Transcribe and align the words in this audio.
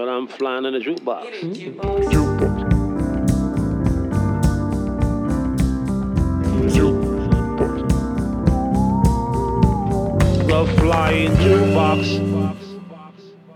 But 0.00 0.08
I'm 0.08 0.26
flying 0.26 0.64
in 0.64 0.74
a 0.74 0.78
jukebox. 0.78 1.26
Jukebox. 2.12 2.60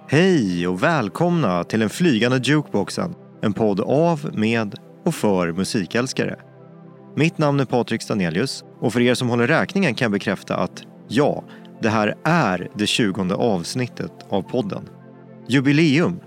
Hej 0.08 0.68
och 0.68 0.82
välkomna 0.82 1.64
till 1.64 1.80
den 1.80 1.90
flygande 1.90 2.36
jukeboxen. 2.42 3.14
En 3.42 3.52
podd 3.52 3.80
av, 3.80 4.30
med 4.32 4.74
och 5.04 5.14
för 5.14 5.52
musikälskare. 5.52 6.36
Mitt 7.16 7.38
namn 7.38 7.60
är 7.60 7.64
Patrik 7.64 8.02
Stanelius 8.02 8.64
och 8.80 8.92
för 8.92 9.00
er 9.00 9.14
som 9.14 9.28
håller 9.28 9.46
räkningen 9.46 9.94
kan 9.94 10.04
jag 10.04 10.12
bekräfta 10.12 10.56
att 10.56 10.82
ja, 11.08 11.44
det 11.82 11.88
här 11.88 12.14
är 12.24 12.68
det 12.74 12.86
tjugonde 12.86 13.34
avsnittet 13.34 14.12
av 14.28 14.42
podden. 14.42 14.88
Jubileum! 15.48 16.20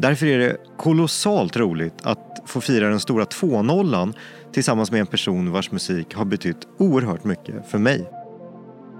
Därför 0.00 0.26
är 0.26 0.38
det 0.38 0.56
kolossalt 0.76 1.56
roligt 1.56 1.94
att 2.02 2.42
få 2.46 2.60
fira 2.60 2.88
den 2.88 3.00
stora 3.00 3.24
2 3.24 3.62
tillsammans 4.52 4.90
med 4.90 5.00
en 5.00 5.06
person 5.06 5.52
vars 5.52 5.72
musik 5.72 6.14
har 6.14 6.24
betytt 6.24 6.68
oerhört 6.78 7.24
mycket 7.24 7.66
för 7.66 7.78
mig. 7.78 8.10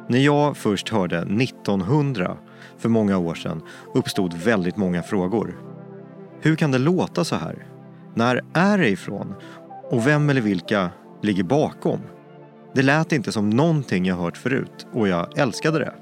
När 0.09 0.19
jag 0.19 0.57
först 0.57 0.89
hörde 0.89 1.19
1900 1.19 2.37
för 2.79 2.89
många 2.89 3.19
år 3.19 3.35
sedan 3.35 3.63
uppstod 3.95 4.35
väldigt 4.35 4.77
många 4.77 5.03
frågor. 5.03 5.61
Hur 6.41 6.57
kan 6.57 6.71
det 6.71 6.79
låta 6.79 7.25
så 7.25 7.37
här? 7.37 7.67
När 8.15 8.41
är 8.53 8.79
det 8.79 8.89
ifrån? 8.89 9.35
Och 9.91 10.07
vem 10.07 10.31
eller 10.31 10.41
vilka 10.41 10.91
ligger 11.23 11.45
bakom? 11.45 12.01
Det 12.75 12.83
lät 12.83 13.13
inte 13.13 13.33
som 13.33 13.51
någonting 13.51 14.07
jag 14.07 14.17
hört 14.17 14.37
förut 14.37 14.87
och 14.93 15.09
jag 15.09 15.39
älskade 15.39 15.79
det. 15.79 15.95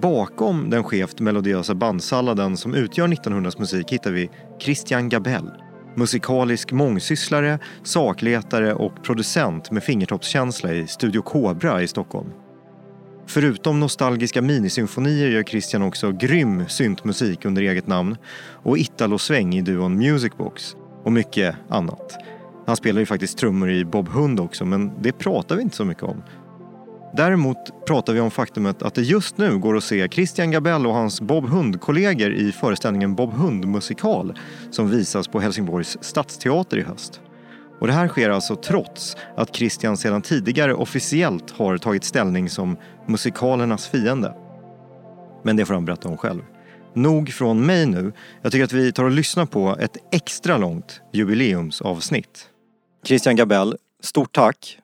Bakom 0.00 0.70
den 0.70 0.84
skevt 0.84 1.20
melodiösa 1.20 1.74
bandsalladen 1.74 2.56
som 2.56 2.74
utgör 2.74 3.08
1900s 3.08 3.58
musik 3.58 3.92
hittar 3.92 4.10
vi 4.10 4.30
Christian 4.60 5.08
Gabell. 5.08 5.50
Musikalisk 5.94 6.72
mångsysslare, 6.72 7.58
sakletare 7.82 8.74
och 8.74 9.02
producent 9.02 9.70
med 9.70 9.84
fingertoppskänsla 9.84 10.72
i 10.72 10.86
Studio 10.86 11.22
Cobra 11.22 11.82
i 11.82 11.88
Stockholm. 11.88 12.30
Förutom 13.26 13.80
nostalgiska 13.80 14.42
minisymfonier 14.42 15.28
gör 15.28 15.42
Christian 15.42 15.82
också 15.82 16.12
grym 16.12 16.68
syntmusik 16.68 17.44
under 17.44 17.62
eget 17.62 17.86
namn 17.86 18.16
och 18.62 18.78
Italo-sväng 18.78 19.54
i 19.54 19.62
duon 19.62 19.98
Musicbox 19.98 20.76
och 21.04 21.12
mycket 21.12 21.56
annat. 21.68 22.12
Han 22.66 22.76
spelar 22.76 23.00
ju 23.00 23.06
faktiskt 23.06 23.38
trummor 23.38 23.70
i 23.70 23.84
Bob 23.84 24.08
Hund 24.08 24.40
också, 24.40 24.64
men 24.64 25.02
det 25.02 25.12
pratar 25.12 25.56
vi 25.56 25.62
inte 25.62 25.76
så 25.76 25.84
mycket 25.84 26.02
om. 26.02 26.22
Däremot 27.16 27.86
pratar 27.86 28.12
vi 28.12 28.20
om 28.20 28.30
faktumet 28.30 28.82
att 28.82 28.94
det 28.94 29.02
just 29.02 29.38
nu 29.38 29.58
går 29.58 29.76
att 29.76 29.84
se 29.84 30.08
Christian 30.08 30.50
Gabell 30.50 30.86
och 30.86 30.94
hans 30.94 31.20
Bob 31.20 31.48
Hund-kollegor 31.48 32.32
i 32.32 32.52
föreställningen 32.52 33.14
Bob 33.14 33.32
Hund 33.32 33.64
musikal 33.64 34.38
som 34.70 34.90
visas 34.90 35.28
på 35.28 35.40
Helsingborgs 35.40 35.98
stadsteater 36.00 36.76
i 36.76 36.82
höst. 36.82 37.20
Och 37.80 37.86
det 37.86 37.92
här 37.92 38.08
sker 38.08 38.30
alltså 38.30 38.56
trots 38.56 39.16
att 39.36 39.56
Christian 39.56 39.96
sedan 39.96 40.22
tidigare 40.22 40.74
officiellt 40.74 41.50
har 41.50 41.78
tagit 41.78 42.04
ställning 42.04 42.50
som 42.50 42.76
musikalernas 43.06 43.88
fiende. 43.88 44.34
Men 45.42 45.56
det 45.56 45.66
får 45.66 45.74
han 45.74 45.84
berätta 45.84 46.08
om 46.08 46.16
själv. 46.16 46.42
Nog 46.94 47.32
från 47.32 47.66
mig 47.66 47.86
nu. 47.86 48.12
Jag 48.42 48.52
tycker 48.52 48.64
att 48.64 48.72
vi 48.72 48.92
tar 48.92 49.04
och 49.04 49.10
lyssnar 49.10 49.46
på 49.46 49.76
ett 49.80 49.96
extra 50.12 50.56
långt 50.56 51.00
jubileumsavsnitt. 51.12 52.48
Christian 53.06 53.36
Gabell, 53.36 53.76
stort 54.02 54.32
tack 54.32 54.78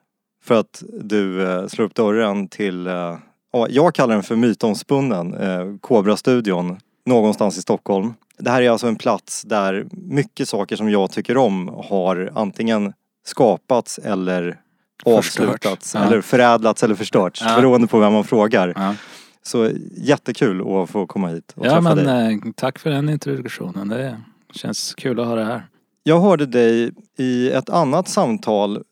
för 0.50 0.60
att 0.60 0.82
du 1.00 1.42
eh, 1.52 1.66
slår 1.66 1.84
upp 1.86 1.94
dörren 1.94 2.48
till, 2.48 2.86
eh, 2.86 3.16
ja, 3.52 3.66
jag 3.70 3.94
kallar 3.94 4.14
den 4.14 4.22
för 4.22 4.36
mytomspunnen, 4.36 5.34
eh, 5.34 5.76
Cobra-studion 5.80 6.76
någonstans 7.06 7.58
i 7.58 7.62
Stockholm. 7.62 8.14
Det 8.38 8.50
här 8.50 8.62
är 8.62 8.70
alltså 8.70 8.86
en 8.86 8.96
plats 8.96 9.42
där 9.42 9.86
mycket 9.92 10.48
saker 10.48 10.76
som 10.76 10.90
jag 10.90 11.10
tycker 11.10 11.36
om 11.36 11.68
har 11.88 12.30
antingen 12.34 12.92
skapats 13.26 13.98
eller 13.98 14.56
avslutats 15.04 15.94
Ja. 15.94 16.04
eller 16.04 16.20
förädlats 16.20 16.82
eller 16.82 16.94
förstörts 16.94 17.42
Ja. 17.44 17.56
beroende 17.56 17.86
på 17.86 17.98
vem 17.98 18.12
man 18.12 18.24
frågar. 18.24 18.72
Ja, 18.76 18.94
Så 19.42 19.70
jättekul 19.96 20.60
att 20.82 20.90
få 20.90 21.06
komma 21.06 21.28
hit 21.28 21.52
och 21.56 21.66
ja 21.66 21.70
träffa 21.70 21.94
men 21.94 21.96
dig. 22.06 22.32
eh, 22.34 22.52
tack 22.56 22.78
för 22.78 22.90
den 22.90 23.08
introduktionen. 23.08 23.88
Det 23.88 24.16
känns 24.52 24.94
kul 24.94 25.20
att 25.20 25.26
ha 25.26 25.34
det 25.34 25.44
här. 25.44 25.62
Jag 26.02 26.20
hörde 26.20 26.46
dig 26.46 26.90
i 27.18 27.50
ett 27.50 27.68
annat 27.70 28.08
samtal 28.08 28.82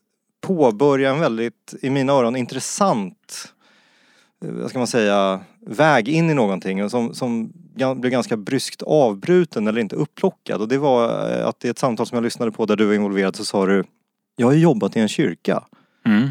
påbörja 0.48 1.10
en 1.10 1.20
väldigt, 1.20 1.74
i 1.82 1.90
mina 1.90 2.12
öron, 2.12 2.36
intressant, 2.36 3.54
eh, 4.44 4.50
vad 4.50 4.70
ska 4.70 4.78
man 4.78 4.86
säga, 4.86 5.40
väg 5.66 6.08
in 6.08 6.30
i 6.30 6.34
någonting 6.34 6.90
som, 6.90 7.14
som 7.14 7.52
blev 7.74 8.10
ganska 8.10 8.36
bryskt 8.36 8.82
avbruten 8.82 9.66
eller 9.68 9.80
inte 9.80 9.96
upplockad. 9.96 10.60
Och 10.60 10.68
det 10.68 10.78
var 10.78 11.30
eh, 11.38 11.46
att 11.46 11.64
i 11.64 11.68
ett 11.68 11.78
samtal 11.78 12.06
som 12.06 12.16
jag 12.16 12.22
lyssnade 12.22 12.52
på 12.52 12.66
där 12.66 12.76
du 12.76 12.86
var 12.86 12.94
involverad 12.94 13.36
så 13.36 13.44
sa 13.44 13.66
du 13.66 13.84
Jag 14.36 14.46
har 14.46 14.52
ju 14.52 14.60
jobbat 14.60 14.96
i 14.96 15.00
en 15.00 15.08
kyrka. 15.08 15.64
Mm. 16.06 16.28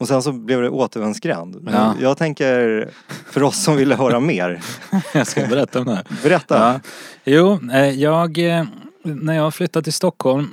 Och 0.00 0.08
sen 0.08 0.22
så 0.22 0.32
blev 0.32 0.62
det 0.62 0.68
återvändsgränd. 0.70 1.68
Ja. 1.72 1.94
Jag 2.00 2.18
tänker, 2.18 2.88
för 3.30 3.42
oss 3.42 3.64
som 3.64 3.76
ville 3.76 3.94
höra 3.94 4.20
mer, 4.20 4.62
Jag 5.14 5.26
ska 5.26 5.46
berätta 5.46 5.78
om 5.78 5.84
det 5.84 5.94
här. 5.94 6.06
berätta. 6.22 6.58
Ja. 6.58 6.80
Jo, 7.24 7.70
eh, 7.72 7.90
jag, 7.90 8.38
när 9.02 9.34
jag 9.34 9.54
flyttade 9.54 9.84
till 9.84 9.92
Stockholm 9.92 10.50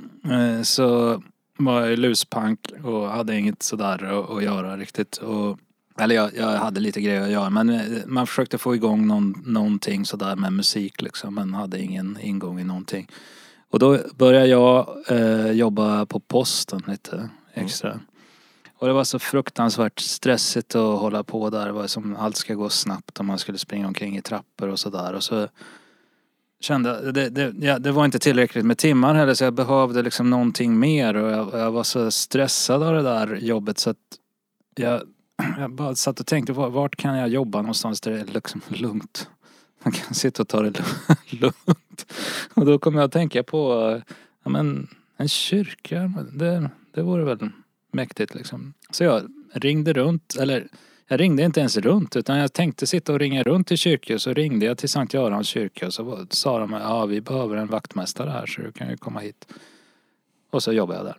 så 0.62 1.22
var 1.64 1.86
jag 1.86 1.98
luspank 1.98 2.58
och 2.84 3.08
hade 3.08 3.36
inget 3.36 3.62
sådär 3.62 4.24
att, 4.36 4.42
göra 4.42 4.76
riktigt. 4.76 5.16
Och, 5.16 5.58
eller 5.98 6.14
jag, 6.14 6.36
jag 6.36 6.46
hade 6.46 6.80
lite 6.80 7.00
grejer 7.00 7.22
att 7.22 7.30
göra 7.30 7.50
men 7.50 7.68
eh, 7.68 7.80
man 8.06 8.26
försökte 8.26 8.58
få 8.58 8.74
igång 8.74 9.06
någon, 9.06 9.42
någonting 9.46 10.04
sådär 10.04 10.36
med 10.36 10.52
musik 10.52 11.02
liksom 11.02 11.34
men 11.34 11.54
hade 11.54 11.82
ingen 11.82 12.18
ingång 12.20 12.60
i 12.60 12.64
någonting. 12.64 13.08
Och 13.70 13.78
då 13.78 13.98
började 14.16 14.46
jag 14.46 14.96
eh, 15.08 15.50
jobba 15.50 16.06
på 16.06 16.20
posten 16.20 16.82
lite 16.86 17.28
extra. 17.54 18.00
Och 18.78 18.86
det 18.88 18.92
var 18.94 19.04
så 19.04 19.18
fruktansvärt 19.18 20.00
stressigt 20.00 20.74
att 20.74 21.00
hålla 21.00 21.22
på 21.22 21.50
där. 21.50 21.66
Det 21.66 21.72
var 21.72 21.86
som 21.86 22.16
allt 22.16 22.36
ska 22.36 22.54
gå 22.54 22.68
snabbt 22.68 23.18
och 23.18 23.24
man 23.24 23.38
skulle 23.38 23.58
springa 23.58 23.86
omkring 23.86 24.16
i 24.16 24.22
trappor 24.22 24.68
och 24.68 24.78
sådär. 24.78 25.12
Och 25.12 25.22
så 25.22 25.48
kände 26.64 27.12
det, 27.12 27.28
det, 27.28 27.54
ja, 27.60 27.78
det 27.78 27.92
var 27.92 28.04
inte 28.04 28.18
tillräckligt 28.18 28.64
med 28.64 28.78
timmar 28.78 29.14
heller 29.14 29.34
så 29.34 29.44
jag 29.44 29.54
behövde 29.54 30.02
liksom 30.02 30.30
någonting 30.30 30.78
mer 30.78 31.16
och 31.16 31.30
jag, 31.30 31.60
jag 31.60 31.72
var 31.72 31.82
så 31.82 32.10
stressad 32.10 32.82
av 32.82 32.94
det 32.94 33.02
där 33.02 33.36
jobbet 33.36 33.78
så 33.78 33.90
att 33.90 33.96
jag, 34.76 35.02
jag 35.58 35.72
bara 35.72 35.94
satt 35.94 36.20
och 36.20 36.26
tänkte 36.26 36.52
vart 36.52 36.96
kan 36.96 37.16
jag 37.16 37.28
jobba 37.28 37.62
någonstans 37.62 38.00
där 38.00 38.12
det 38.12 38.20
är 38.20 38.24
liksom 38.24 38.60
lugnt. 38.68 39.28
Man 39.84 39.92
kan 39.92 40.14
sitta 40.14 40.42
och 40.42 40.48
ta 40.48 40.62
det 40.62 40.84
lugnt. 41.30 42.12
Och 42.54 42.66
då 42.66 42.78
kom 42.78 42.94
jag 42.94 43.04
att 43.04 43.12
tänka 43.12 43.42
på, 43.42 44.00
ja 44.42 44.50
men 44.50 44.88
en 45.16 45.28
kyrka, 45.28 46.12
det, 46.32 46.70
det 46.94 47.02
vore 47.02 47.24
väl 47.24 47.48
mäktigt 47.92 48.34
liksom. 48.34 48.74
Så 48.90 49.04
jag 49.04 49.22
ringde 49.52 49.92
runt, 49.92 50.36
eller 50.40 50.68
jag 51.12 51.20
ringde 51.20 51.42
inte 51.42 51.60
ens 51.60 51.76
runt 51.76 52.16
utan 52.16 52.38
jag 52.38 52.52
tänkte 52.52 52.86
sitta 52.86 53.12
och 53.12 53.18
ringa 53.18 53.42
runt 53.42 53.66
till 53.66 53.76
kyrkor 53.76 54.18
så 54.18 54.32
ringde 54.32 54.66
jag 54.66 54.78
till 54.78 54.88
Sankt 54.88 55.14
Görans 55.14 55.46
kyrka 55.46 55.86
och 55.86 55.94
så 55.94 56.26
sa 56.30 56.58
de 56.58 56.72
ja 56.72 57.06
vi 57.06 57.20
behöver 57.20 57.56
en 57.56 57.66
vaktmästare 57.66 58.30
här 58.30 58.46
så 58.46 58.62
du 58.62 58.72
kan 58.72 58.90
ju 58.90 58.96
komma 58.96 59.20
hit. 59.20 59.46
Och 60.50 60.62
så 60.62 60.72
jobbade 60.72 60.98
jag 60.98 61.06
där. 61.06 61.16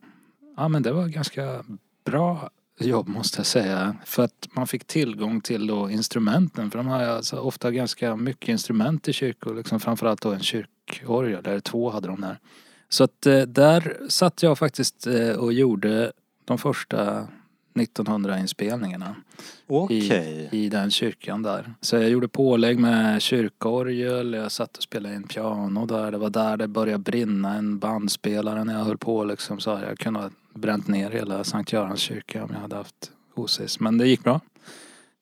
Ja 0.58 0.68
men 0.68 0.84
det 0.84 0.92
var 0.92 1.08
ganska 1.08 1.64
bra 2.06 2.50
jobb 2.80 3.08
måste 3.08 3.40
jag 3.40 3.46
säga. 3.46 3.96
För 4.06 4.24
att 4.24 4.48
man 4.52 4.68
fick 4.68 4.86
tillgång 4.86 5.42
till 5.42 5.68
då 5.68 5.90
instrumenten 5.90 6.72
för 6.72 6.78
de 6.78 6.88
har 6.88 7.02
ju 7.02 7.08
alltså 7.08 7.38
ofta 7.38 7.72
ganska 7.72 8.16
mycket 8.16 8.50
instrument 8.50 9.08
i 9.08 9.14
kyrkor 9.14 9.56
liksom 9.56 9.80
framförallt 9.80 10.22
då 10.22 10.32
en 10.32 10.44
kyrkorgel, 10.44 11.46
eller 11.46 11.60
två 11.60 11.90
hade 11.90 12.08
de 12.08 12.22
där. 12.22 12.40
Så 12.90 13.04
att 13.04 13.26
eh, 13.26 13.42
där 13.42 13.98
satt 14.10 14.44
jag 14.44 14.58
faktiskt 14.58 15.08
eh, 15.08 15.36
och 15.36 15.54
gjorde 15.54 16.12
de 16.46 16.58
första 16.58 17.28
1900-inspelningarna 17.74 19.16
Okej. 19.68 20.50
i, 20.52 20.66
i 20.66 20.70
den 20.70 20.92
kyrkan 20.92 21.42
där. 21.42 21.74
Så 21.82 21.96
jag 21.96 22.10
gjorde 22.10 22.28
pålägg 22.28 22.80
med 22.80 23.22
kyrkorgel, 23.22 24.34
jag 24.34 24.52
satt 24.52 24.78
och 24.78 24.84
spelade 24.84 25.16
in 25.16 25.24
piano 25.24 25.86
där. 25.86 26.12
Det 26.12 26.18
var 26.18 26.30
där 26.30 26.58
det 26.58 26.68
började 26.68 27.04
brinna 27.04 27.56
en 27.56 27.80
bandspelare 27.80 28.64
när 28.64 28.74
jag 28.74 28.84
höll 28.84 28.98
på 28.98 29.24
liksom. 29.24 29.60
Så 29.60 29.80
jag 29.88 29.98
kunde 29.98 30.20
ha 30.20 30.30
bränt 30.54 30.88
ner 30.88 31.12
hela 31.12 31.44
Sankt 31.44 31.74
Görans 31.74 32.00
kyrka 32.00 32.44
om 32.44 32.50
jag 32.54 32.60
hade 32.60 32.76
haft 32.76 33.12
osis. 33.36 33.80
Men 33.80 33.98
det 33.98 34.08
gick 34.08 34.24
bra. 34.24 34.42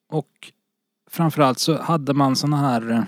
Och 0.10 0.52
framförallt 1.10 1.60
så 1.60 1.78
hade 1.81 2.14
man 2.14 2.36
såna 2.36 2.58
här 2.58 2.92
eh, 2.92 3.04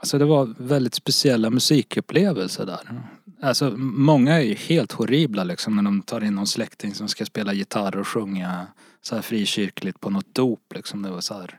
Alltså 0.00 0.18
det 0.18 0.24
var 0.24 0.54
väldigt 0.58 0.94
speciella 0.94 1.50
musikupplevelser 1.50 2.66
där. 2.66 3.02
Alltså 3.42 3.70
många 3.76 4.34
är 4.34 4.40
ju 4.44 4.54
helt 4.54 4.92
horribla 4.92 5.44
liksom 5.44 5.76
när 5.76 5.82
de 5.82 6.02
tar 6.02 6.24
in 6.24 6.34
någon 6.34 6.46
släkting 6.46 6.94
som 6.94 7.08
ska 7.08 7.26
spela 7.26 7.52
gitarr 7.52 7.96
och 7.96 8.08
sjunga 8.08 8.66
så 9.02 9.14
här 9.14 9.22
frikyrkligt 9.22 10.00
på 10.00 10.10
något 10.10 10.34
dop 10.34 10.72
liksom. 10.74 11.02
Det 11.02 11.10
var 11.10 11.20
så 11.20 11.34
här 11.34 11.58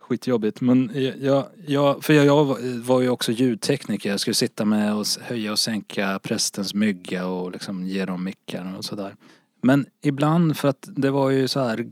skitjobbigt. 0.00 0.60
Men 0.60 0.90
jag, 1.20 1.44
jag, 1.66 2.04
för 2.04 2.12
jag, 2.12 2.26
jag 2.26 2.44
var- 2.84 3.00
ju 3.00 3.08
också 3.08 3.32
ljudtekniker. 3.32 4.10
Jag 4.10 4.20
skulle 4.20 4.34
sitta 4.34 4.64
med 4.64 4.94
och 4.94 5.06
höja 5.20 5.52
och 5.52 5.58
sänka 5.58 6.18
prästens 6.22 6.74
mygga 6.74 7.26
och 7.26 7.52
liksom 7.52 7.86
ge 7.86 8.04
dem 8.04 8.24
mickar 8.24 8.74
och 8.78 8.84
sådär. 8.84 9.16
Men 9.62 9.86
ibland 10.02 10.56
för 10.56 10.68
att 10.68 10.88
det 10.96 11.10
var 11.10 11.30
ju 11.30 11.48
så 11.48 11.60
här 11.60 11.86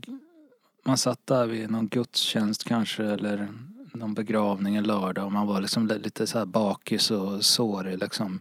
man 0.85 0.97
satt 0.97 1.27
där 1.27 1.45
vid 1.47 1.71
någon 1.71 1.87
gudstjänst 1.87 2.63
kanske 2.63 3.03
eller 3.03 3.47
någon 3.97 4.13
begravning 4.13 4.75
en 4.75 4.83
lördag 4.83 5.25
och 5.25 5.31
man 5.31 5.47
var 5.47 5.61
liksom 5.61 5.87
li- 5.87 5.99
lite 5.99 6.27
så 6.27 6.37
här 6.37 6.45
bakis 6.45 7.11
och 7.11 7.45
sårig 7.45 7.97
liksom. 7.97 8.39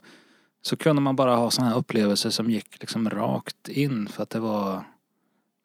Så 0.62 0.76
kunde 0.76 1.02
man 1.02 1.16
bara 1.16 1.36
ha 1.36 1.50
sådana 1.50 1.70
här 1.70 1.78
upplevelser 1.78 2.30
som 2.30 2.50
gick 2.50 2.80
liksom 2.80 3.10
rakt 3.10 3.68
in 3.68 4.08
för 4.08 4.22
att 4.22 4.30
det 4.30 4.40
var 4.40 4.84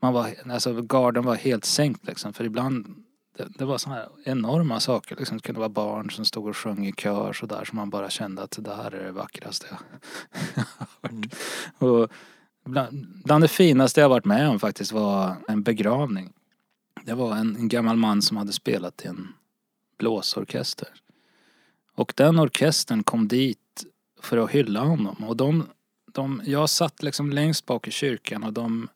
man 0.01 0.13
var, 0.13 0.35
alltså 0.51 0.81
garden 0.81 1.23
var 1.25 1.35
helt 1.35 1.65
sänkt 1.65 2.07
liksom. 2.07 2.33
För 2.33 2.43
ibland 2.43 3.03
det, 3.37 3.47
det 3.57 3.65
var 3.65 3.77
sådana 3.77 3.99
här 3.99 4.09
enorma 4.25 4.79
saker 4.79 5.15
liksom. 5.15 5.37
Det 5.37 5.43
kunde 5.43 5.59
vara 5.59 5.69
barn 5.69 6.11
som 6.11 6.25
stod 6.25 6.47
och 6.47 6.57
sjöng 6.57 6.87
i 6.87 6.93
kör 6.93 7.33
sådär 7.33 7.65
som 7.65 7.75
man 7.75 7.89
bara 7.89 8.09
kände 8.09 8.43
att 8.43 8.57
det 8.59 8.75
här 8.75 8.91
är 8.91 9.03
det 9.03 9.11
vackraste 9.11 9.67
jag 9.69 9.77
har 9.77 11.09
hört. 11.09 11.33
Och 11.77 12.11
bland, 12.65 13.07
bland 13.25 13.43
det 13.43 13.47
finaste 13.47 14.01
jag 14.01 14.09
varit 14.09 14.25
med 14.25 14.49
om 14.49 14.59
faktiskt 14.59 14.91
var 14.91 15.35
en 15.47 15.63
begravning. 15.63 16.33
Det 17.05 17.13
var 17.13 17.35
en, 17.35 17.55
en 17.55 17.67
gammal 17.67 17.97
man 17.97 18.21
som 18.21 18.37
hade 18.37 18.53
spelat 18.53 19.05
i 19.05 19.07
en 19.07 19.27
blåsorkester. 20.01 20.89
Och 21.95 22.13
den 22.15 22.39
orkestern 22.39 23.03
kom 23.03 23.27
dit 23.27 23.85
för 24.21 24.37
att 24.37 24.51
hylla 24.51 24.79
honom. 24.79 25.15
Och 25.27 25.37
de, 25.37 25.67
de, 26.11 26.41
jag 26.45 26.69
satt 26.69 27.03
liksom 27.03 27.29
längst 27.29 27.65
bak 27.65 27.87
i 27.87 27.91
kyrkan 27.91 28.43
och 28.43 28.53
de, 28.53 28.87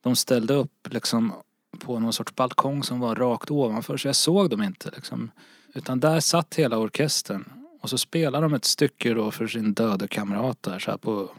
de 0.00 0.16
ställde 0.16 0.54
upp 0.54 0.88
liksom 0.90 1.32
på 1.78 1.98
någon 1.98 2.12
sorts 2.12 2.34
balkong 2.34 2.82
som 2.82 3.00
var 3.00 3.14
rakt 3.14 3.50
ovanför 3.50 3.96
så 3.96 4.08
jag 4.08 4.16
såg 4.16 4.50
dem 4.50 4.62
inte 4.62 4.90
liksom. 4.90 5.30
Utan 5.74 6.00
där 6.00 6.20
satt 6.20 6.54
hela 6.54 6.78
orkestern. 6.78 7.44
Och 7.80 7.90
så 7.90 7.98
spelade 7.98 8.44
de 8.44 8.54
ett 8.54 8.64
stycke 8.64 9.14
då 9.14 9.30
för 9.30 9.46
sin 9.46 9.74
döde 9.74 10.08
kamrat 10.08 10.62
där 10.62 10.78
så 10.78 10.90
här 10.90 10.98
på 10.98 11.30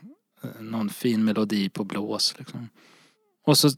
eh, 0.43 0.61
någon 0.61 0.89
fin 0.89 1.23
melodi 1.23 1.69
på 1.69 1.83
blås 1.83 2.35
liksom. 2.37 2.69
Och 3.45 3.57
så 3.57 3.69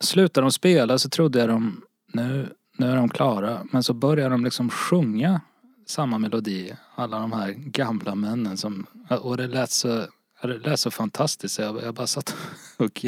slutade 0.00 0.44
de 0.44 0.52
spela 0.52 0.98
så 0.98 1.08
trodde 1.08 1.38
jag 1.38 1.48
de, 1.48 1.82
nu, 2.12 2.54
nu 2.76 2.90
är 2.90 2.96
de 2.96 3.08
klara. 3.08 3.66
Men 3.70 3.82
så 3.82 3.94
börjar 3.94 4.30
de 4.30 4.44
liksom 4.44 4.70
sjunga 4.70 5.40
samma 5.86 6.18
melodi. 6.18 6.76
Alla 6.94 7.18
de 7.18 7.32
här 7.32 7.50
gamla 7.52 8.14
männen 8.14 8.56
som, 8.56 8.86
och 9.20 9.36
det 9.36 9.46
lät 9.46 9.70
så, 9.70 10.06
ja, 10.42 10.48
det 10.48 10.58
lät 10.58 10.80
så 10.80 10.90
fantastiskt 10.90 11.54
så 11.54 11.62
jag, 11.62 11.82
jag 11.82 11.94
bara 11.94 12.06
satt 12.06 12.36
och, 12.76 13.04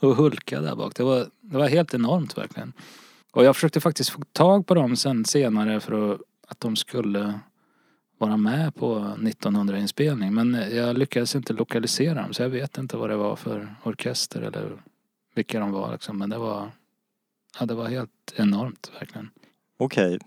och 0.00 0.16
hulkade 0.16 0.66
där 0.66 0.76
bak. 0.76 0.94
Det 0.96 1.02
var, 1.02 1.26
det 1.40 1.56
var 1.56 1.68
helt 1.68 1.94
enormt 1.94 2.38
verkligen. 2.38 2.72
Och 3.32 3.44
jag 3.44 3.56
försökte 3.56 3.80
faktiskt 3.80 4.10
få 4.10 4.20
tag 4.32 4.66
på 4.66 4.74
dem 4.74 4.96
sen 4.96 5.24
senare 5.24 5.80
för 5.80 6.12
att, 6.12 6.20
att 6.48 6.60
de 6.60 6.76
skulle 6.76 7.40
vara 8.18 8.36
med 8.36 8.74
på 8.74 8.98
1900-inspelning. 9.18 10.30
Men 10.30 10.76
jag 10.76 10.98
lyckades 10.98 11.34
inte 11.34 11.52
lokalisera 11.52 12.22
dem 12.22 12.32
så 12.32 12.42
jag 12.42 12.48
vet 12.48 12.78
inte 12.78 12.96
vad 12.96 13.10
det 13.10 13.16
var 13.16 13.36
för 13.36 13.74
orkester 13.82 14.42
eller 14.42 14.72
vilka 15.34 15.60
de 15.60 15.72
var 15.72 15.92
liksom. 15.92 16.18
Men 16.18 16.30
det 16.30 16.38
var, 16.38 16.70
ja, 17.60 17.66
det 17.66 17.74
var 17.74 17.88
helt 17.88 18.10
enormt 18.36 18.90
verkligen. 19.00 19.30
Okej. 19.78 20.18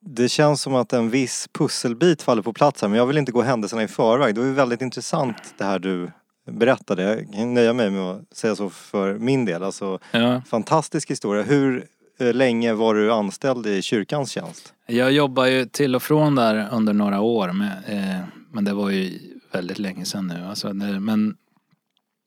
Det 0.00 0.28
känns 0.28 0.62
som 0.62 0.74
att 0.74 0.92
en 0.92 1.10
viss 1.10 1.48
pusselbit 1.52 2.22
faller 2.22 2.42
på 2.42 2.52
plats 2.52 2.82
här 2.82 2.88
men 2.88 2.98
jag 2.98 3.06
vill 3.06 3.18
inte 3.18 3.32
gå 3.32 3.42
händelserna 3.42 3.82
i 3.82 3.88
förväg. 3.88 4.34
Det 4.34 4.40
var 4.40 4.48
ju 4.48 4.54
väldigt 4.54 4.82
intressant 4.82 5.54
det 5.58 5.64
här 5.64 5.78
du 5.78 6.10
berättade. 6.50 7.02
Jag 7.02 7.32
kan 7.32 7.54
nöja 7.54 7.72
mig 7.72 7.90
med 7.90 8.02
att 8.02 8.36
säga 8.36 8.56
så 8.56 8.70
för 8.70 9.18
min 9.18 9.44
del. 9.44 9.62
Alltså, 9.62 9.98
Ja, 10.10 10.42
fantastisk 10.46 11.10
historia. 11.10 11.42
Hur 11.42 11.86
eh, 12.18 12.34
länge 12.34 12.72
var 12.72 12.94
du 12.94 13.12
anställd 13.12 13.66
i 13.66 13.82
kyrkans 13.82 14.30
tjänst? 14.30 14.74
jag 14.86 15.12
jobbar 15.12 15.46
ju 15.46 15.66
till 15.66 15.94
och 15.94 16.02
från 16.02 16.34
där 16.34 16.68
under 16.72 16.92
några 16.92 17.20
år 17.20 17.52
med, 17.52 17.82
eh, 17.86 18.24
men 18.52 18.64
det 18.64 18.74
var 18.74 18.90
ju 18.90 19.18
väldigt 19.52 19.78
länge 19.78 20.04
sedan 20.04 20.26
nu. 20.26 20.44
Alltså, 20.46 20.72
det, 20.72 21.00
men 21.00 21.36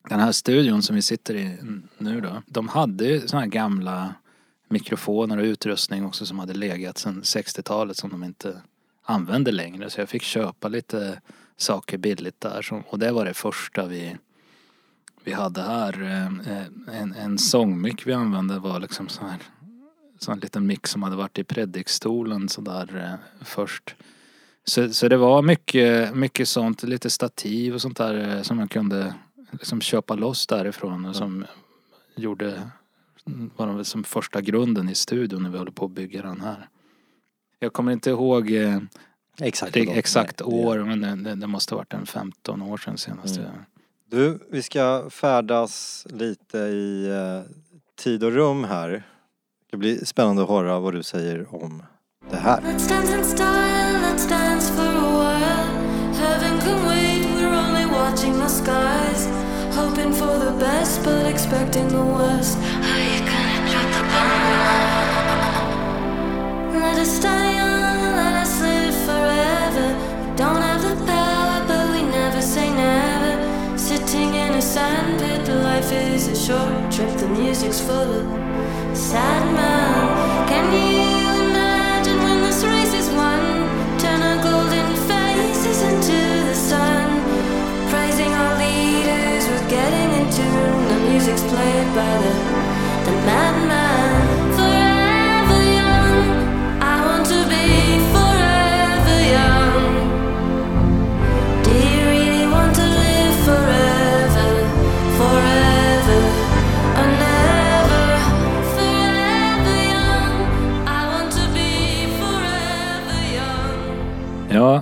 den 0.10 0.20
här 0.20 0.32
studion 0.32 0.82
som 0.82 0.96
vi 0.96 1.02
sitter 1.02 1.36
i 1.36 1.58
nu 1.98 2.22
då, 2.22 2.42
de 2.46 2.68
hade 2.68 3.06
ju 3.06 3.28
såna 3.28 3.42
här 3.42 3.50
gamla 3.50 4.14
mikrofoner 4.72 5.38
och 5.38 5.44
utrustning 5.44 6.06
också 6.06 6.26
som 6.26 6.40
hade 6.40 6.54
legat 6.54 6.98
sedan 6.98 7.22
60-talet 7.22 7.98
som 7.98 8.10
de 8.10 8.24
inte 8.24 8.62
använde 9.04 9.52
längre. 9.52 9.90
Så 9.90 10.02
jag 10.02 10.10
fick 10.10 10.24
köpa 10.24 10.68
lite 10.68 11.22
saker 11.58 11.98
billigt 11.98 12.42
där. 12.42 12.84
Och 12.88 13.00
det 13.00 13.12
var 13.12 13.26
det 13.26 13.34
första 13.34 13.86
vi, 13.86 14.18
vi 15.24 15.34
hade 15.34 15.62
här. 15.62 16.02
Eh, 16.02 16.58
eh, 16.58 17.02
en, 17.02 17.14
en 17.14 17.38
sångmick 17.38 18.08
vi 18.08 18.14
använde 18.14 18.60
var 18.60 18.80
liksom 18.80 19.10
så 19.10 19.22
här 19.22 19.38
sån 20.20 20.40
liten 20.40 20.68
mick 20.68 20.88
som 20.88 21.04
hade 21.04 21.16
varit 21.16 21.40
i 21.40 21.44
predikstolen 21.44 22.50
sådär 22.50 22.98
eh, 22.98 23.46
först. 23.46 23.96
Så, 24.64 24.94
så 24.94 25.08
det 25.08 25.18
var 25.18 25.42
mycket, 25.42 26.16
mycket 26.16 26.48
sånt, 26.48 26.84
lite 26.84 27.10
stativ 27.10 27.74
och 27.74 27.82
sånt 27.82 27.98
där 27.98 28.44
som 28.44 28.58
man 28.58 28.68
kunde 28.68 29.14
liksom 29.52 29.82
köpa 29.82 30.16
loss 30.16 30.48
därifrån 30.48 31.06
och 31.06 31.16
som 31.16 31.46
gjorde, 32.16 32.70
var 33.26 33.68
de 33.68 33.76
väl 33.76 33.86
som 33.86 34.04
första 34.04 34.42
grunden 34.42 34.90
i 34.90 34.96
studion 34.96 35.44
när 35.44 35.50
vi 35.50 35.58
håller 35.58 35.72
på 35.72 35.86
att 35.86 35.92
bygga 35.92 36.22
den 36.22 36.42
här. 36.42 36.70
Jag 37.60 37.74
kommer 37.74 37.92
inte 37.92 38.10
ihåg 38.10 38.52
eh, 38.52 38.80
Exakt. 39.42 39.74
det, 39.74 39.80
exakt 39.80 40.42
år 40.42 40.78
men 40.80 41.02
det, 41.02 41.16
det, 41.16 41.36
det 41.36 41.48
måste 41.48 41.76
ha 41.76 41.78
varit 41.78 41.94
en 41.94 42.06
15 42.06 42.62
år 42.62 42.78
sedan 42.78 42.98
senast. 42.98 43.38
Mm. 43.38 43.50
Du, 44.10 44.40
vi 44.50 44.62
ska 44.62 45.10
färdas 45.10 46.06
lite 46.10 46.58
i 46.58 47.10
eh, 47.10 47.52
tid 47.96 48.24
och 48.24 48.32
rum 48.32 48.64
här. 48.64 49.04
Det 49.72 49.78
blir 49.78 50.06
spännande 50.06 50.44
att 50.44 50.50
höra 50.50 50.80
vad 50.80 50.94
du 50.94 51.04
säger 51.04 51.56
om 51.64 51.84
det 52.30 52.38
här. 52.38 52.62
Skies. 58.66 59.28
Hoping 59.76 60.14
for 60.14 60.38
the 60.40 60.52
best, 60.60 61.04
but 61.04 61.26
expecting 61.26 61.88
the 61.90 62.04
worst. 62.04 62.58
By 70.52 70.78
the, 70.78 70.96
power, 71.06 71.66
but 71.68 71.90
we 71.94 72.04
never 72.04 72.42
say 72.42 72.70
never. 72.70 73.34
Sitting 73.78 74.34
in 74.36 74.54
a 74.54 74.62
sand 74.62 75.22
hit, 75.22 75.46
the 75.46 75.56
life 75.56 75.92
is 75.92 76.28
a 76.28 76.36
short 76.36 76.92
trip. 76.92 77.12
The 77.18 77.28
music's 77.28 77.80
full 77.80 78.12
of 78.20 78.26
sad 78.98 79.44
men. 79.58 80.48
Can 80.48 80.66
you 80.74 81.50
imagine 81.50 82.18
when 82.26 82.42
this 82.42 82.64
race 82.64 82.94
is 82.94 83.10
won? 83.10 83.42
Turn 84.00 84.22
our 84.22 84.40
golden 84.44 84.90
faces 85.10 85.82
into 85.90 86.20
the 86.50 86.56
sun. 86.70 87.08
Praising 87.90 88.32
our 88.42 88.54
leaders 88.58 89.44
with 89.50 89.66
getting 89.70 90.12
into 90.22 90.48
the 90.92 91.00
music's 91.10 91.44
played 91.44 91.90
by 91.96 92.14
the 93.06 93.12
madman. 93.28 93.81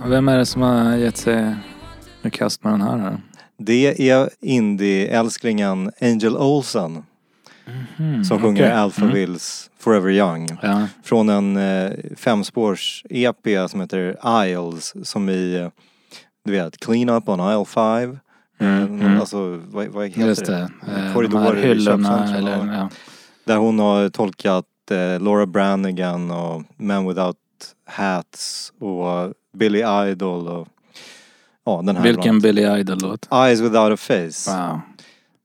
Ja, 0.03 0.09
vem 0.09 0.27
är 0.29 0.37
det 0.37 0.45
som 0.45 0.61
har 0.61 0.95
gett 0.95 1.17
sig 1.17 1.55
i 2.23 2.29
kast 2.29 2.63
med 2.63 2.73
den 2.73 2.81
här? 2.81 2.97
Då? 3.11 3.17
Det 3.57 4.09
är 4.09 4.29
indie-älsklingen 4.41 5.91
Angel 6.01 6.37
Olsen 6.37 7.03
Mm, 7.99 8.23
som 8.23 8.41
sjunger 8.41 8.63
okej. 8.63 8.71
Alphavilles 8.71 9.69
Forever 9.79 10.09
Young. 10.09 10.47
Ja, 10.61 10.87
Från 11.03 11.29
en 11.29 11.57
eh, 11.57 11.91
femspårs-EP 12.17 13.69
som 13.69 13.81
heter 13.81 14.17
Isles 14.45 15.09
som 15.09 15.29
i, 15.29 15.55
eh, 15.55 15.69
du 16.45 16.51
vet, 16.51 16.77
Clean 16.79 17.09
Up 17.09 17.29
on 17.29 17.39
Aisle 17.39 17.65
5. 17.65 18.19
Mm, 18.59 18.83
Eh, 18.83 19.05
mm. 19.07 19.19
Alltså, 19.19 19.61
vad, 19.65 19.87
vad 19.87 20.07
heter 20.07 20.27
just 20.27 20.45
det? 20.45 20.51
det. 20.85 20.91
Eh, 20.91 21.05
De 21.05 21.13
Korridorer 21.13 21.43
här 21.43 21.55
i 21.57 21.67
hyllorna 21.67 22.35
eller 22.37 22.73
ja. 22.73 22.89
Där 23.45 23.57
hon 23.57 23.79
har 23.79 24.09
tolkat 24.09 24.65
eh, 24.91 25.19
Laura 25.21 25.45
Branigan 25.45 26.31
och 26.31 26.63
Men 26.77 27.07
Without 27.07 27.37
Hats 27.85 28.73
och 28.79 29.33
Billy 29.53 29.83
Idol 30.11 30.47
och 30.47 30.67
ja, 31.65 31.81
den 31.85 31.95
här 31.95 32.03
Vilken 32.03 32.23
bland 32.23 32.41
Billy 32.41 32.79
Idol-låt? 32.79 33.27
Eyes 33.33 33.59
Without 33.59 33.93
a 33.93 33.97
Face. 33.97 34.57
Wow. 34.57 34.79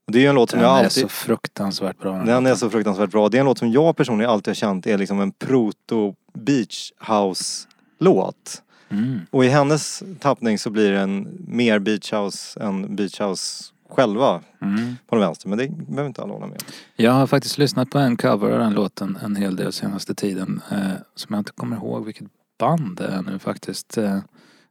Det 0.07 0.19
är 0.19 0.23
ju 0.23 0.29
en 0.29 0.35
låt 0.35 0.51
som 0.51 0.59
Den 0.59 0.69
jag 0.69 0.79
är 0.79 0.85
alltid... 0.85 1.03
så 1.03 1.09
fruktansvärt 1.09 1.99
bra. 1.99 2.23
Den 2.25 2.47
är 2.47 2.55
så 2.55 2.71
fruktansvärt 2.71 3.11
bra. 3.11 3.29
Det 3.29 3.37
är 3.37 3.41
en 3.41 3.47
låt 3.47 3.59
som 3.59 3.73
jag 3.73 3.97
personligen 3.97 4.31
alltid 4.31 4.49
har 4.49 4.55
känt 4.55 4.87
är 4.87 4.99
liksom 4.99 5.21
en 5.21 5.33
proto 5.33 6.15
beach 6.33 6.93
house 7.09 7.69
låt. 7.99 8.63
Mm. 8.89 9.21
Och 9.31 9.45
i 9.45 9.49
hennes 9.49 10.03
tappning 10.21 10.59
så 10.59 10.71
blir 10.71 10.93
den 10.93 11.39
mer 11.49 11.79
beach 11.79 12.13
house 12.13 12.61
än 12.61 12.97
beach 12.97 13.21
house 13.21 13.65
själva 13.91 14.41
Mm. 14.63 14.97
på 15.07 15.15
den 15.17 15.25
vänster. 15.25 15.49
Men 15.49 15.59
det 15.59 15.69
behöver 15.69 16.07
inte 16.07 16.23
alla 16.23 16.33
hålla 16.33 16.47
med. 16.47 16.63
Jag 16.97 17.13
har 17.13 17.27
faktiskt 17.27 17.59
lyssnat 17.59 17.91
på 17.91 17.99
en 17.99 18.17
cover 18.17 18.51
av 18.51 18.59
den 18.59 18.73
låten 18.75 19.19
en 19.23 19.37
hel 19.37 19.57
del 19.57 19.73
senaste 19.73 20.15
tiden. 20.15 20.63
Eh, 20.71 20.79
som 21.15 21.35
jag 21.35 21.41
inte 21.41 21.53
kommer 21.53 21.77
ihåg 21.77 22.05
vilket 22.05 22.27
band 22.65 23.01
nu 23.27 23.39
faktiskt. 23.39 23.99
Eh, 23.99 24.19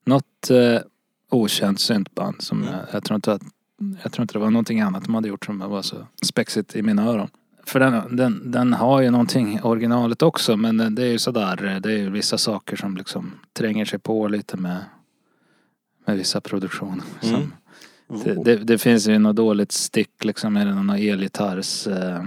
något 0.06 0.50
eh, 0.50 0.82
okänt 1.32 1.80
syntband 1.80 2.42
som 2.42 2.62
Mm. 2.62 2.74
jag, 2.74 2.82
jag 2.92 3.04
tror 3.04 3.16
inte 3.16 3.34
att 3.34 3.42
jag 4.04 4.12
tror 4.12 4.24
inte 4.24 4.34
det 4.34 4.40
var 4.40 4.50
någonting 4.50 4.82
annat 4.82 5.04
de 5.06 5.16
hade 5.16 5.28
gjort 5.28 5.46
som 5.46 5.60
var 5.60 5.82
så 5.82 6.08
spexigt 6.26 6.76
i 6.76 6.82
mina 6.82 7.04
öron. 7.06 7.30
För 7.66 7.80
den, 7.80 8.16
den, 8.16 8.52
den 8.52 8.74
har 8.74 9.02
ju 9.02 9.10
någonting 9.10 9.62
originalet 9.64 10.22
också 10.22 10.58
men 10.58 10.96
det 10.96 11.04
är 11.04 11.12
ju 11.12 11.20
sådär, 11.20 11.80
det 11.84 11.92
är 11.94 11.98
ju 11.98 12.10
vissa 12.10 12.38
saker 12.38 12.76
som 12.76 12.98
liksom 12.98 13.32
tränger 13.54 13.86
sig 13.86 14.00
på 14.00 14.28
lite 14.28 14.58
med, 14.58 14.86
med 16.06 16.18
vissa 16.18 16.42
produktioner. 16.42 17.04
Mm. 17.24 17.36
Som, 17.36 17.54
det, 18.24 18.44
det, 18.44 18.56
det 18.56 18.78
finns 18.78 19.08
ju 19.08 19.20
något 19.20 19.36
dåligt 19.36 19.72
stick 19.72 20.24
liksom 20.24 20.54
med 20.54 20.68
någon 20.68 20.90
elgitarrs 20.90 21.88
eh, 21.88 22.24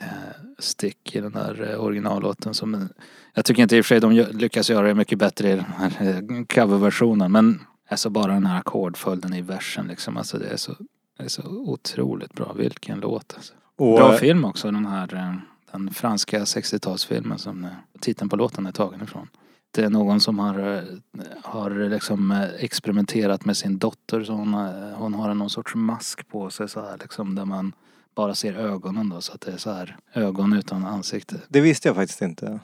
eh, 0.00 0.31
stick 0.62 1.16
i 1.16 1.20
den 1.20 1.32
där 1.32 1.70
eh, 1.72 1.84
originallåten 1.84 2.54
som 2.54 2.88
jag 3.34 3.44
tycker 3.44 3.62
inte 3.62 3.76
i 3.76 3.80
och 3.80 3.84
för 3.84 3.88
sig 3.88 4.00
de 4.00 4.12
lyckas 4.12 4.70
göra 4.70 4.86
det 4.86 4.94
mycket 4.94 5.18
bättre 5.18 5.50
i 5.50 5.56
den 5.56 5.64
här 5.78 5.92
eh, 6.08 6.44
coverversionen 6.44 7.32
men 7.32 7.60
alltså 7.90 8.10
bara 8.10 8.32
den 8.32 8.46
här 8.46 8.58
ackordföljden 8.58 9.34
i 9.34 9.40
versen 9.42 9.86
liksom 9.86 10.16
alltså 10.16 10.38
det 10.38 10.46
är 10.48 10.56
så, 10.56 10.72
det 11.18 11.24
är 11.24 11.28
så 11.28 11.42
otroligt 11.48 12.32
bra. 12.32 12.52
Vilken 12.52 13.00
låt 13.00 13.34
alltså. 13.36 13.52
Och, 13.76 13.96
Bra 13.96 14.12
film 14.12 14.44
också 14.44 14.70
den 14.70 14.86
här 14.86 15.14
eh, 15.14 15.34
den 15.72 15.90
franska 15.90 16.38
60-talsfilmen 16.44 17.36
som 17.36 17.64
eh, 17.64 17.70
titeln 18.00 18.28
på 18.30 18.36
låten 18.36 18.66
är 18.66 18.72
tagen 18.72 19.02
ifrån. 19.02 19.28
Det 19.70 19.82
är 19.84 19.90
någon 19.90 20.20
som 20.20 20.38
har, 20.38 20.58
eh, 20.76 20.82
har 21.42 21.70
liksom 21.90 22.30
eh, 22.30 22.42
experimenterat 22.58 23.44
med 23.44 23.56
sin 23.56 23.78
dotter 23.78 24.24
så 24.24 24.32
hon, 24.32 24.54
har- 24.54 24.92
hon 24.94 25.14
har 25.14 25.34
någon 25.34 25.50
sorts 25.50 25.74
mask 25.74 26.28
på 26.28 26.50
sig 26.50 26.68
så 26.68 26.80
här 26.80 26.96
liksom 27.00 27.34
där 27.34 27.44
man 27.44 27.72
bara 28.14 28.34
ser 28.34 28.54
ögonen 28.54 29.08
då 29.08 29.20
så 29.20 29.32
att 29.32 29.40
det 29.40 29.52
är 29.52 29.56
så 29.56 29.72
här 29.72 29.96
ögon 30.14 30.52
utan 30.52 30.86
ansikte. 30.86 31.36
Det 31.48 31.60
visste 31.60 31.88
jag 31.88 31.96
faktiskt 31.96 32.22
inte. 32.22 32.60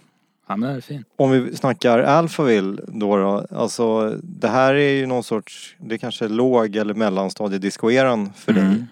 Ja 0.49 0.57
men 0.57 0.71
det 0.71 0.77
är 0.77 0.81
fint. 0.81 1.07
Om 1.17 1.31
vi 1.31 1.57
snackar 1.57 1.99
Alphaville 1.99 2.83
då, 2.87 3.17
då 3.17 3.47
alltså 3.51 4.11
det 4.23 4.49
här 4.49 4.75
är 4.75 4.93
ju 4.93 5.07
någon 5.07 5.23
sorts, 5.23 5.77
det 5.79 5.95
är 5.95 5.99
kanske 5.99 6.29
låg 6.29 6.77
eller 6.77 6.95
mellanstadiediscoeran 6.95 8.33
för 8.33 8.53
dig. 8.53 8.63
Mm. 8.65 8.87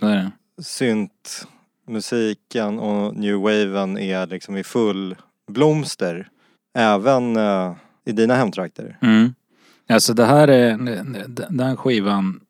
Det 0.00 0.06
är 0.06 0.16
det. 0.16 0.62
Synt, 0.62 1.46
musiken 1.86 2.78
och 2.78 3.16
new 3.16 3.36
waven 3.36 3.98
är 3.98 4.26
liksom 4.26 4.56
i 4.56 4.64
full 4.64 5.16
blomster. 5.48 6.28
Även 6.74 7.36
eh, 7.36 7.74
i 8.04 8.12
dina 8.12 8.34
hemtrakter. 8.34 8.98
Mm. 9.02 9.34
Alltså 9.88 10.14
det 10.14 10.24
här 10.24 10.48
är, 10.48 10.76
den 11.50 11.76
skivan 11.76 12.40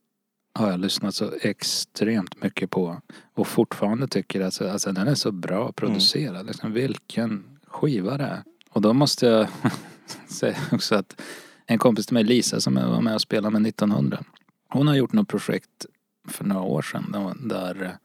har 0.57 0.71
jag 0.71 0.81
lyssnat 0.81 1.15
så 1.15 1.33
extremt 1.43 2.43
mycket 2.43 2.71
på. 2.71 3.01
Och 3.35 3.47
fortfarande 3.47 4.09
tycker 4.09 4.41
att 4.41 4.45
alltså, 4.45 4.69
alltså, 4.69 4.93
den 4.93 5.09
är 5.09 5.15
så 5.15 5.33
bra 5.33 5.73
producerad. 5.73 6.47
Liksom, 6.47 6.73
vilken 6.73 7.45
skiva 7.67 8.17
det 8.17 8.25
är. 8.25 8.43
Och 8.71 8.81
då 8.81 8.93
måste 8.93 9.27
jag 9.27 9.49
säga 10.29 10.57
också 10.73 10.95
att 10.95 11.21
en 11.67 11.79
kompis 11.79 12.07
till 12.07 12.15
mig, 12.15 12.25
Lisa, 12.25 12.61
som 12.61 12.75
var 12.75 13.01
med 13.01 13.15
och 13.15 13.21
spelade 13.21 13.53
med 13.59 13.69
1900. 13.69 14.25
Hon 14.69 14.89
har 14.89 14.95
gjort 14.95 15.13
något 15.13 15.29
projekt 15.29 15.87
för 16.29 16.45
några 16.45 16.63
år 16.63 16.83
sedan 16.83 17.15
där- 17.49 17.99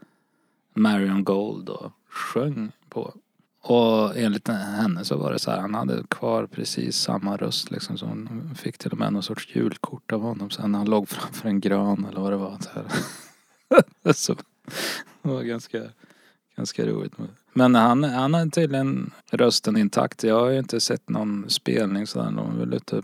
Marion 0.73 1.23
Gold 1.23 1.65
då 1.65 1.91
sjöng 2.09 2.71
på. 2.89 3.13
Och 3.63 4.17
enligt 4.17 4.47
henne 4.47 5.05
så 5.05 5.17
var 5.17 5.31
det 5.31 5.39
så 5.39 5.51
här, 5.51 5.59
han 5.59 5.73
hade 5.73 6.03
kvar 6.09 6.47
precis 6.47 6.97
samma 6.97 7.37
röst 7.37 7.71
liksom. 7.71 7.97
Så 7.97 8.05
hon 8.05 8.55
fick 8.55 8.77
till 8.77 8.91
och 8.91 8.97
med 8.97 9.13
någon 9.13 9.23
sorts 9.23 9.55
julkort 9.55 10.11
av 10.11 10.21
honom 10.21 10.49
sen 10.49 10.71
när 10.71 10.79
han 10.79 10.89
låg 10.89 11.09
framför 11.09 11.49
en 11.49 11.59
gran 11.59 12.05
eller 12.05 12.21
vad 12.21 12.31
det 12.31 12.37
var. 12.37 12.57
Så, 12.59 12.69
här. 12.73 14.13
så 14.13 14.33
det 15.21 15.29
var 15.29 15.41
ganska, 15.41 15.83
ganska 16.55 16.85
roligt. 16.85 17.13
Men 17.53 17.75
han, 17.75 18.03
han 18.03 18.33
har 18.33 18.45
tydligen 18.45 19.11
rösten 19.31 19.77
intakt. 19.77 20.23
Jag 20.23 20.39
har 20.39 20.49
ju 20.49 20.59
inte 20.59 20.79
sett 20.79 21.09
någon 21.09 21.49
spelning 21.49 22.07
sådär. 22.07 22.31
De 22.31 22.51
är 22.55 22.59
väl 22.59 22.73
ute 22.73 23.01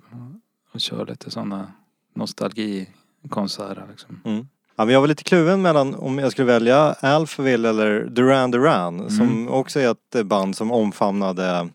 och 0.74 0.82
kör 0.82 1.06
lite 1.06 1.32
sådana 1.32 1.72
nostalgikonserter 2.14 3.88
liksom. 3.90 4.22
Mm. 4.26 4.48
Ja, 4.78 4.86
men 4.86 4.94
jag 4.94 5.02
var 5.02 5.08
lite 5.08 5.24
kluven 5.24 5.62
mellan 5.62 5.96
om 5.96 6.18
jag 6.18 6.32
skulle 6.32 6.46
välja 6.48 6.78
Alphaville 7.00 7.70
eller 7.70 8.06
Duran 8.06 8.52
Duran 8.52 9.10
som 9.10 9.48
också 9.50 9.80
är 9.80 9.92
ett 9.92 10.26
band 10.26 10.56
som 10.56 10.72
omfamnade 10.72 11.70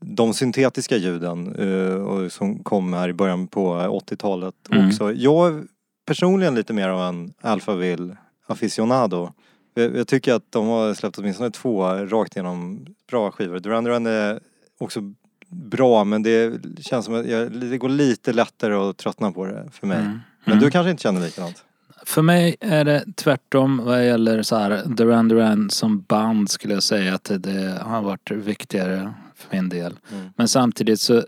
de 0.00 0.34
syntetiska 0.34 0.96
ljuden 0.96 1.54
eh, 1.56 1.94
och 1.94 2.32
som 2.32 2.58
kom 2.64 2.92
här 2.92 3.08
i 3.08 3.12
början 3.12 3.46
på 3.48 3.74
80-talet 4.08 4.54
Mm. 4.70 4.88
också. 4.88 5.12
Jag 5.12 5.46
är 5.54 5.64
personligen 6.06 6.54
lite 6.54 6.72
mer 6.72 6.88
av 6.88 7.00
en 7.00 7.32
Alphaville 7.40 8.16
aficionado. 8.46 9.32
Jag, 9.74 9.96
jag 9.96 10.08
tycker 10.08 10.34
att 10.34 10.52
de 10.52 10.66
har 10.66 10.94
släppt 10.94 11.18
åtminstone 11.18 11.50
två 11.50 11.82
rakt 11.84 12.36
igenom 12.36 12.86
bra 13.10 13.30
skivor. 13.30 13.58
Duran 13.58 13.84
Duran 13.84 14.06
är 14.06 14.40
också 14.78 15.00
bra 15.48 16.04
men 16.04 16.22
det 16.22 16.52
känns 16.80 17.04
som 17.04 17.14
att 17.14 17.26
jag, 17.26 17.52
det 17.52 17.78
går 17.78 17.88
lite 17.88 18.32
lättare 18.32 18.74
att 18.74 18.96
tröttna 18.96 19.32
på 19.32 19.44
det 19.44 19.68
för 19.72 19.86
mig. 19.86 19.98
Mm. 19.98 20.20
Men 20.44 20.52
Mm. 20.52 20.64
du 20.64 20.70
kanske 20.70 20.90
inte 20.90 21.02
känner 21.02 21.20
likadant? 21.20 21.64
För 22.06 22.22
mig 22.22 22.56
är 22.60 22.84
det 22.84 23.04
tvärtom 23.16 23.84
vad 23.84 24.06
gäller 24.06 24.42
så 24.42 24.56
här 24.56 24.82
Duran 24.86 25.28
Duran 25.28 25.70
som 25.70 26.00
band 26.00 26.50
skulle 26.50 26.74
jag 26.74 26.82
säga 26.82 27.14
att 27.14 27.30
det, 27.38 27.78
har 27.82 28.02
varit 28.02 28.30
viktigare 28.30 29.14
för 29.34 29.56
min 29.56 29.68
del. 29.68 29.98
Mm. 30.12 30.28
Men 30.36 30.48
samtidigt 30.48 31.00
så 31.00 31.24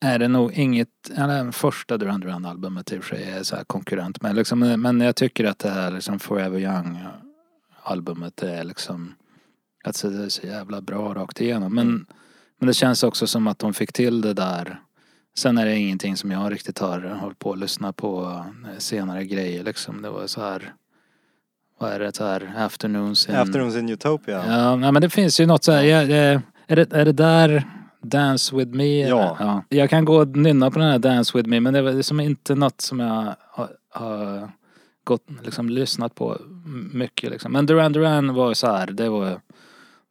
är 0.00 0.18
det 0.18 0.28
nog 0.28 0.52
inget, 0.52 0.88
eller 1.16 1.52
första 1.52 1.96
Duran 1.96 2.20
Duran 2.20 2.44
albumet 2.44 2.92
i 2.92 2.98
och 2.98 3.04
för 3.04 3.16
sig 3.16 3.30
är 3.30 3.42
så 3.42 3.56
här 3.56 3.64
konkurrent 3.64 4.22
med 4.22 4.36
liksom, 4.36 4.58
men 4.58 5.00
jag 5.00 5.16
tycker 5.16 5.44
att 5.44 5.58
det 5.58 5.70
här 5.70 5.90
liksom 5.90 6.18
Forever 6.18 6.58
Young 6.58 6.98
albumet 7.82 8.42
är 8.42 8.64
liksom, 8.64 9.14
alltså 9.84 10.10
det 10.10 10.24
är 10.24 10.28
så 10.28 10.46
jävla 10.46 10.80
bra 10.80 11.14
rakt 11.14 11.40
igenom. 11.40 11.74
Men, 11.74 12.06
men 12.58 12.66
det 12.66 12.74
känns 12.74 13.02
också 13.02 13.26
som 13.26 13.46
att 13.46 13.58
de 13.58 13.74
fick 13.74 13.92
till 13.92 14.20
det 14.20 14.34
där 14.34 14.80
Sen 15.36 15.58
är 15.58 15.64
det 15.64 15.76
ingenting 15.76 16.16
som 16.16 16.30
jag 16.30 16.52
riktigt 16.52 16.78
har 16.78 17.00
hållit 17.00 17.38
på 17.38 17.52
att 17.52 17.58
lyssna 17.58 17.92
på 17.92 18.42
eh, 18.64 18.78
senare 18.78 19.24
grejer 19.24 19.64
liksom. 19.64 20.02
Det 20.02 20.10
var 20.10 20.26
så 20.26 20.40
här 20.40 20.72
vad 21.78 21.92
är 21.92 21.98
det 21.98 22.16
så 22.16 22.24
här 22.24 22.52
afternoons 22.56 23.28
in... 23.28 23.34
Afternoons 23.34 23.76
in 23.76 23.88
Utopia. 23.88 24.44
Ja, 24.46 24.76
nej, 24.76 24.92
men 24.92 25.02
det 25.02 25.10
finns 25.10 25.40
ju 25.40 25.46
något 25.46 25.64
så 25.64 25.72
här, 25.72 25.82
jag, 25.82 26.10
är, 26.66 26.76
det, 26.76 26.92
är 26.92 27.04
det 27.04 27.12
där 27.12 27.64
Dance 28.00 28.56
with 28.56 28.72
me? 28.72 29.08
Ja. 29.08 29.36
ja. 29.40 29.64
Jag 29.68 29.90
kan 29.90 30.04
gå 30.04 30.16
och 30.16 30.36
nynna 30.36 30.70
på 30.70 30.78
den 30.78 30.90
här 30.90 30.98
Dance 30.98 31.38
with 31.38 31.48
me 31.48 31.60
men 31.60 31.74
det 31.74 31.78
är 31.78 32.02
som 32.02 32.20
inte 32.20 32.54
något 32.54 32.80
som 32.80 33.00
jag 33.00 33.34
har, 33.50 33.68
har 33.90 34.50
gått, 35.04 35.26
liksom 35.42 35.68
lyssnat 35.68 36.14
på 36.14 36.38
mycket 36.92 37.30
liksom. 37.30 37.52
Men 37.52 37.66
Duran 37.66 37.92
Duran 37.92 38.34
var 38.34 38.48
ju 38.48 38.54
så 38.54 38.66
här, 38.66 38.86
det 38.86 39.08
var 39.08 39.40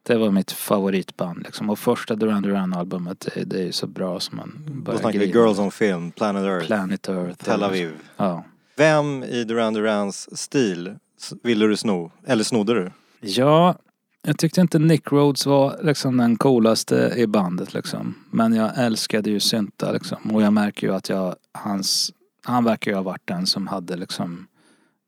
det 0.06 0.16
var 0.16 0.30
mitt 0.30 0.52
favoritband 0.52 1.42
liksom. 1.42 1.70
Och 1.70 1.78
första 1.78 2.14
Duran 2.14 2.42
Duran 2.42 2.74
albumet 2.74 3.28
det, 3.34 3.44
det 3.44 3.58
är 3.58 3.64
ju 3.64 3.72
så 3.72 3.86
bra 3.86 4.20
som 4.20 4.36
man 4.36 4.64
Då 4.66 4.72
börjar 4.72 5.00
snackar 5.00 5.18
vi. 5.18 5.26
Girls 5.26 5.58
on 5.58 5.70
Film, 5.70 6.10
Planet 6.10 6.44
Earth, 6.44 6.66
Planet 6.66 7.08
Earth. 7.08 7.44
Tel 7.44 7.62
Aviv. 7.62 7.92
Ja. 8.16 8.44
Vem 8.76 9.24
i 9.24 9.44
Duran 9.44 9.74
Durans 9.74 10.38
stil 10.38 10.94
ville 11.42 11.66
du 11.66 11.76
sno? 11.76 12.10
Eller 12.26 12.44
snodde 12.44 12.74
du? 12.74 12.90
Ja, 13.20 13.74
jag 14.22 14.38
tyckte 14.38 14.60
inte 14.60 14.78
Nick 14.78 15.12
Rhodes 15.12 15.46
var 15.46 15.78
liksom 15.82 16.16
den 16.16 16.36
coolaste 16.36 17.12
i 17.16 17.26
bandet 17.26 17.74
liksom. 17.74 18.14
Men 18.30 18.54
jag 18.54 18.70
älskade 18.76 19.30
ju 19.30 19.40
synta 19.40 19.92
liksom. 19.92 20.30
Och 20.34 20.42
jag 20.42 20.52
märker 20.52 20.86
ju 20.86 20.94
att 20.94 21.08
jag, 21.08 21.36
hans, 21.52 22.12
han 22.44 22.64
verkar 22.64 22.90
ju 22.90 22.96
ha 22.96 23.02
varit 23.02 23.22
den 23.26 23.46
som 23.46 23.66
hade 23.66 23.96
liksom 23.96 24.46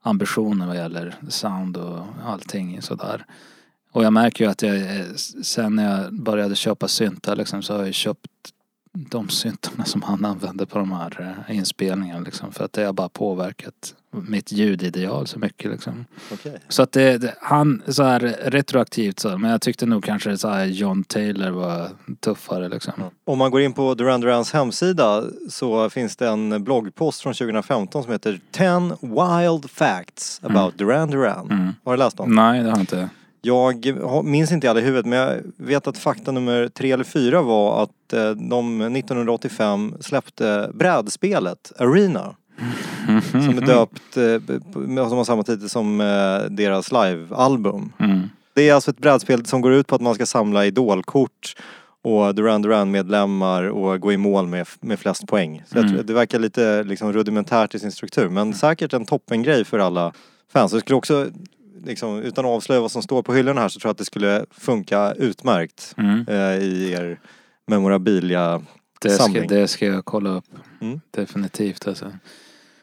ambitioner 0.03 0.67
vad 0.67 0.77
gäller 0.77 1.15
sound 1.29 1.77
och 1.77 2.05
allting 2.25 2.83
sådär. 2.83 3.27
Och 3.97 4.05
jag 4.05 4.13
märker 4.13 4.45
ju 4.45 4.51
att 4.51 4.63
jag, 4.63 4.77
eh, 4.77 5.15
sen 5.43 5.77
när 5.77 6.03
jag 6.03 6.15
började 6.15 6.57
köpa 6.57 6.89
syntar 6.89 7.37
liksom 7.37 7.63
så 7.63 7.77
har 7.77 7.85
jag 7.85 7.95
köpt 7.95 8.27
de 8.93 9.29
syntarna 9.29 9.85
som 9.85 10.03
han 10.03 10.25
använde 10.25 10.67
på 10.67 10.79
de 10.79 10.93
här 10.93 11.37
eh, 11.49 11.57
inspelningarna 11.57 12.21
liksom. 12.21 12.53
För 12.53 12.65
att 12.65 12.73
det 12.73 12.85
har 12.85 12.93
bara 12.93 13.09
påverkat 13.09 13.95
mitt 14.11 14.53
ljudideal 14.53 15.27
så 15.27 15.39
mycket 15.39 15.71
liksom. 15.71 16.05
Okej. 16.33 16.59
Så 16.69 16.83
att 16.83 16.93
det, 16.93 17.35
han 17.41 17.83
så 17.89 18.03
här 18.03 18.21
retroaktivt 18.45 19.19
så, 19.19 19.39
men 19.39 19.51
jag 19.51 19.61
tyckte 19.61 19.87
nog 19.87 20.05
kanske 20.05 20.39
så 20.39 20.49
här 20.49 20.65
John 20.65 21.05
Taylor 21.05 21.51
var 21.51 21.89
tuffare 22.21 22.69
liksom. 22.69 22.93
Om 23.25 23.39
man 23.39 23.51
går 23.51 23.61
in 23.61 23.73
på 23.73 23.95
Duran 23.95 24.21
Durans 24.21 24.53
hemsida 24.53 25.25
så 25.51 25.91
finns 25.91 26.17
det 26.17 26.29
en 26.29 26.65
bloggpost 26.65 27.21
från 27.21 27.35
2015 27.35 28.03
som 28.03 28.13
heter 28.13 28.41
10 28.51 28.97
Wild 29.01 29.71
Facts 29.71 30.41
about 30.43 30.79
Duran 30.79 31.11
Duran. 31.11 31.51
Mm. 31.51 31.73
Har 31.85 31.93
du 31.93 31.99
läst 31.99 32.17
dem? 32.17 32.35
Nej, 32.35 32.63
det 32.63 32.65
har 32.65 32.77
jag 32.77 32.81
inte. 32.81 33.09
Jag 33.47 33.95
minns 34.25 34.53
inte 34.53 34.71
alla 34.71 34.81
i 34.81 34.83
huvudet 34.83 35.07
men 35.07 35.19
jag 35.19 35.41
vet 35.57 35.87
att 35.87 35.99
fakta 35.99 36.33
nummer 36.33 36.69
tre 36.69 36.93
eller 36.93 37.05
fyra 37.05 37.43
var 37.43 37.83
att 37.83 38.13
eh, 38.13 38.31
de 38.31 38.81
1985 38.81 39.95
släppte 40.01 40.71
brädspelet 40.75 41.73
Arena. 41.79 42.35
Som 43.31 43.59
är 43.59 43.67
döpt, 43.67 44.17
eh, 44.17 45.09
som 45.09 45.17
har 45.19 45.25
samma 45.25 45.43
titel 45.43 45.69
som 45.69 46.01
eh, 46.01 46.51
deras 46.51 46.93
livealbum. 46.93 47.93
Mm. 47.99 48.21
Det 48.55 48.69
är 48.69 48.75
alltså 48.75 48.91
ett 48.91 48.99
brädspel 48.99 49.47
som 49.47 49.61
går 49.61 49.73
ut 49.73 49.87
på 49.87 49.95
att 49.95 50.01
man 50.01 50.15
ska 50.15 50.27
samla 50.27 50.67
idolkort 50.67 51.57
och 52.03 52.35
Duran 52.35 52.63
Duran-medlemmar 52.63 53.63
och 53.65 54.01
gå 54.01 54.13
i 54.13 54.17
mål 54.17 54.47
med, 54.47 54.67
med 54.81 54.99
flest 54.99 55.27
poäng. 55.27 55.63
Så 55.67 55.79
Mm. 55.79 56.07
det 56.07 56.13
verkar 56.13 56.39
lite 56.39 56.83
liksom 56.83 57.13
rudimentärt 57.13 57.75
i 57.75 57.79
sin 57.79 57.93
struktur 57.93 58.29
men 58.29 58.55
säkert 58.55 58.93
en 58.93 59.07
toppengrej 59.07 59.65
för 59.65 59.79
alla 59.79 60.13
fans. 60.53 60.73
Jag 60.73 60.81
skulle 60.81 60.97
också, 60.97 61.27
liksom, 61.85 62.19
utan 62.23 62.45
att 62.45 62.51
avslöja 62.51 62.81
vad 62.81 62.91
som 62.91 63.03
står 63.03 63.23
på 63.23 63.35
hyllorna 63.35 63.61
här 63.61 63.69
så 63.69 63.81
tror 63.81 63.89
jag 63.89 63.93
att 63.93 63.99
det 63.99 64.05
skulle 64.05 64.47
funka 64.51 65.13
utmärkt 65.13 65.95
Mm. 65.97 66.25
eh, 66.29 66.59
i 66.65 66.93
er 66.93 67.21
memorabilia 67.67 68.63
Det, 69.01 69.11
ska, 69.11 69.23
samling. 69.23 69.49
det 69.49 69.69
ska 69.69 69.87
jag 69.87 70.05
kolla 70.05 70.31
upp. 70.31 70.45
Mm. 70.81 71.01
Definitivt 71.11 71.89
alltså. 71.89 72.13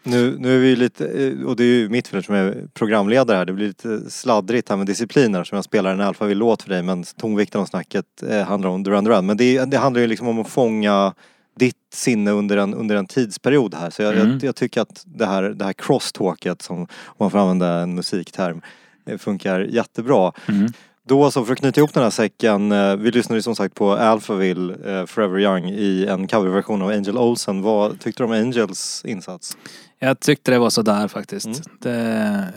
Nu, 0.05 0.35
nu 0.39 0.55
är 0.55 0.59
vi 0.59 0.75
lite, 0.75 1.07
eh, 1.07 1.45
och 1.45 1.55
det 1.55 1.63
är 1.63 1.67
ju 1.67 1.89
mitt 1.89 2.07
fel 2.07 2.23
som 2.23 2.35
är 2.35 2.67
programledare 2.73 3.37
här, 3.37 3.45
det 3.45 3.53
blir 3.53 3.67
lite 3.67 4.09
sladdrigt 4.11 4.69
här 4.69 4.77
med 4.77 4.87
discipliner 4.87 5.43
som 5.43 5.55
jag 5.55 5.65
spelar 5.65 5.93
en 5.93 6.01
Alphaville-låt 6.01 6.61
för 6.63 6.69
dig 6.69 6.83
men 6.83 7.03
tonvikten 7.03 7.61
av 7.61 7.65
snacket 7.65 8.05
eh, 8.29 8.41
handlar 8.41 8.69
om 8.69 8.83
Duran 8.83 9.03
Duran. 9.03 9.25
Men 9.25 9.37
det, 9.37 9.65
det 9.65 9.77
handlar 9.77 10.01
ju 10.01 10.07
liksom 10.07 10.27
om 10.27 10.39
att 10.39 10.49
fånga 10.49 11.13
ditt 11.59 11.75
sinne 11.93 12.31
under 12.31 12.57
en, 12.57 12.73
under 12.73 12.95
en 12.95 13.05
tidsperiod 13.05 13.73
här. 13.75 13.89
Så 13.89 14.01
jag, 14.01 14.13
Mm. 14.13 14.31
jag, 14.31 14.43
jag 14.43 14.55
tycker 14.55 14.81
att 14.81 15.03
det 15.05 15.25
här, 15.25 15.43
det 15.43 15.65
här 15.65 15.73
crosstalket 15.73 16.61
som, 16.61 16.77
om 16.81 16.87
man 17.19 17.31
får 17.31 17.37
använda 17.39 17.67
en 17.79 17.95
musikterm, 17.95 18.61
eh, 19.05 19.17
funkar 19.17 19.59
jättebra. 19.59 20.31
Mm. 20.47 20.71
Då 21.07 21.31
så 21.31 21.45
för 21.45 21.53
att 21.53 21.59
knyta 21.59 21.79
ihop 21.81 21.93
den 21.93 22.03
här 22.03 22.09
säcken, 22.09 22.71
eh, 22.71 22.95
vi 22.95 23.11
lyssnade 23.11 23.37
ju 23.37 23.41
som 23.41 23.55
sagt 23.55 23.75
på 23.75 23.91
Alphaville, 23.91 24.73
eh, 24.99 25.05
Forever 25.05 25.39
Young 25.39 25.69
i 25.69 26.05
en 26.09 26.27
coverversion 26.27 26.81
av 26.81 26.89
Angel 26.89 27.17
Olsen. 27.17 27.61
Vad 27.61 27.99
tyckte 27.99 28.23
du 28.23 28.27
om 28.27 28.31
Angels 28.31 29.01
insats? 29.05 29.57
Jag 29.99 30.19
tyckte 30.19 30.51
det 30.51 30.59
var 30.59 30.69
sådär 30.69 31.07
faktiskt. 31.07 31.45
Mm. 31.45 31.59
Det, 31.79 32.53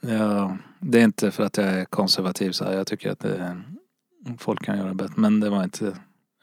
ja, 0.00 0.56
det 0.80 1.00
är 1.00 1.04
inte 1.04 1.30
för 1.30 1.42
att 1.44 1.56
jag 1.56 1.66
är 1.66 1.84
konservativ 1.84 2.52
så 2.52 2.64
här. 2.64 2.72
Jag 2.72 2.86
tycker 2.86 3.10
att 3.10 3.18
det, 3.20 3.60
folk 4.38 4.64
kan 4.64 4.78
göra 4.78 4.94
bättre. 4.94 5.14
Men 5.16 5.40
det 5.40 5.50
var 5.50 5.64
inte, 5.64 5.92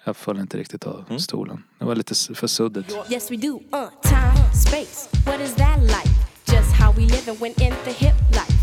jag 0.06 0.18
föll 0.18 0.40
inte 0.40 0.58
riktigt 0.58 0.84
av 0.88 1.06
Mm. 1.10 1.20
stolen. 1.20 1.64
Det 1.80 1.86
var 1.86 1.96
lite 1.96 2.16
för 2.36 2.48
suddigt. 2.48 2.98
Yes, 3.12 3.32
we 3.32 3.36
do. 3.38 3.48
Uh, 3.54 3.90
time, 4.04 4.54
space. 4.68 5.10
What 5.26 5.42
is 5.42 5.56
that 5.56 5.80
like? 5.82 6.10
Just 6.54 6.72
how 6.82 6.92
we 6.94 7.02
live 7.02 7.32
and 7.32 7.40
went 7.40 7.62
in 7.62 7.74
the 7.86 7.92
hip 7.92 8.16
life. 8.32 8.57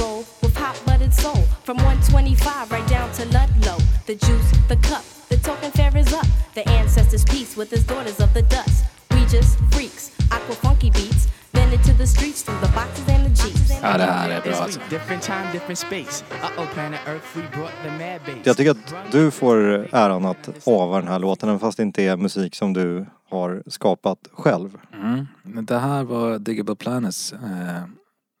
Roll 0.00 0.24
with 0.42 0.56
hot 0.56 0.80
buttered 0.86 1.14
soul. 1.14 1.42
From 1.64 1.76
125 1.78 2.70
right 2.70 2.88
down 2.88 3.10
to 3.12 3.24
Ludlow. 3.26 3.78
The 4.06 4.14
juice, 4.14 4.50
the 4.68 4.76
cup, 4.76 5.04
the 5.28 5.36
token 5.36 5.70
fair 5.70 5.96
is 5.96 6.12
up. 6.12 6.26
The 6.54 6.68
ancestors' 6.68 7.24
peace 7.24 7.56
with 7.56 7.70
his 7.70 7.84
daughters 7.84 8.20
of 8.20 8.32
the 8.34 8.42
dust. 8.42 8.84
We 9.10 9.20
just 9.26 9.58
freaks, 9.72 10.10
aqua 10.30 10.54
funky 10.54 10.90
beats. 10.90 11.26
Then 11.52 11.72
into 11.72 11.92
the 11.94 12.06
streets 12.06 12.42
through 12.42 12.60
the 12.60 12.72
boxes 12.74 13.08
and 13.08 13.24
the 13.26 13.42
jeeps. 13.42 13.70
Ja, 13.82 13.98
det 13.98 14.04
här 14.04 14.30
är 14.30 14.40
bra 14.40 14.54
alltså. 14.54 14.80
Different 14.90 15.22
time, 15.22 15.52
different 15.52 15.78
space. 15.78 16.24
Uh 16.30 16.60
oh, 16.60 16.66
planet 16.74 17.00
Earth, 17.06 17.26
we 17.34 17.42
brought 17.56 17.72
the 17.82 17.90
mad 17.90 18.20
bass. 18.26 18.46
Jag 18.46 18.56
tycker 18.56 18.70
att 18.70 19.12
du 19.12 19.30
får 19.30 19.56
äran 19.92 20.24
att 20.24 20.66
ava 20.66 20.98
den 21.00 21.08
här 21.08 21.18
låten 21.18 21.48
även 21.48 21.60
fast 21.60 21.76
det 21.76 21.82
inte 21.82 22.02
är 22.02 22.16
musik 22.16 22.54
som 22.54 22.72
du 22.72 23.06
har 23.30 23.62
skapat 23.66 24.18
själv. 24.32 24.78
Mm. 24.94 25.26
Men 25.42 25.64
Det 25.66 25.78
här 25.78 26.04
var 26.04 26.38
Diggable 26.38 26.76
Planets. 26.76 27.32
Eh, 27.32 27.38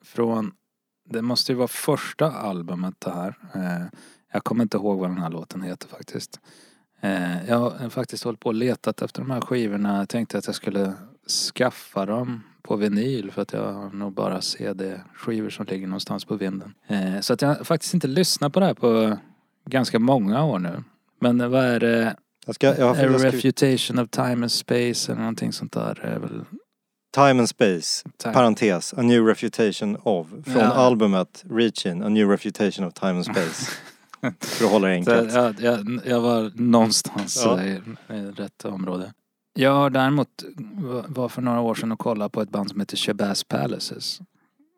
från, 0.04 0.52
det 1.10 1.22
måste 1.22 1.52
ju 1.52 1.56
vara 1.58 1.68
första 1.68 2.32
albumet 2.32 2.94
det 2.98 3.10
här. 3.10 3.34
Eh, 3.54 3.86
jag 4.32 4.44
kommer 4.44 4.62
inte 4.62 4.76
ihåg 4.76 4.98
vad 4.98 5.10
den 5.10 5.18
här 5.18 5.30
låten 5.30 5.62
heter 5.62 5.88
faktiskt. 5.88 6.40
Eh, 7.00 7.48
jag 7.48 7.58
har 7.58 7.88
faktiskt 7.88 8.24
hållit 8.24 8.40
på 8.40 8.48
och 8.48 8.54
letat 8.54 9.02
efter 9.02 9.22
de 9.22 9.30
här 9.30 9.40
skivorna. 9.40 9.98
Jag 9.98 10.08
tänkte 10.08 10.38
att 10.38 10.46
jag 10.46 10.54
skulle 10.54 10.92
skaffa 11.54 12.06
dem 12.06 12.42
på 12.62 12.76
vinyl 12.76 13.30
för 13.30 13.42
att 13.42 13.52
jag 13.52 13.72
har 13.72 13.90
nog 13.90 14.12
bara 14.12 14.40
CD-skivor 14.40 15.50
som 15.50 15.66
ligger 15.66 15.86
någonstans 15.86 16.24
på 16.24 16.36
vinden. 16.36 16.74
Eh, 16.86 17.20
så 17.20 17.32
att 17.32 17.42
jag 17.42 17.48
har 17.48 17.64
faktiskt 17.64 17.94
inte 17.94 18.06
lyssnat 18.06 18.52
på 18.52 18.60
det 18.60 18.66
här 18.66 18.74
på 18.74 19.18
ganska 19.64 19.98
många 19.98 20.44
år 20.44 20.58
nu. 20.58 20.84
Men 21.20 21.50
vad 21.50 21.64
är 21.64 21.80
det? 21.80 22.16
Jag 22.46 22.54
ska, 22.54 22.78
jag 22.78 22.98
A 22.98 23.06
refutation 23.06 23.98
of 23.98 24.08
time 24.10 24.32
and 24.32 24.52
space 24.52 25.12
eller 25.12 25.20
någonting 25.20 25.52
sånt 25.52 25.72
där 25.72 26.00
är 26.02 26.18
väl... 26.18 26.44
Time 27.10 27.30
and 27.40 27.48
Space, 27.48 28.04
Time. 28.18 28.34
parentes, 28.34 28.94
A 28.94 29.02
New 29.02 29.26
Refutation 29.26 29.96
of. 30.02 30.26
Från 30.28 30.54
Ja. 30.56 30.72
albumet 30.72 31.44
Reaching, 31.50 32.02
A 32.02 32.08
New 32.08 32.28
Refutation 32.30 32.84
of 32.86 32.94
Time 32.94 33.10
and 33.12 33.24
Space. 33.24 33.70
För 34.40 34.64
att 34.64 34.70
hålla 34.70 34.88
det 34.88 35.04
Så 35.04 35.10
enkelt. 35.12 35.34
jag, 35.34 35.60
jag, 35.60 36.00
jag 36.06 36.20
var 36.20 36.52
någonstans 36.54 37.42
Ja. 37.44 37.62
i, 37.62 37.80
i 38.08 38.14
rätt 38.30 38.64
område. 38.64 39.12
Jag 39.54 39.74
har 39.74 39.90
däremot 39.90 40.44
var 41.08 41.28
för 41.28 41.42
några 41.42 41.60
år 41.60 41.74
sedan 41.74 41.92
och 41.92 41.98
kollade 41.98 42.30
på 42.30 42.42
ett 42.42 42.50
band 42.50 42.70
som 42.70 42.80
heter 42.80 42.96
Shabazz 42.96 43.44
Palaces. 43.44 44.20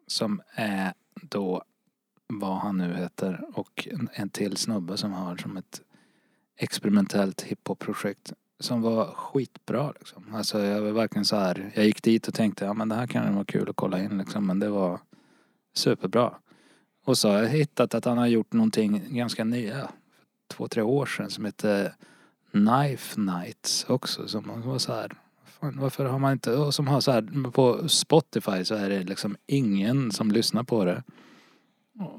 Som 0.06 0.42
är 0.54 0.92
då 1.22 1.62
vad 2.32 2.58
han 2.58 2.78
nu 2.78 2.94
heter 2.96 3.40
och 3.54 3.88
en, 3.90 4.08
en 4.12 4.28
till 4.28 4.56
snubbe 4.56 4.96
som 4.96 5.12
har 5.12 5.36
som 5.36 5.56
ett 5.56 5.80
experimentellt 6.56 7.40
hiphop-projekt 7.42 8.32
som 8.60 8.82
var 8.82 9.06
skitbra 9.06 9.92
liksom. 9.98 10.34
Alltså 10.34 10.60
jag 10.60 10.80
var 10.80 10.90
verkligen 10.90 11.24
så 11.24 11.36
här. 11.36 11.72
Jag 11.74 11.84
gick 11.84 12.02
dit 12.02 12.28
och 12.28 12.34
tänkte 12.34 12.64
ja 12.64 12.74
men 12.74 12.88
det 12.88 12.94
här 12.94 13.06
kan 13.06 13.34
vara 13.34 13.44
kul 13.44 13.70
att 13.70 13.76
kolla 13.76 14.02
in 14.02 14.18
liksom. 14.18 14.46
Men 14.46 14.58
det 14.58 14.68
var 14.68 15.00
superbra. 15.74 16.34
Och 17.04 17.18
så 17.18 17.28
har 17.28 17.38
jag 17.38 17.48
hittat 17.48 17.94
att 17.94 18.04
han 18.04 18.18
har 18.18 18.26
gjort 18.26 18.52
någonting 18.52 19.02
ganska 19.08 19.44
nya. 19.44 19.90
Två, 20.48 20.68
tre 20.68 20.82
år 20.82 21.06
sedan 21.06 21.30
som 21.30 21.44
heter 21.44 21.94
Knife 22.50 23.20
Nights 23.20 23.84
också. 23.88 24.28
Som 24.28 24.62
var 24.64 24.78
så 24.78 24.92
här. 24.92 25.12
Fan, 25.44 25.78
varför 25.80 26.04
har 26.04 26.18
man 26.18 26.32
inte, 26.32 26.52
och 26.56 26.74
som 26.74 26.88
har 26.88 27.00
så 27.00 27.12
här 27.12 27.50
på 27.50 27.88
Spotify 27.88 28.64
så 28.64 28.74
är 28.74 28.90
det 28.90 29.02
liksom 29.02 29.36
ingen 29.46 30.12
som 30.12 30.30
lyssnar 30.30 30.62
på 30.62 30.84
det. 30.84 31.02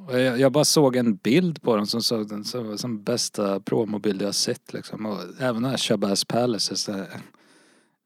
Jag, 0.09 0.39
jag 0.39 0.51
bara 0.51 0.65
såg 0.65 0.95
en 0.95 1.15
bild 1.15 1.61
på 1.61 1.75
den 1.75 1.87
som 1.87 2.01
såg 2.01 2.29
den 2.29 2.43
som, 2.43 2.77
som 2.77 3.03
bästa 3.03 3.59
promobild 3.59 4.21
jag 4.21 4.35
sett 4.35 4.73
liksom. 4.73 5.05
Och 5.05 5.19
även 5.39 5.61
den 5.61 5.71
här 5.71 5.77
Shabazz 5.77 6.25
Palaces. 6.25 6.89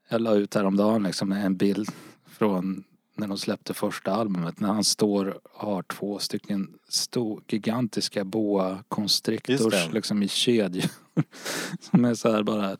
Jag 0.10 0.22
la 0.22 0.34
ut 0.34 0.56
häromdagen 0.56 1.04
liksom 1.04 1.32
en 1.32 1.58
bild 1.58 1.90
från 2.28 2.84
när 3.16 3.28
de 3.28 3.38
släppte 3.38 3.74
första 3.74 4.12
albumet. 4.12 4.60
När 4.60 4.74
han 4.74 4.84
står 4.84 5.28
och 5.44 5.68
har 5.68 5.84
två 5.84 6.20
stycken 6.20 6.74
stor, 6.90 7.44
gigantiska 7.48 8.24
boa 8.24 8.84
constrictors 8.88 9.92
liksom 9.92 10.24
i 10.24 10.28
kedjor. 10.28 10.92
Som 11.80 12.06
är 12.06 12.14
så 12.14 12.32
här 12.32 12.44
bara 12.44 12.78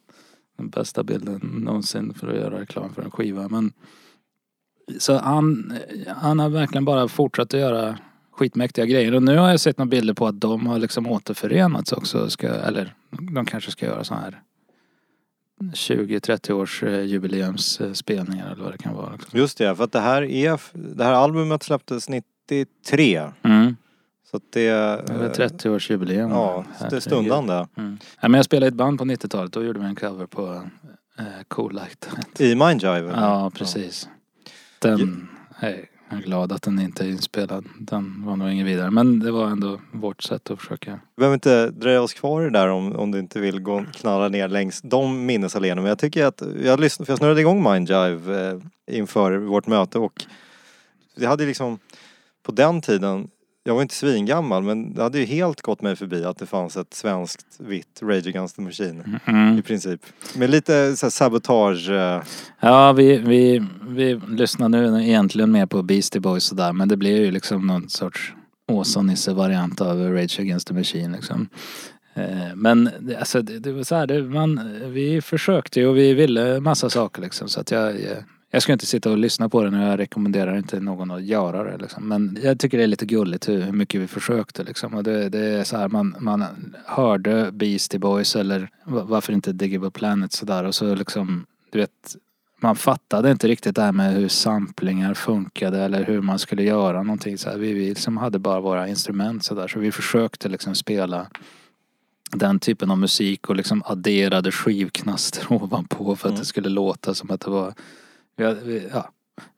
den 0.58 0.70
bästa 0.70 1.04
bilden 1.04 1.40
någonsin 1.40 2.14
för 2.14 2.28
att 2.28 2.36
göra 2.36 2.60
reklam 2.60 2.94
för 2.94 3.02
en 3.02 3.12
skiva. 3.12 3.48
Men 3.50 3.74
så 5.00 5.18
han, 5.18 5.74
han 6.08 6.40
har 6.40 6.50
verkligen 6.50 6.86
bara 6.86 7.08
fortsatt 7.08 7.54
att 7.54 7.60
göra 7.60 7.98
skitmäktiga 8.36 8.86
grejer. 8.86 9.16
Och 9.16 9.24
nu 9.24 9.38
har 9.38 9.50
jag 9.50 9.60
sett 9.60 9.78
några 9.78 9.90
bilder 9.90 10.14
på 10.14 10.28
att 10.28 10.42
de 10.42 10.68
har 10.68 10.80
liksom 10.80 11.08
återförenats 11.08 11.92
också. 11.92 12.30
Ska, 12.30 12.48
eller 12.48 12.94
de 13.10 13.46
kanske 13.46 13.72
ska 13.72 13.86
göra 13.86 14.04
så 14.04 14.14
här 14.14 14.42
20-30 15.62 16.52
års 16.52 16.84
eh, 16.84 17.02
jubileumsspelningar 17.02 18.52
eller 18.52 18.64
vad 18.64 18.72
det 18.72 18.78
kan 18.78 18.96
vara. 18.96 19.12
Liksom. 19.12 19.40
Just 19.40 19.58
det, 19.58 19.76
för 19.76 19.84
att 19.84 19.92
det 19.92 20.00
här 20.00 20.22
är, 20.22 20.60
det 20.74 21.04
här 21.04 21.14
albumet 21.14 21.64
släpptes 21.64 22.10
93. 22.10 23.32
Mm. 23.44 23.76
Så 24.32 24.38
att 24.38 24.44
det... 24.50 24.70
Det 24.70 25.14
är 25.14 25.18
väl 25.18 25.32
30 25.32 25.70
års 25.70 25.90
jubileum. 25.90 26.32
Ja, 26.32 26.66
så 26.80 26.88
det 26.90 26.96
är 26.96 27.00
stundande. 27.00 27.68
Mm. 27.78 27.98
Ja, 28.22 28.28
men 28.28 28.34
jag 28.34 28.46
spelade 28.46 28.66
i 28.66 28.70
ett 28.70 28.76
band 28.76 29.00
på 29.00 29.06
90-talet. 29.06 29.54
Då 29.54 29.64
gjorde 29.64 29.80
vi 29.80 29.86
en 29.86 29.96
cover 29.96 30.26
på 30.26 30.64
eh, 31.20 31.26
Cool 31.48 31.74
Like 31.74 31.96
That. 32.00 32.42
I 32.42 32.56
Mindjive? 32.56 33.12
Ja, 33.16 33.52
precis. 33.56 34.10
Den 34.80 35.30
är 35.60 35.86
jag 36.10 36.20
är 36.20 36.24
glad 36.24 36.52
att 36.52 36.62
den 36.62 36.80
inte 36.80 37.04
är 37.04 37.08
inspelad. 37.08 37.66
Den 37.80 38.26
var 38.26 38.36
nog 38.36 38.52
ingen 38.52 38.66
vidare. 38.66 38.92
Men 38.92 39.20
det 39.20 39.32
var 39.32 39.48
ändå 39.48 39.80
vårt 39.92 40.24
sätt 40.24 40.52
att 40.52 40.60
försöka. 40.60 40.92
Vi 40.92 41.20
behöver 41.20 41.34
inte 41.34 41.70
dröja 41.70 42.02
oss 42.02 42.14
kvar 42.14 42.42
i 42.42 42.44
det 42.44 42.50
där 42.50 42.68
om, 42.68 42.96
om 42.96 43.12
du 43.12 43.20
inte 43.20 43.40
vill 43.40 43.60
gå 43.60 43.76
och 43.76 43.94
knalla 43.94 44.30
ner 44.30 44.48
längs 44.48 44.82
de 44.82 45.26
minnesalléerna. 45.26 45.82
Men 45.82 45.90
jag 45.90 46.00
tycker 46.00 46.26
att, 46.26 46.42
jag, 46.64 46.80
lyssnade, 46.80 47.06
för 47.06 47.12
jag 47.12 47.18
snurrade 47.18 47.42
igång 47.42 47.72
Mindjive 47.72 48.50
eh, 48.50 48.60
inför 48.92 49.38
vårt 49.38 49.68
möte 49.68 50.00
och 50.00 50.26
det 51.16 51.26
hade 51.26 51.46
liksom, 51.46 51.80
på 52.44 52.52
den 52.52 52.82
tiden, 52.82 53.28
jag 53.68 53.76
var 53.76 53.82
inte 53.82 53.96
svingammal 53.96 54.64
men 54.64 54.94
det 54.94 55.02
hade 55.04 55.20
ju 55.20 55.26
helt 55.26 55.62
gått 55.62 55.82
mig 55.82 55.96
förbi 55.96 56.24
att 56.24 56.38
det 56.38 56.46
fanns 56.46 56.78
ett 56.78 56.94
svenskt 56.94 57.46
vitt 57.60 58.00
Rage 58.02 58.28
Against 58.28 58.56
the 58.56 58.62
Machine. 58.62 59.20
Mm. 59.26 59.58
I 59.60 59.62
princip. 59.62 60.02
Med 60.36 60.50
lite 60.50 60.96
så 60.96 61.06
här, 61.06 61.12
sabotage. 61.12 61.90
Eh, 61.90 62.22
Ja, 62.60 62.94
vi, 62.94 63.18
vi, 63.18 63.66
vi 63.88 64.22
lyssnar 64.30 64.70
nu 64.70 65.04
egentligen 65.04 65.52
mer 65.52 65.66
på 65.66 65.84
Beastie 65.84 66.22
Boys 66.22 66.44
sådär. 66.44 66.74
Men 66.74 66.88
det 66.88 66.98
blir 66.98 67.22
ju 67.22 67.32
liksom 67.32 67.68
någon 67.68 67.90
sorts 67.90 68.34
Åsa-Nisse-variant 68.68 69.82
av 69.82 69.98
Rage 70.14 70.40
Against 70.40 70.68
the 70.68 70.74
Machine 70.74 71.12
liksom. 71.12 71.50
Eh, 72.14 72.56
Men 72.56 72.90
alltså 73.20 73.42
det, 73.42 73.60
det 73.60 73.72
var 73.72 73.84
så 73.84 73.96
här, 73.96 74.08
det, 74.08 74.22
man, 74.24 74.80
vi 74.94 75.22
försökte 75.22 75.80
ju 75.80 75.88
och 75.88 75.98
vi 75.98 76.14
ville 76.14 76.60
massa 76.60 76.90
saker 76.90 77.22
liksom. 77.22 77.50
Så 77.50 77.60
att 77.60 77.72
jag, 77.72 77.96
jag, 78.52 78.62
ska 78.62 78.74
inte 78.74 78.86
sitta 78.86 79.12
och 79.12 79.18
lyssna 79.18 79.50
på 79.50 79.64
den 79.64 79.74
och 79.74 79.88
jag 79.88 80.00
rekommenderar 80.00 80.58
inte 80.58 80.80
någon 80.80 81.12
att 81.12 81.24
göra 81.24 81.64
det 81.64 81.78
liksom. 81.78 82.08
Men 82.08 82.38
jag 82.44 82.60
tycker 82.60 82.78
det 82.78 82.84
är 82.84 82.88
lite 82.88 83.06
gulligt 83.06 83.50
hur, 83.50 83.62
hur 83.62 83.72
mycket 83.74 84.02
vi 84.02 84.08
försökte 84.08 84.64
liksom. 84.64 84.94
Och 84.94 85.04
det, 85.04 85.30
det 85.30 85.40
är 85.40 85.64
så 85.64 85.78
här, 85.78 85.88
man, 85.90 86.16
man 86.20 86.46
hörde 86.86 87.52
Beastie 87.52 88.00
Boys 88.00 88.36
eller 88.36 88.70
va- 88.86 89.04
varför 89.08 89.34
inte 89.34 89.54
Diggable 89.54 89.92
Planet 89.92 90.32
sådär 90.34 90.64
och 90.64 90.76
så 90.76 90.96
liksom, 90.96 91.46
du 91.72 91.80
vet 91.80 92.16
man 92.62 92.76
fattade 92.76 93.32
inte 93.32 93.48
riktigt 93.48 93.76
det 93.76 93.82
här 93.82 93.92
med 93.92 94.14
hur 94.14 94.28
samplingar 94.28 95.14
funkade 95.14 95.80
eller 95.84 96.04
hur 96.06 96.22
man 96.22 96.40
skulle 96.40 96.64
göra 96.64 97.04
någonting 97.04 97.38
så 97.38 97.50
här. 97.50 97.58
Vi, 97.58 97.74
vi 97.74 97.90
liksom 97.90 98.18
hade 98.18 98.40
bara 98.40 98.60
våra 98.60 98.88
instrument 98.88 99.44
så 99.44 99.56
där 99.56 99.68
så 99.68 99.80
vi 99.80 99.92
försökte 99.92 100.50
liksom 100.50 100.76
spela 100.76 101.28
den 102.32 102.60
typen 102.60 102.92
av 102.92 102.98
musik 102.98 103.50
och 103.50 103.56
liksom 103.56 103.84
adderade 103.86 104.52
skivknaster 104.52 105.46
ovanpå 105.54 106.16
för 106.16 106.28
att 106.28 106.32
Mm. 106.32 106.40
det 106.40 106.46
skulle 106.46 106.70
låta 106.70 107.14
som 107.14 107.32
att 107.32 107.42
det 107.42 107.50
var 107.52 107.74
vi, 108.36 108.54
vi, 108.64 108.88
ja, 108.94 109.10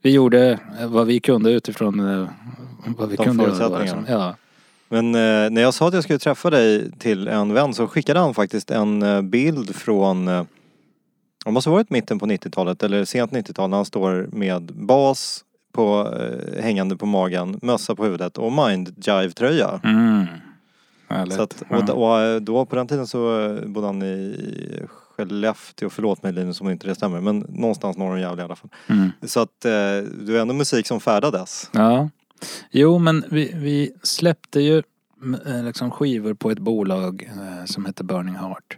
vi 0.02 0.12
gjorde 0.12 0.60
vad 0.88 1.08
vi 1.08 1.20
kunde 1.20 1.52
utifrån 1.52 2.00
eh, 2.00 2.30
vad 2.98 3.10
vi 3.10 3.16
De 3.16 3.24
kunde 3.24 3.44
förutsättningarna. 3.44 4.04
Ja. 4.08 4.36
Men 4.90 5.06
eh, 5.16 5.50
när 5.50 5.62
jag 5.62 5.74
sa 5.74 5.88
att 5.88 5.94
jag 5.94 6.04
skulle 6.04 6.20
träffa 6.20 6.50
dig 6.50 6.92
till 6.92 7.28
en 7.28 7.54
vän 7.54 7.74
så 7.74 7.88
skickade 7.88 8.20
han 8.20 8.34
faktiskt 8.34 8.72
en 8.72 9.04
eh, 9.04 9.22
bild 9.22 9.76
från 9.76 10.28
eh, 10.28 10.44
Det 11.46 11.52
måste 11.52 11.70
ha 11.70 11.76
varit 11.76 11.90
mitten 11.90 12.20
på 12.20 12.26
90-talet 12.26 12.84
eller 12.84 13.06
sent 13.06 13.32
90-tal 13.32 13.70
när 13.70 13.78
han 13.78 13.86
står 13.86 14.30
med 14.32 14.63
bas 14.74 15.44
på, 15.74 16.13
eh, 16.20 16.63
hängande 16.63 16.96
på 16.98 17.06
magen, 17.06 17.60
mössa 17.62 17.96
på 17.96 18.04
huvudet 18.04 18.38
och 18.38 18.52
Mind 18.52 18.96
Jive-tröja. 18.98 19.80
Mm. 19.84 20.26
Så 21.30 21.42
att, 21.42 21.63
Ja. 21.70 21.78
och, 21.78 21.90
och 21.90 22.20
eh, 22.20 22.40
då 22.40 22.66
på 22.66 22.76
den 22.76 22.88
tiden 22.88 23.08
så 23.08 23.42
eh, 23.42 23.66
bodde 23.66 23.88
han 23.88 24.04
i 24.04 24.36
Skellefteå, 25.17 25.89
förlåt 25.89 26.23
mig 26.23 26.34
Linus 26.34 26.62
om 26.62 26.69
inte 26.69 26.88
det 26.88 26.95
stämmer, 26.95 27.21
men 27.21 27.45
någonstans 27.49 27.97
norr 27.97 28.12
om 28.12 28.19
Gävle 28.19 28.41
i 28.41 28.45
alla 28.45 28.56
fall. 28.56 28.69
Mm. 28.88 29.12
Så 29.23 29.39
att 29.39 29.65
eh, 29.65 29.71
det 30.19 30.32
var 30.32 30.39
ändå 30.39 30.53
musik 30.53 30.88
som 30.88 30.99
färdades. 30.99 31.69
Ja. 31.73 32.10
Jo 32.71 32.97
men 32.97 33.23
vi, 33.30 33.51
vi 33.56 33.91
släppte 34.03 34.60
ju 34.60 34.84
eh, 35.45 35.63
liksom 35.63 35.91
skivor 35.91 36.34
på 36.34 36.51
ett 36.51 36.60
bolag 36.60 37.30
eh, 37.36 37.65
som 37.65 37.86
hette 37.86 38.03
Burning 38.03 38.36
Heart. 38.36 38.77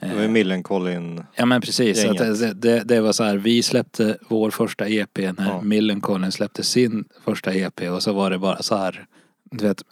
Det 0.00 0.14
var 0.14 0.22
ju 0.22 0.28
Millencolin. 0.28 1.24
Ja 1.36 1.46
men 1.46 1.60
precis, 1.60 2.04
att 2.04 2.18
det, 2.18 2.54
det, 2.54 2.82
det 2.84 3.00
var 3.00 3.12
så 3.12 3.24
här, 3.24 3.36
vi 3.36 3.62
släppte 3.62 4.18
vår 4.28 4.50
första 4.50 4.88
EP 4.88 5.18
när 5.18 5.34
Ja. 5.38 5.60
Millencolin 5.60 6.32
släppte 6.32 6.62
sin 6.62 7.04
första 7.24 7.54
EP 7.54 7.80
och 7.80 8.02
så 8.02 8.12
var 8.12 8.30
det 8.30 8.38
bara 8.38 8.62
så 8.62 8.76
här 8.76 9.06
du 9.50 9.68
vet, 9.68 9.82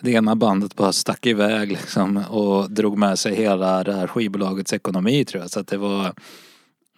det 0.00 0.10
ena 0.10 0.36
bandet 0.36 0.76
bara 0.76 0.92
stack 0.92 1.26
iväg 1.26 1.72
liksom 1.72 2.16
och 2.16 2.70
drog 2.70 2.98
med 2.98 3.18
sig 3.18 3.34
hela 3.34 3.84
det 3.84 3.92
här 3.92 4.06
skivbolagets 4.06 4.72
ekonomi 4.72 5.24
tror 5.24 5.42
jag. 5.42 5.50
Så 5.50 5.60
att 5.60 5.66
det 5.66 5.76
var, 5.76 6.12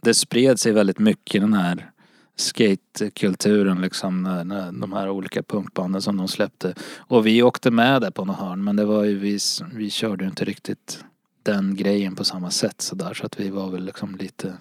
det 0.01 0.15
spred 0.15 0.61
sig 0.61 0.73
väldigt 0.73 0.99
mycket 0.99 1.41
den 1.41 1.55
här 1.55 1.91
skatekulturen 2.37 3.81
liksom, 3.81 4.23
när, 4.23 4.45
när 4.45 4.73
de 4.73 4.93
här 4.93 5.11
olika 5.11 5.43
punkbanden 5.43 6.03
som 6.03 6.17
de 6.17 6.29
släppte. 6.29 6.75
Och 6.97 7.27
vi 7.27 7.43
åkte 7.43 7.71
med 7.71 8.03
där 8.03 8.11
på 8.11 8.25
något 8.25 8.37
hörn 8.37 8.65
men 8.65 8.77
det 8.77 8.85
var 8.85 9.05
ju 9.05 9.19
vi, 9.19 9.39
vi 9.75 9.91
körde 9.91 10.25
ju 10.25 10.31
inte 10.31 10.45
riktigt 10.45 11.05
den 11.43 11.77
grejen 11.77 12.15
på 12.15 12.25
samma 12.25 12.51
sätt 12.51 12.81
sådär 12.81 13.15
så 13.15 13.27
att 13.27 13.41
vi 13.41 13.51
var 13.51 13.71
väl 13.71 13.85
liksom 13.85 14.17
lite, 14.17 14.57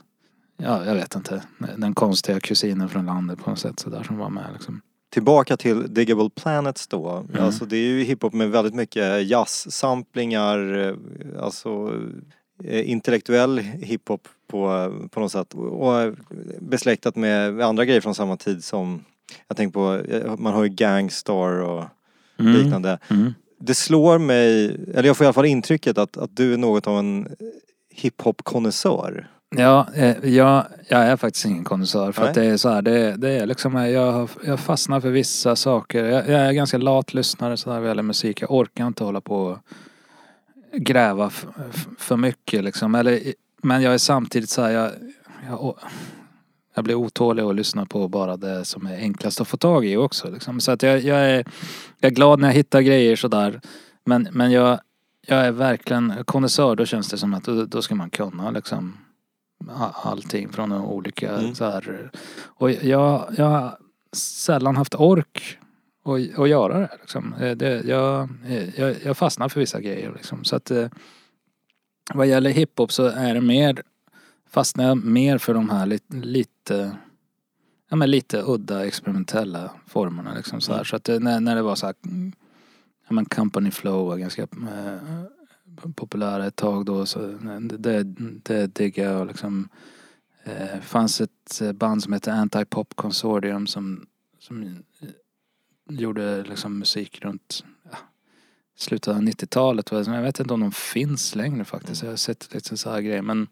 ja 0.57 0.85
jag 0.85 0.95
vet 0.95 1.15
inte, 1.15 1.43
den 1.77 1.93
konstiga 1.93 2.39
kusinen 2.39 2.89
från 2.89 3.05
landet 3.05 3.39
på 3.43 3.49
något 3.49 3.59
sätt 3.59 3.79
sådär 3.79 4.03
som 4.03 4.17
var 4.17 4.29
med 4.29 4.49
liksom. 4.53 4.81
Tillbaka 5.15 5.57
till 5.57 5.93
Diggable 5.93 6.29
Planets 6.29 6.87
då. 6.87 7.09
Mm. 7.09 7.43
Alltså 7.43 7.65
det 7.65 7.77
är 7.77 7.81
ju 7.81 8.03
hiphop 8.03 8.33
med 8.33 8.49
väldigt 8.49 8.73
mycket 8.73 9.27
jazz-samplingar, 9.27 10.87
eh, 10.87 10.95
alltså 11.43 11.93
eh, 12.63 12.89
intellektuell 12.89 13.59
hiphop 13.59 14.27
på, 14.47 14.93
på 15.11 15.19
något 15.19 15.31
sätt. 15.31 15.53
Och 15.53 16.01
eh, 16.01 16.13
besläktat 16.59 17.15
med 17.15 17.61
andra 17.61 17.85
grejer 17.85 18.01
från 18.01 18.15
samma 18.15 18.37
tid 18.37 18.63
som, 18.63 19.03
jag 19.47 19.57
tänker 19.57 19.73
på, 19.73 20.01
man 20.41 20.53
har 20.53 20.63
ju 20.63 20.69
Gangstar 20.69 21.61
och 21.61 21.85
liknande. 22.37 22.99
Mm. 23.09 23.33
Det 23.59 23.75
slår 23.75 24.17
mig, 24.17 24.65
eller 24.93 25.03
jag 25.03 25.17
får 25.17 25.23
i 25.23 25.27
alla 25.27 25.33
fall 25.33 25.45
intrycket 25.45 25.97
att, 25.97 26.17
att 26.17 26.35
du 26.35 26.53
är 26.53 26.57
något 26.57 26.87
av 26.87 26.99
en 26.99 27.35
hiphop-konnässör. 27.89 29.27
Ja, 29.49 29.87
eh, 29.95 30.29
jag, 30.29 30.65
jag 30.89 31.01
är 31.01 31.17
faktiskt 31.17 31.45
ingen 31.45 31.63
konnässör 31.63 32.11
för 32.11 32.21
Nej. 32.21 32.29
att 32.29 32.35
det 32.35 32.45
är 32.45 32.57
så 32.57 32.69
här, 32.69 32.81
det, 32.81 33.15
det 33.17 33.29
är 33.31 33.45
liksom, 33.45 33.75
jag, 33.75 34.11
har- 34.11 34.29
jag 34.45 34.59
fastnar 34.59 35.01
för 35.01 35.09
vissa 35.09 35.55
saker. 35.55 36.03
Jag, 36.05 36.29
jag 36.29 36.41
är 36.41 36.51
ganska 36.53 36.77
lat 36.77 37.13
lyssnare 37.13 37.57
sådär 37.57 37.79
vad 37.79 37.87
gäller 37.89 38.03
musik. 38.03 38.41
Jag 38.41 38.51
orkar 38.51 38.87
inte 38.87 39.03
hålla 39.03 39.21
på 39.21 39.35
och 39.45 39.57
gräva 40.73 41.27
f, 41.27 41.45
f, 41.73 41.87
för 41.97 42.17
mycket 42.17 42.63
liksom. 42.63 42.95
Eller, 42.95 43.19
men 43.63 43.81
jag 43.81 43.93
är 43.93 43.97
samtidigt 43.97 44.49
så 44.49 44.61
här, 44.61 44.71
jag, 44.71 44.91
jag, 45.47 45.63
å- 45.65 45.77
jag 46.75 46.83
blir 46.83 46.95
otålig 46.95 47.43
att 47.43 47.55
lyssna 47.55 47.85
på 47.85 48.07
bara 48.07 48.37
det 48.37 48.65
som 48.65 48.85
är 48.87 48.97
enklast 48.97 49.41
att 49.41 49.47
få 49.47 49.57
tag 49.57 49.85
i 49.85 49.97
också. 49.97 50.29
Liksom. 50.31 50.59
Så 50.59 50.71
att 50.71 50.83
jag, 50.83 50.99
jag, 50.99 51.17
är, 51.17 51.45
jag 51.99 52.11
är 52.11 52.15
glad 52.15 52.39
när 52.39 52.47
jag 52.47 52.55
hittar 52.55 52.81
grejer 52.81 53.15
sådär. 53.15 53.61
Men, 54.05 54.27
men 54.31 54.51
jag, 54.51 54.79
jag 55.27 55.45
är 55.45 55.51
verkligen 55.51 56.13
konnässör, 56.25 56.75
då 56.75 56.85
känns 56.85 57.09
det 57.09 57.17
som 57.17 57.33
att 57.33 57.43
då, 57.43 57.65
då 57.65 57.81
ska 57.81 57.95
man 57.95 58.09
kunna 58.09 58.51
liksom 58.51 58.97
allting 60.03 60.49
från 60.49 60.71
olika 60.71 61.31
Mm. 61.31 61.55
så 61.55 61.65
här. 61.65 62.11
Och 62.45 62.71
jag, 62.71 63.25
jag 63.37 63.45
har 63.45 63.77
sällan 64.13 64.75
haft 64.75 64.95
ork 64.95 65.59
att, 66.05 66.39
att 66.39 66.49
göra 66.49 66.79
det 66.79 66.89
liksom. 67.01 67.33
Eh, 67.33 67.57
det 67.57 67.83
jag, 67.85 68.29
jag, 68.75 68.95
jag 69.03 69.17
fastnar 69.17 69.49
för 69.49 69.59
vissa 69.59 69.81
grejer 69.81 70.13
liksom. 70.15 70.43
Så 70.43 70.55
att 70.55 70.71
eh, 70.71 70.87
vad 72.13 72.27
gäller 72.27 72.49
hiphop 72.49 72.91
så 72.91 73.03
är 73.05 73.33
det 73.33 73.41
mer 73.41 73.83
fastnar 74.49 74.83
jag 74.83 75.05
mer 75.05 75.37
för 75.37 75.53
de 75.53 75.69
här 75.69 75.85
lite, 75.85 76.15
lite 76.15 76.97
ja 77.89 77.95
men 77.95 78.11
lite 78.11 78.43
udda 78.45 78.85
experimentella 78.85 79.71
formerna 79.87 80.33
liksom 80.35 80.61
så 80.61 80.73
här. 80.73 80.83
Så 80.83 80.95
att 80.95 81.07
när, 81.07 81.39
när 81.39 81.55
det 81.55 81.61
var 81.61 81.75
så 81.75 81.85
här 81.85 81.95
mm, 82.05 82.33
ja 83.07 83.13
men 83.13 83.25
company 83.25 83.71
flow 83.71 84.07
var 84.07 84.17
ganska 84.17 84.41
eh, 84.41 85.23
populära 85.95 86.45
ett 86.45 86.55
tag 86.55 86.85
då 86.85 87.05
så 87.05 87.19
det, 87.61 88.03
det, 88.43 88.75
diggar 88.75 89.11
jag 89.11 89.27
liksom. 89.27 89.69
Eh, 90.43 90.79
fanns 90.81 91.21
ett 91.21 91.61
eh, 91.61 91.71
band 91.71 92.03
som 92.03 92.13
hette 92.13 92.31
Anti-Pop 92.31 92.95
Consortium 92.95 93.67
som, 93.67 94.05
som 94.39 94.63
eh, 94.63 95.09
gjorde 95.89 96.43
liksom 96.43 96.79
musik 96.79 97.21
runt 97.21 97.63
ja, 97.91 97.97
slutet 98.77 99.15
av 99.15 99.21
90-talet. 99.21 99.91
va. 99.91 100.03
Jag 100.05 100.21
vet 100.21 100.39
inte 100.39 100.53
om 100.53 100.59
de 100.59 100.71
finns 100.71 101.35
längre 101.35 101.65
faktiskt. 101.65 102.03
Jag 102.03 102.09
har 102.09 102.15
sett 102.15 102.53
lite 102.53 102.77
så 102.77 102.89
här 102.89 103.01
grejer 103.01 103.21
men 103.21 103.47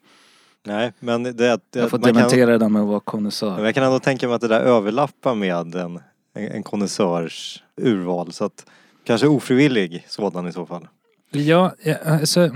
Nej, 0.66 0.94
men 1.00 1.24
det, 1.24 1.32
det, 1.32 1.60
jag 1.72 1.90
får 1.90 1.98
man 1.98 2.04
kan, 2.04 2.14
dementera 2.14 2.52
det 2.52 2.58
där 2.58 2.70
med 2.70 2.82
att 2.82 2.88
vara 2.88 2.96
men 2.96 3.02
konnässör. 3.02 3.66
jag 3.66 3.76
kan 3.76 3.84
ändå 3.84 4.00
tänka 4.00 4.28
mig 4.28 4.36
att 4.36 4.42
det 4.42 4.48
där 4.48 4.62
överlappar 4.62 5.36
med 5.36 5.56
en, 5.56 5.74
en, 5.74 6.02
en 6.34 6.64
konnässörs 6.64 7.64
urval. 7.76 8.32
Så 8.32 8.46
att 8.46 8.66
kanske 9.04 9.28
ofrivillig 9.28 10.06
sådan 10.10 10.48
i 10.48 10.54
så 10.54 10.66
fall. 10.66 10.88
Ja, 11.36 11.76
alltså, 12.06 12.50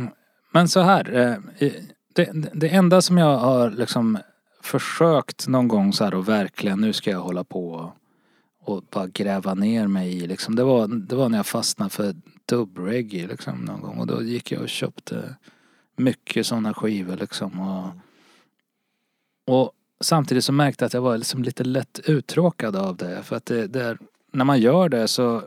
men 0.53 0.67
så 0.67 0.79
här. 0.79 1.13
Eh, 1.59 1.71
det, 2.13 2.31
det 2.53 2.69
enda 2.69 3.01
som 3.01 3.17
jag 3.17 3.37
har 3.37 3.71
liksom 3.71 4.17
försökt 4.61 5.47
någon 5.47 5.67
gång 5.67 5.93
så 5.93 6.03
här 6.03 6.13
och 6.13 6.29
verkligen 6.29 6.81
nu 6.81 6.93
ska 6.93 7.11
jag 7.11 7.19
hålla 7.19 7.43
på 7.43 7.93
och 8.61 8.83
bara 8.91 9.07
gräva 9.07 9.53
ner 9.53 9.87
mig 9.87 10.17
i 10.17 10.27
liksom. 10.27 10.55
Det 10.55 10.63
var, 10.63 10.87
det 10.87 11.15
var 11.15 11.29
när 11.29 11.37
jag 11.37 11.45
fastnade 11.45 11.89
för 11.89 12.15
dubbreggae 12.45 13.27
liksom 13.27 13.57
någon 13.57 13.81
gång 13.81 13.97
och 13.97 14.07
då 14.07 14.23
gick 14.23 14.51
jag 14.51 14.61
och 14.61 14.69
köpte 14.69 15.35
mycket 15.95 16.47
sådana 16.47 16.73
skivor 16.73 17.17
liksom 17.17 17.59
och, 17.59 17.89
och 19.55 19.71
samtidigt 20.01 20.43
så 20.43 20.51
märkte 20.51 20.83
jag 20.83 20.87
att 20.87 20.93
jag 20.93 21.01
var 21.01 21.17
liksom 21.17 21.43
lite 21.43 21.63
lätt 21.63 21.99
uttråkad 22.05 22.75
av 22.75 22.97
det 22.97 23.23
för 23.23 23.35
att 23.35 23.45
det, 23.45 23.67
det 23.67 23.83
är, 23.83 23.97
när 24.33 24.45
man 24.45 24.59
gör 24.59 24.89
det 24.89 25.07
så 25.07 25.43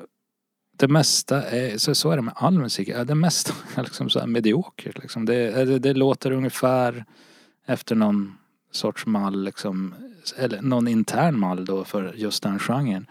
det 0.80 0.88
mesta 0.88 1.42
är, 1.42 1.78
så, 1.78 1.94
så 1.94 2.10
är 2.10 2.16
det 2.16 2.22
med 2.22 2.34
all 2.36 2.58
musik, 2.58 2.90
det 3.04 3.14
mesta 3.14 3.52
är 3.74 3.82
liksom 3.82 4.10
så 4.10 4.20
här 4.20 4.26
mediokert 4.26 4.98
liksom. 4.98 5.26
Det, 5.26 5.64
det, 5.64 5.78
det 5.78 5.94
låter 5.94 6.30
ungefär 6.30 7.04
efter 7.66 7.94
någon 7.94 8.34
sorts 8.72 9.06
mall 9.06 9.44
liksom, 9.44 9.94
eller 10.36 10.62
någon 10.62 10.88
intern 10.88 11.38
mall 11.38 11.64
då 11.64 11.84
för 11.84 12.14
just 12.16 12.42
den 12.42 12.58
genren. 12.58 13.06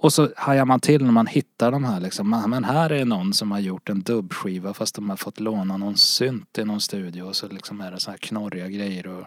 Och 0.00 0.12
så 0.12 0.28
hajar 0.36 0.64
man 0.64 0.80
till 0.80 1.04
när 1.04 1.12
man 1.12 1.26
hittar 1.26 1.72
de 1.72 1.84
här 1.84 2.00
liksom, 2.00 2.44
men 2.48 2.64
här 2.64 2.92
är 2.92 3.04
någon 3.04 3.32
som 3.32 3.50
har 3.50 3.58
gjort 3.58 3.88
en 3.88 4.00
dubbskiva 4.00 4.74
fast 4.74 4.94
de 4.94 5.10
har 5.10 5.16
fått 5.16 5.40
låna 5.40 5.76
någon 5.76 5.96
synt 5.96 6.58
i 6.58 6.64
någon 6.64 6.80
studio 6.80 7.22
och 7.22 7.36
så 7.36 7.48
liksom 7.48 7.80
är 7.80 7.90
det 7.90 8.00
så 8.00 8.10
här 8.10 8.18
knorriga 8.18 8.68
grejer 8.68 9.06
och 9.06 9.24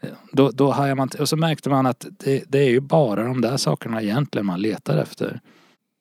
eh, 0.00 0.10
då, 0.32 0.50
då 0.50 0.70
hajar 0.70 0.94
man 0.94 1.08
till, 1.08 1.20
och 1.20 1.28
så 1.28 1.36
märkte 1.36 1.70
man 1.70 1.86
att 1.86 2.06
det, 2.10 2.44
det 2.48 2.58
är 2.58 2.70
ju 2.70 2.80
bara 2.80 3.24
de 3.24 3.40
där 3.40 3.56
sakerna 3.56 4.02
egentligen 4.02 4.46
man 4.46 4.60
letar 4.60 4.96
efter. 4.96 5.40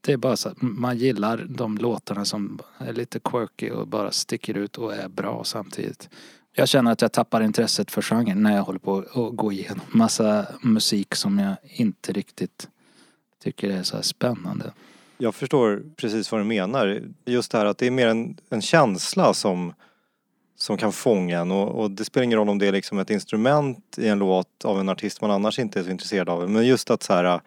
Det 0.06 0.14
är 0.14 0.18
bara 0.18 0.38
så 0.38 0.50
att 0.50 0.62
man 0.62 0.98
gillar 0.98 1.46
de 1.50 1.78
låtarna 1.78 2.26
som 2.26 2.60
är 2.78 2.94
lite 2.94 3.20
quirky 3.20 3.70
och 3.70 3.88
bara 3.88 4.12
sticker 4.12 4.58
ut 4.58 4.78
och 4.78 4.96
är 4.96 5.08
bra 5.08 5.44
samtidigt. 5.44 6.10
Jag 6.54 6.70
känner 6.70 6.92
att 6.92 7.02
jag 7.02 7.12
tappar 7.12 7.42
intresset 7.42 7.92
för 7.92 8.02
genren 8.02 8.44
när 8.44 8.56
jag 8.56 8.64
håller 8.64 8.80
på 8.80 8.98
att 8.98 9.36
gå 9.36 9.52
igenom 9.52 9.86
massa 9.92 10.46
musik 10.62 11.16
som 11.16 11.40
jag 11.40 11.56
inte 11.64 12.14
riktigt 12.14 12.68
tycker 13.44 13.70
är 13.70 13.84
så 13.84 13.96
här 13.96 14.04
spännande. 14.04 14.74
Jag 15.18 15.36
förstår 15.36 15.84
precis 15.96 16.32
vad 16.32 16.42
du 16.42 16.46
menar. 16.46 17.02
Just 17.26 17.52
det 17.52 17.58
här 17.58 17.66
att 17.66 17.78
det 17.78 17.88
är 17.88 17.92
mer 17.92 18.08
en, 18.08 18.38
en 18.50 18.62
känsla 18.62 19.34
som, 19.34 19.74
som 20.56 20.78
kan 20.78 20.92
fånga 20.92 21.40
en 21.40 21.52
och, 21.52 21.82
och 21.82 21.92
det 21.92 22.06
spelar 22.06 22.24
ingen 22.24 22.38
roll 22.38 22.50
om 22.50 22.58
det 22.60 22.68
är 22.68 22.72
liksom 22.72 23.00
ett 23.00 23.10
instrument 23.10 23.96
i 23.98 24.08
en 24.08 24.20
låt 24.20 24.66
av 24.66 24.80
en 24.80 24.90
artist 24.90 25.22
man 25.22 25.32
annars 25.32 25.60
inte 25.60 25.80
är 25.80 25.84
så 25.84 25.90
intresserad 25.90 26.30
av. 26.30 26.50
Men 26.50 26.68
just 26.68 26.92
att 26.92 27.04
så 27.04 27.14
här, 27.14 27.42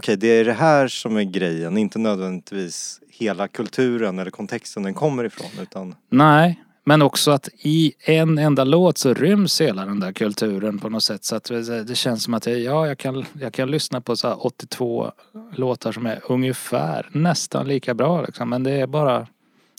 okej 0.00 0.16
det 0.16 0.28
är 0.28 0.44
det 0.44 0.52
här 0.52 0.88
som 0.88 1.16
är 1.16 1.22
grejen, 1.22 1.78
inte 1.78 1.98
nödvändigtvis 1.98 3.00
hela 3.08 3.48
kulturen 3.48 4.18
eller 4.18 4.30
kontexten 4.30 4.82
den 4.82 4.94
kommer 4.94 5.24
ifrån 5.24 5.50
utan 5.62 5.94
Nej, 6.08 6.64
men 6.84 7.02
också 7.02 7.30
att 7.30 7.48
i 7.58 7.92
en 7.98 8.38
enda 8.38 8.64
låt 8.64 8.98
så 8.98 9.14
ryms 9.14 9.60
hela 9.60 9.86
den 9.86 10.00
där 10.00 10.12
kulturen 10.12 10.78
på 10.78 10.88
något 10.88 11.02
sätt. 11.02 11.24
Så 11.24 11.36
att 11.36 11.44
det 11.86 11.96
känns 11.96 12.24
som 12.24 12.34
att 12.34 12.46
jag, 12.46 12.58
ja, 12.58 12.86
jag, 12.86 12.98
kan, 12.98 13.24
jag 13.40 13.52
kan 13.52 13.70
lyssna 13.70 14.00
på 14.00 14.16
så 14.16 14.28
här 14.28 14.46
82 14.46 15.12
låtar 15.52 15.92
som 15.92 16.06
är 16.06 16.20
ungefär 16.28 17.08
nästan 17.12 17.68
lika 17.68 17.94
bra 17.94 18.22
liksom. 18.22 18.50
Men 18.50 18.62
det 18.62 18.72
är 18.72 18.86
bara 18.86 19.26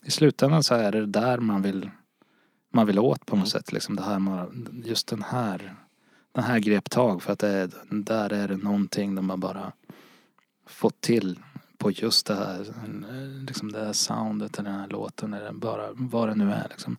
i 0.05 0.11
slutändan 0.11 0.63
så 0.63 0.75
är 0.75 0.91
det 0.91 1.05
där 1.05 1.37
man 1.37 1.61
vill 1.61 1.89
man 2.73 2.87
vill 2.87 2.99
åt 2.99 3.25
på 3.25 3.35
något 3.35 3.49
sätt 3.49 3.71
liksom. 3.71 3.95
Det 3.95 4.03
här 4.03 4.19
man, 4.19 4.67
just 4.85 5.07
den 5.07 5.23
här 5.23 5.75
den 6.31 6.43
här 6.43 6.59
grep 6.59 6.89
tag 6.89 7.23
för 7.23 7.33
att 7.33 7.39
det 7.39 7.49
är, 7.49 7.69
där 7.89 8.33
är 8.33 8.47
det 8.47 8.57
någonting 8.57 9.15
de 9.15 9.29
har 9.29 9.37
bara 9.37 9.71
fått 10.71 11.01
till 11.01 11.39
på 11.77 11.91
just 11.91 12.25
det 12.25 12.35
här, 12.35 12.59
eh, 12.59 13.45
liksom 13.47 13.71
det 13.71 13.85
här 13.85 13.93
soundet 13.93 14.59
eller 14.59 14.69
den 14.69 14.79
här 14.79 14.87
låten 14.87 15.33
eller 15.33 15.51
bara 15.51 15.87
vad 15.93 16.27
det 16.27 16.35
nu 16.35 16.51
är 16.51 16.67
liksom. 16.69 16.97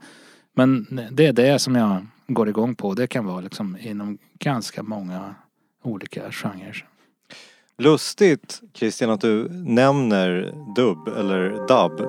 Men 0.55 0.87
det 1.11 1.27
är 1.27 1.33
det 1.33 1.59
som 1.59 1.75
jag 1.75 2.07
går 2.27 2.49
igång 2.49 2.75
på. 2.75 2.95
Det 2.95 3.07
kan 3.07 3.27
vara 3.27 3.41
liksom 3.41 3.77
inom 3.81 4.19
ganska 4.39 4.83
många 4.83 5.35
olika 5.83 6.33
genrer. 6.33 6.87
Lustigt 7.79 8.61
Christian 8.75 9.11
att 9.11 9.21
du 9.21 9.49
nämner 9.49 10.55
dubb 10.77 11.09
eller 11.09 11.51
dubb. 11.69 12.01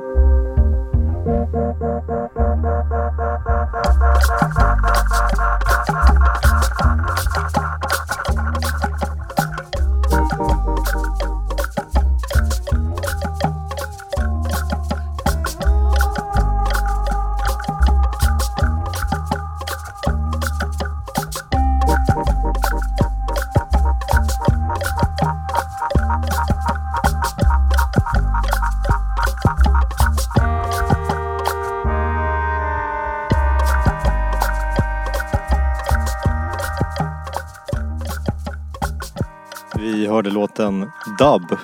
Hörde 40.13 40.29
låten 40.29 40.91
Dub 41.19 41.57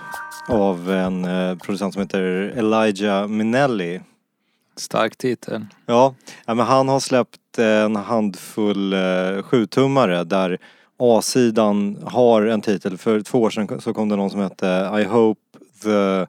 av 0.47 0.91
en 0.91 1.25
eh, 1.25 1.55
producent 1.57 1.93
som 1.93 2.01
heter 2.01 2.53
Elijah 2.57 3.27
Minelli. 3.27 4.01
Stark 4.75 5.17
titel. 5.17 5.65
Ja, 5.85 6.15
men 6.45 6.59
han 6.59 6.89
har 6.89 6.99
släppt 6.99 7.59
en 7.59 7.95
handfull 7.95 8.93
eh, 8.93 9.43
sjutummare 9.43 10.23
där 10.23 10.57
A-sidan 10.99 11.97
har 12.05 12.41
en 12.41 12.61
titel. 12.61 12.97
För 12.97 13.21
två 13.21 13.41
år 13.41 13.49
sedan 13.49 13.81
så 13.81 13.93
kom 13.93 14.09
det 14.09 14.15
någon 14.15 14.29
som 14.29 14.39
hette 14.39 14.91
I 15.01 15.03
hope 15.03 15.41
the 15.83 16.27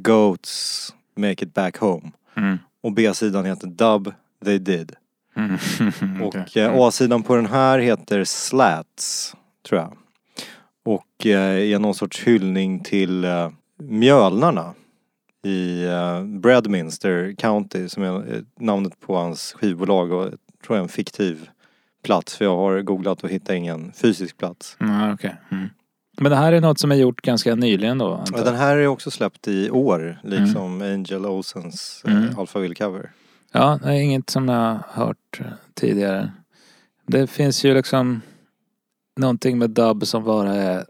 goats 0.00 0.94
make 1.16 1.44
it 1.44 1.54
back 1.54 1.76
home. 1.76 2.10
Mm. 2.36 2.58
Och 2.82 2.92
B-sidan 2.92 3.44
heter 3.44 3.66
Dub 3.66 4.12
they 4.44 4.58
did. 4.58 4.92
Mm. 5.36 6.22
Och 6.22 6.56
eh, 6.56 6.74
A-sidan 6.74 7.22
på 7.22 7.36
den 7.36 7.46
här 7.46 7.78
heter 7.78 8.24
Slats, 8.24 9.34
tror 9.68 9.80
jag. 9.80 9.96
Och 10.84 11.26
eh, 11.26 11.72
är 11.72 11.78
någon 11.78 11.94
sorts 11.94 12.22
hyllning 12.22 12.80
till 12.80 13.24
eh, 13.24 13.50
mjölnarna 13.78 14.74
i 15.44 15.84
eh, 15.84 16.24
Bradminster 16.24 17.34
County 17.38 17.88
som 17.88 18.02
är 18.02 18.34
eh, 18.34 18.42
namnet 18.60 19.00
på 19.00 19.16
hans 19.16 19.52
skivbolag 19.52 20.12
och 20.12 20.24
tror 20.26 20.38
jag 20.68 20.76
är 20.76 20.82
en 20.82 20.88
fiktiv 20.88 21.48
plats 22.04 22.36
för 22.36 22.44
jag 22.44 22.56
har 22.56 22.80
googlat 22.80 23.24
och 23.24 23.30
hittat 23.30 23.56
ingen 23.56 23.92
fysisk 23.92 24.36
plats. 24.36 24.76
Mm, 24.80 25.14
okej. 25.14 25.36
mm. 25.50 25.68
Men 26.20 26.30
det 26.30 26.36
här 26.36 26.52
är 26.52 26.60
något 26.60 26.78
som 26.78 26.92
är 26.92 26.96
gjort 26.96 27.22
ganska 27.22 27.54
nyligen 27.54 27.98
då? 27.98 28.14
antar 28.14 28.44
den 28.44 28.54
här 28.54 28.76
är 28.76 28.86
också 28.86 29.10
släppt 29.10 29.48
i 29.48 29.70
år, 29.70 30.18
liksom 30.22 30.82
Angel 30.82 31.26
Olsens 31.26 32.02
eh, 32.06 32.16
Mm. 32.16 32.38
Alphaville 32.38 32.74
cover. 32.74 33.10
Ja, 33.52 33.78
det 33.82 33.88
är 33.88 33.92
inget 34.00 34.30
som 34.30 34.48
jag 34.48 34.56
har 34.56 35.06
hört 35.06 35.40
eh, 35.40 35.46
tidigare. 35.74 36.32
Det 37.06 37.26
finns 37.26 37.64
ju 37.64 37.74
liksom 37.74 38.20
någonting 39.16 39.58
med 39.58 39.70
dubb 39.70 40.06
som 40.06 40.24
bara 40.24 40.54
är 40.54 40.86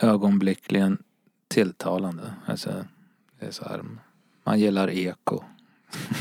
ögonblickligen 0.00 1.02
tilltalande. 1.48 2.34
Alltså, 2.46 2.84
det 3.40 3.46
är 3.46 3.50
så 3.50 3.64
här, 3.64 3.84
man 4.44 4.60
gillar 4.60 4.90
eko. 4.90 5.44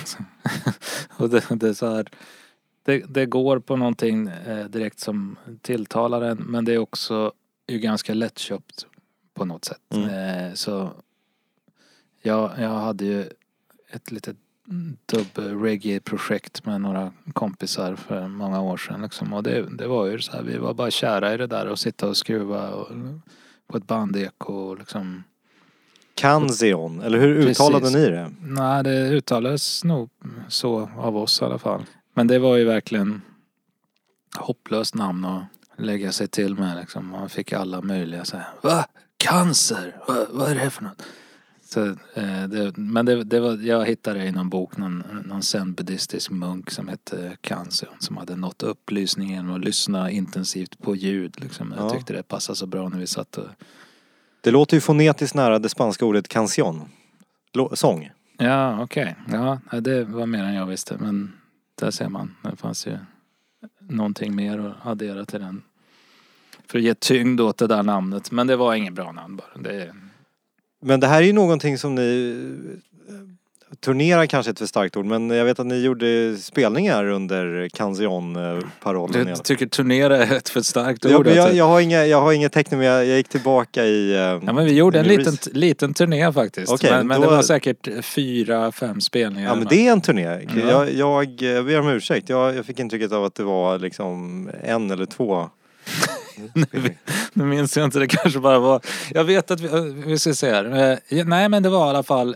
Och 1.18 1.30
det, 1.30 1.46
det 1.50 1.70
är 1.70 1.74
så 1.74 1.96
här, 1.96 2.08
det, 2.84 3.04
det 3.10 3.26
går 3.26 3.60
på 3.60 3.76
någonting 3.76 4.28
eh, 4.28 4.66
direkt 4.66 5.00
som 5.00 5.38
tilltalar 5.62 6.22
en 6.22 6.38
men 6.38 6.66
det 6.66 6.74
är 6.74 6.78
också 6.78 7.34
ju 7.68 7.80
ganska 7.80 8.14
lättköpt 8.14 8.86
på 9.34 9.46
något 9.46 9.66
sätt. 9.66 9.94
Mm. 9.94 10.10
Eh, 10.10 10.54
så 10.54 10.92
jag, 12.22 12.52
jag 12.60 12.70
hade 12.70 13.06
ju 13.06 13.30
ett 13.90 14.12
litet 14.12 14.38
dubb-reggae-projekt 15.06 16.66
med 16.66 16.82
några 16.82 17.12
kompisar 17.34 17.96
för 17.96 18.28
många 18.28 18.62
år 18.62 18.78
sedan. 18.78 19.02
Liksom. 19.02 19.34
Och 19.34 19.44
det, 19.44 19.78
det 19.78 19.88
var 19.88 20.06
ju 20.06 20.20
så 20.20 20.32
här, 20.32 20.44
vi 20.44 20.58
var 20.58 20.74
bara 20.74 20.92
kära 20.92 21.34
i 21.34 21.38
det 21.38 21.48
där 21.48 21.68
och 21.68 21.80
sitta 21.80 22.08
och 22.08 22.18
skruva 22.18 22.70
och, 22.70 22.88
på 23.68 23.78
ett 23.78 23.88
bandeko 23.88 24.54
och 24.54 24.78
liksom. 24.78 25.24
Kanzion, 26.16 27.02
eller 27.02 27.20
hur 27.20 27.36
uttalade 27.36 27.80
Precis. 27.80 27.96
ni 27.96 28.10
det? 28.10 28.32
Nej, 28.42 28.84
det 28.84 29.10
uttalades 29.10 29.84
nog 29.84 30.10
så 30.48 30.90
av 30.98 31.18
oss 31.18 31.42
i 31.42 31.46
alla 31.46 31.60
fall. 31.60 31.86
Men 32.14 32.28
det 32.28 32.40
var 32.40 32.58
ju 32.58 32.64
verkligen 32.64 33.22
hopplöst 34.36 34.96
namn 34.96 35.26
att 35.26 35.44
lägga 35.78 36.12
sig 36.12 36.28
till 36.28 36.56
med 36.56 36.78
liksom. 36.78 37.08
Man 37.08 37.30
fick 37.30 37.54
alla 37.54 37.82
möjliga 37.82 38.26
så 38.26 38.38
här, 38.38 38.48
Va? 38.62 38.86
Cancer? 39.18 39.96
Va? 40.08 40.26
Vad 40.30 40.52
är 40.52 40.56
det 40.56 40.70
för 40.70 40.84
något? 40.84 41.04
Så, 41.74 41.86
eh, 42.14 42.44
det, 42.48 42.78
men 42.78 43.06
det, 43.06 43.24
det 43.24 43.40
var, 43.40 43.58
jag 43.58 43.86
hittade 43.86 44.26
i 44.26 44.32
någon 44.32 44.50
bok 44.50 44.78
någon, 44.78 45.04
någon 45.26 45.42
zen-buddhistisk 45.44 46.32
munk 46.32 46.72
som 46.72 46.88
hette 46.88 47.38
Cancer 47.42 47.90
som 48.00 48.18
hade 48.18 48.36
nått 48.36 48.64
upplysningen 48.64 49.50
och 49.50 49.60
lyssna 49.60 50.12
intensivt 50.12 50.80
på 50.80 50.96
ljud 50.96 51.42
liksom. 51.42 51.74
Jag 51.78 51.86
Ja. 51.86 51.90
tyckte 51.90 52.14
det 52.14 52.24
passade 52.24 52.56
så 52.56 52.66
bra 52.66 52.90
när 52.90 53.00
vi 53.00 53.08
satt 53.08 53.38
och 53.38 53.46
Det 54.42 54.52
låter 54.52 54.78
ju 54.78 54.82
fonetiskt 54.82 55.36
nära 55.36 55.60
det 55.60 55.70
spanska 55.70 56.06
ordet 56.06 56.28
canción. 56.28 56.82
Lå- 57.54 57.76
Sång. 57.76 58.10
Ja, 58.38 58.84
okej. 58.84 59.16
Ja, 59.32 59.60
det 59.82 60.04
var 60.04 60.26
mer 60.26 60.44
än 60.44 60.54
jag 60.54 60.66
visste. 60.66 60.98
Men 61.00 61.34
där 61.80 61.92
ser 61.92 62.10
man. 62.10 62.36
Det 62.44 62.56
fanns 62.56 62.88
ju 62.88 62.98
någonting 63.80 64.36
mer 64.36 64.60
att 64.60 64.86
addera 64.88 65.26
till 65.26 65.40
den. 65.40 65.62
För 66.68 66.78
att 66.78 66.84
ge 66.84 66.94
tyngd 66.96 67.42
åt 67.42 67.58
det 67.58 67.68
där 67.68 67.84
namnet. 67.84 68.32
Men 68.32 68.48
det 68.48 68.56
var 68.56 68.76
inget 68.76 68.94
bra 68.94 69.12
namn 69.12 69.36
bara. 69.36 69.62
Det, 69.62 69.94
Men 70.84 71.00
det 71.00 71.08
här 71.08 71.18
är 71.22 71.26
ju 71.26 71.34
någonting 71.34 71.78
som 71.78 71.96
ni 71.96 72.36
eh, 73.10 73.16
Turnera 73.80 74.28
kanske 74.28 74.50
är 74.50 74.52
ett 74.52 74.60
för 74.60 74.66
starkt 74.66 74.98
ord 74.98 75.06
men 75.06 75.30
jag 75.30 75.46
vet 75.46 75.60
att 75.60 75.66
ni 75.66 75.82
gjorde 75.82 76.38
spelningar 76.38 77.06
under 77.06 77.70
Canzion-parollen. 77.70 79.28
jag 79.28 79.44
tycker 79.44 79.66
turnera 79.66 80.18
är 80.26 80.36
ett 80.38 80.50
för 80.50 80.62
starkt 80.62 81.06
Jag, 81.06 81.20
ord. 81.20 81.28
jag, 81.28 81.38
alltså. 81.38 81.56
jag, 81.58 81.66
har 81.68 81.80
inga, 81.82 82.06
jag 82.06 82.22
har 82.22 82.34
inga 82.34 82.50
tecken 82.50 82.78
men 82.80 82.88
jag, 82.88 83.06
jag 83.06 83.18
gick 83.18 83.28
tillbaka 83.30 83.86
i... 83.86 84.12
eh, 84.14 84.20
Ja 84.20 84.40
men 84.54 84.66
vi 84.66 84.74
gjorde 84.74 85.00
en 85.00 85.08
liten, 85.08 85.38
liten 85.52 85.94
turné 85.94 86.34
faktiskt. 86.34 86.72
Okej, 86.72 86.92
men 86.92 87.08
men 87.08 87.22
då- 87.22 87.30
det 87.30 87.36
var 87.36 87.44
säkert 87.44 87.88
fyra, 88.06 88.72
fem 88.72 89.02
spelningar. 89.02 89.50
Ja 89.50 89.56
men 89.56 89.68
det 89.70 89.88
är 89.88 89.92
en 89.92 90.02
turné. 90.02 90.24
Ja. 90.56 90.70
Jag, 90.70 90.94
jag, 90.94 91.42
jag 91.42 91.66
ber 91.66 91.80
om 91.80 91.88
ursäkt. 91.90 92.30
Jag, 92.30 92.56
jag 92.56 92.66
fick 92.66 92.80
intrycket 92.80 93.12
av 93.12 93.24
att 93.24 93.36
det 93.36 93.44
var 93.44 93.80
liksom 93.80 94.50
en 94.64 94.92
eller 94.92 95.06
två. 95.06 95.50
Nu 97.34 97.44
minns 97.44 97.78
jag 97.78 97.86
inte, 97.86 98.00
det 98.00 98.08
kanske 98.08 98.40
bara 98.40 98.60
var... 98.60 98.82
Jag 99.12 99.24
vet 99.24 99.52
att 99.52 99.60
vi, 99.60 99.94
vi 100.06 100.20
ska 100.20 100.34
se 100.34 100.50
här. 100.52 100.92
Eh, 101.10 101.26
Nej 101.26 101.50
men 101.50 101.64
det 101.64 101.70
var 101.70 101.88
i 101.88 101.90
alla 101.90 102.04
fall 102.04 102.36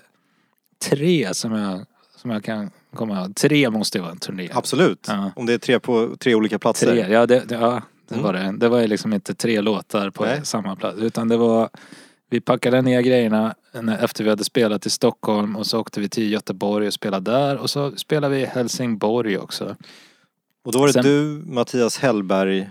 tre 0.90 1.34
som 1.34 1.52
jag, 1.52 1.86
som 2.16 2.32
jag 2.32 2.44
kan 2.44 2.72
komma 2.96 3.20
ihåg. 3.22 3.36
Tre 3.36 3.70
måste 3.70 3.98
ju 3.98 4.02
vara 4.02 4.12
en 4.12 4.18
turné. 4.18 4.50
Absolut. 4.54 5.06
Ja. 5.08 5.32
Om 5.36 5.46
det 5.46 5.54
är 5.54 5.58
tre 5.58 5.80
på 5.80 6.16
tre 6.20 6.36
olika 6.36 6.60
platser. 6.60 6.88
Tre, 6.88 7.08
ja 7.14 7.26
det, 7.26 7.40
det, 7.48 7.56
ja, 7.56 7.82
det 8.10 8.16
Mm. 8.16 8.24
var 8.26 8.34
det. 8.34 8.54
Det 8.58 8.70
var 8.70 8.80
ju 8.80 8.88
liksom 8.88 9.14
inte 9.14 9.36
tre 9.36 9.62
låtar 9.62 10.10
på 10.10 10.26
Nej. 10.26 10.40
samma 10.44 10.76
plats. 10.76 10.98
Utan 11.00 11.28
det 11.28 11.38
var... 11.38 11.70
Vi 12.30 12.42
packade 12.42 12.82
ner 12.82 13.02
grejerna 13.02 13.56
efter 14.00 14.24
vi 14.24 14.30
hade 14.30 14.44
spelat 14.44 14.86
i 14.86 14.90
Stockholm 14.90 15.56
och 15.56 15.68
så 15.68 15.80
åkte 15.80 16.00
vi 16.00 16.10
till 16.10 16.32
Göteborg 16.32 16.88
och 16.88 16.94
spelade 16.94 17.32
där. 17.32 17.58
Och 17.58 17.70
så 17.70 17.92
spelade 17.92 18.36
vi 18.36 18.42
i 18.42 18.46
Helsingborg 18.46 19.38
också. 19.38 19.76
Och 20.68 20.74
då 20.74 20.80
var 20.80 20.88
det 20.88 20.94
Sen- 20.94 21.04
du, 21.04 21.44
Mattias 21.46 21.98
Hellberg 21.98 22.70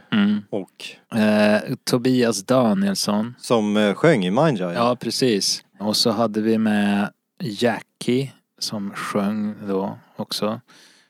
och 0.50 0.84
Eh, 1.18 1.74
Tobias 1.84 2.42
Danielsson. 2.42 3.34
som 3.38 3.76
eh, 3.76 3.94
sjöng 3.94 4.24
i 4.24 4.30
Mindja. 4.30 4.72
Ja, 4.74 4.96
precis. 5.00 5.64
Och 5.80 5.96
så 5.96 6.10
hade 6.10 6.40
vi 6.40 6.58
med 6.58 7.10
Jackie 7.40 8.32
som 8.58 8.90
sjöng 8.94 9.54
då 9.68 9.98
också. 10.16 10.60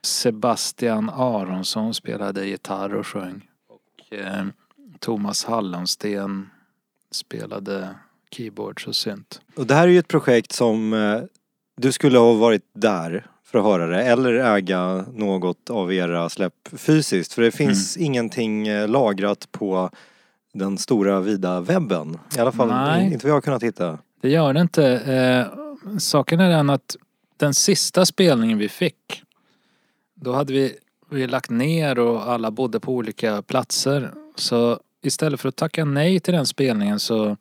Sebastian 0.03 1.11
Aronsson 1.11 1.95
spelade 1.95 2.47
gitarr 2.47 2.95
och 2.95 3.07
sjöng. 3.07 3.49
Och 3.69 4.17
eh, 4.19 4.45
Thomas 5.01 5.45
Hallonsten 5.45 6.51
spelade 7.11 7.95
keyboards 8.31 8.87
och 8.87 8.97
synt. 8.97 9.41
Och 9.57 9.67
det 9.67 9.75
här 9.75 9.89
är 9.89 9.93
ju 9.93 9.99
ett 9.99 10.09
projekt 10.09 10.53
som 10.53 10.93
eh, 10.93 11.21
du 11.77 11.93
skulle 11.93 12.19
ha 12.19 12.33
varit 12.33 12.63
där 12.75 13.27
för 13.57 13.73
att 13.75 13.81
höra 13.81 13.87
det 13.87 14.03
eller 14.03 14.33
äga 14.57 15.05
något 15.15 15.71
av 15.71 15.93
era 15.93 16.29
släpp 16.29 16.69
fysiskt. 16.73 17.33
För 17.33 17.43
det 17.43 17.51
finns 17.51 17.97
Mm. 17.97 18.07
ingenting 18.07 18.69
eh, 18.69 18.89
lagrat 18.89 19.49
på 19.53 19.91
den 20.55 20.79
stora 20.79 21.21
vida 21.21 21.61
webben. 21.61 22.19
I 22.37 22.41
alla 22.41 22.53
fall 22.53 22.69
Nej. 22.69 23.13
inte 23.13 23.27
vad 23.27 23.31
jag 23.31 23.37
har 23.37 23.41
kunnat 23.41 23.63
hitta. 23.63 23.99
Det 24.21 24.29
gör 24.29 24.53
det 24.55 24.61
inte. 24.61 24.87
Eh, 24.97 25.99
saken 25.99 26.41
är 26.41 26.51
den 26.51 26.71
att 26.71 26.97
den 27.37 27.55
sista 27.55 28.07
spelningen 28.07 28.59
vi 28.59 28.69
fick 28.69 29.23
då 30.15 30.33
hade 30.33 30.53
vi, 30.53 30.73
vi 31.11 31.27
lagt 31.27 31.51
ner 31.51 31.99
och 31.99 32.23
alla 32.33 32.51
bodde 32.51 32.81
på 32.81 32.93
olika 32.93 33.43
platser. 33.43 34.13
Så 34.37 34.81
istället 35.03 35.41
för 35.41 35.49
att 35.49 35.57
tacka 35.57 35.85
nej 35.85 36.21
till 36.21 36.35
den 36.35 36.47
spelningen 36.47 37.01
så, 37.01 37.37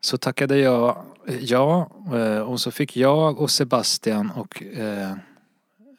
så 0.00 0.16
tackade 0.18 0.58
jag 0.58 0.96
ja 1.40 1.90
eh, 2.14 2.38
och 2.38 2.60
så 2.60 2.70
fick 2.70 2.96
jag 2.96 3.40
och 3.40 3.50
Sebastian 3.50 4.30
och 4.36 4.62
eh, 4.62 5.12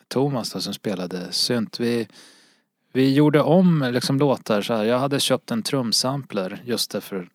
Thomas 0.07 0.53
då, 0.53 0.61
som 0.61 0.73
spelade 0.73 1.31
synt. 1.31 1.79
Vi, 1.79 2.07
vi 2.93 3.13
gjorde 3.13 3.41
om 3.41 3.89
liksom 3.91 4.19
låtar 4.19 4.61
så 4.61 4.73
här. 4.73 4.83
Jag 4.83 4.99
hade 4.99 5.19
köpt 5.19 5.51
en 5.51 5.63
trumsampler 5.63 6.61
just 6.65 6.91
därför 6.91 7.29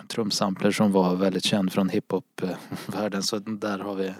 en 0.00 0.06
trumsampler 0.06 0.70
som 0.70 0.92
var 0.92 1.14
väldigt 1.14 1.44
känd 1.44 1.72
från 1.72 1.88
hiphop-världen 1.88 3.22
så 3.22 3.38
där 3.38 3.78
har 3.78 3.94
vi 3.94 4.06
eh, 4.06 4.14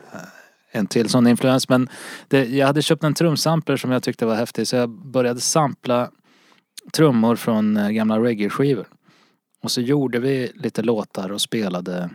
en 0.70 0.86
till 0.86 1.08
sån 1.08 1.26
influens. 1.26 1.68
Men 1.68 1.88
det, 2.28 2.44
jag 2.44 2.66
hade 2.66 2.82
köpt 2.82 3.04
en 3.04 3.14
trumsampler 3.14 3.76
som 3.76 3.90
jag 3.90 4.02
tyckte 4.02 4.26
var 4.26 4.34
häftig 4.34 4.68
så 4.68 4.76
jag 4.76 4.90
började 4.90 5.40
sampla 5.40 6.10
trummor 6.92 7.36
från 7.36 7.76
eh, 7.76 7.90
gamla 7.90 8.18
reggae-skivor. 8.18 8.86
Och 9.62 9.70
så 9.70 9.80
gjorde 9.80 10.18
vi 10.18 10.52
lite 10.54 10.82
låtar 10.82 11.32
och 11.32 11.40
spelade 11.40 12.10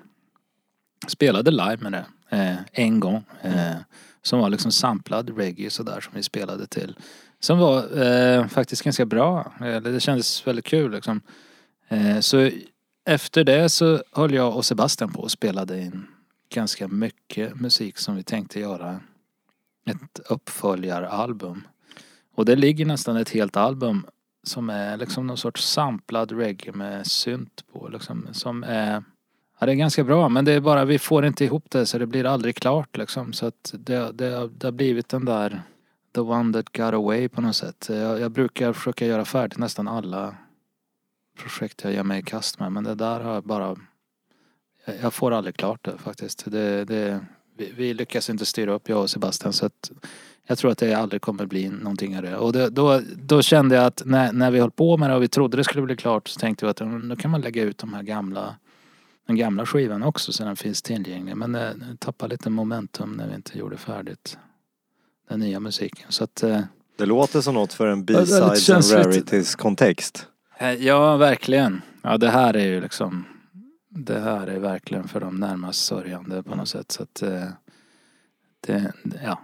spelade 1.08 1.52
live 1.52 1.78
med 1.80 1.92
det 1.92 2.06
eh, 2.38 2.56
en 2.72 3.00
gång. 3.00 3.24
Eh, 3.42 3.76
som 4.26 4.40
var 4.40 4.50
liksom 4.50 4.72
samplad 4.72 5.38
reggae 5.38 5.70
sådär 5.70 6.02
som 6.02 6.14
vi 6.16 6.24
spelade 6.24 6.68
till. 6.68 6.96
Som 7.40 7.60
var 7.60 8.02
eh, 8.04 8.48
faktiskt 8.48 8.84
ganska 8.84 9.06
bra. 9.06 9.54
Eh, 9.62 9.82
det 9.82 10.00
kändes 10.00 10.48
väldigt 10.48 10.66
kul 10.66 10.92
liksom. 10.92 11.22
Eh, 11.88 12.20
så 12.20 12.50
efter 13.06 13.44
det 13.44 13.70
så 13.70 14.04
höll 14.12 14.34
jag 14.34 14.56
och 14.56 14.66
Sebastian 14.66 15.14
på 15.14 15.22
och 15.22 15.32
spelade 15.32 15.82
in 15.82 16.08
ganska 16.50 16.88
mycket 16.88 17.56
musik 17.62 17.98
som 17.98 18.16
vi 18.16 18.24
tänkte 18.24 18.60
göra 18.60 19.00
ett 19.86 20.20
uppföljaralbum. 20.30 21.68
Och 22.36 22.46
det 22.46 22.56
ligger 22.56 22.86
nästan 22.86 23.18
ett 23.18 23.30
helt 23.30 23.58
album 23.58 24.06
som 24.44 24.70
är 24.70 24.98
liksom 24.98 25.28
någon 25.28 25.38
sorts 25.38 25.68
samplad 25.68 26.32
reggae 26.32 26.72
med 26.72 27.08
synt 27.08 27.64
på 27.74 27.88
liksom. 27.88 28.28
Som 28.32 28.64
är 28.64 29.04
Ja 29.60 29.66
det 29.66 29.72
är 29.72 29.76
ganska 29.76 30.04
bra 30.04 30.30
men 30.30 30.46
det 30.46 30.52
är 30.52 30.60
bara 30.60 30.86
vi 30.86 31.00
får 31.00 31.26
inte 31.26 31.46
ihop 31.46 31.66
det 31.70 31.86
så 31.86 31.98
det 31.98 32.06
blir 32.06 32.26
aldrig 32.26 32.56
klart 32.56 32.98
liksom. 32.98 33.34
Så 33.34 33.46
att 33.46 33.74
det, 33.74 34.12
det, 34.12 34.50
det 34.58 34.68
har 34.68 34.72
blivit 34.72 35.10
den 35.10 35.26
där 35.26 35.62
The 36.16 36.22
one 36.22 36.54
that 36.54 36.78
got 36.78 36.94
away 36.94 37.30
på 37.30 37.42
något 37.42 37.56
sätt. 37.56 37.88
Jag, 37.90 38.20
jag 38.20 38.32
brukar 38.32 38.74
försöka 38.74 39.06
göra 39.06 39.26
färdigt 39.26 39.58
nästan 39.58 39.88
alla 39.88 40.36
projekt 41.38 41.84
jag 41.84 41.94
ger 41.94 42.04
mig 42.04 42.20
i 42.20 42.24
kast 42.24 42.60
med 42.60 42.72
men 42.72 42.84
det 42.84 42.96
där 42.96 43.20
har 43.20 43.34
jag 43.34 43.44
bara 43.44 43.76
jag, 45.02 45.14
får 45.14 45.32
aldrig 45.32 45.56
klart 45.56 45.86
det 45.86 45.98
faktiskt. 45.98 46.44
Det, 46.46 46.86
det, 46.86 47.26
vi, 47.58 47.72
vi 47.76 47.94
lyckas 47.94 48.30
inte 48.30 48.46
styra 48.46 48.74
upp 48.74 48.90
jag 48.90 49.02
och 49.02 49.10
Sebastian 49.10 49.54
så 49.54 49.66
att 49.66 49.92
jag 50.48 50.58
tror 50.58 50.72
att 50.72 50.78
det 50.78 50.94
aldrig 50.94 51.22
kommer 51.22 51.46
bli 51.46 51.70
någonting 51.70 52.18
av 52.18 52.24
det. 52.24 52.38
Och 52.38 52.54
det, 52.54 52.70
då, 52.70 53.02
då 53.16 53.42
kände 53.42 53.76
jag 53.76 53.86
att 53.86 54.02
när, 54.06 54.34
när 54.34 54.52
vi 54.52 54.60
höll 54.60 54.72
på 54.72 54.98
med 54.98 55.10
det 55.10 55.16
och 55.16 55.24
vi 55.24 55.28
trodde 55.28 55.58
det 55.58 55.64
skulle 55.64 55.82
bli 55.82 55.96
klart 55.96 56.28
så 56.28 56.40
tänkte 56.40 56.66
vi 56.66 56.70
att 56.70 56.78
då 57.10 57.16
kan 57.16 57.32
man 57.32 57.42
lägga 57.42 57.64
ut 57.64 57.78
de 57.78 57.94
här 57.94 58.04
gamla 58.04 58.56
den 59.28 59.36
gamla 59.36 59.66
skivan 59.66 60.04
också 60.04 60.34
så 60.34 60.44
den 60.44 60.56
finns 60.56 60.82
tillgänglig. 60.82 61.38
Men 61.38 61.52
det, 61.52 61.74
det 61.74 61.98
tappade 62.00 62.34
lite 62.34 62.50
momentum 62.50 63.12
när 63.12 63.28
vi 63.28 63.36
inte 63.36 63.58
gjorde 63.58 63.78
färdigt 63.78 64.38
den 65.30 65.40
nya 65.40 65.60
musiken. 65.60 66.06
Så 66.12 66.24
att, 66.24 66.44
eh, 66.44 66.62
Det 66.98 67.06
låter 67.06 67.42
som 67.42 67.54
något 67.54 67.74
för 67.74 67.88
en 67.88 68.06
B-sides 68.06 68.70
and 68.70 69.06
rarities 69.06 69.56
kontext. 69.56 70.28
eh, 70.58 70.72
ja, 70.74 71.18
verkligen. 71.18 71.82
Ja, 72.02 72.18
det 72.18 72.30
här 72.30 72.54
är 72.54 72.66
ju 72.66 72.82
liksom 72.82 73.26
det 73.90 74.20
här 74.20 74.48
är 74.48 74.60
verkligen 74.60 75.08
för 75.08 75.20
de 75.20 75.36
närmast 75.40 75.86
sörjande 75.86 76.44
på 76.44 76.56
något 76.56 76.68
sätt. 76.70 76.92
Så 76.92 77.04
att 77.04 77.22
eh, 77.22 77.44
det, 78.68 78.94
ja. 79.24 79.40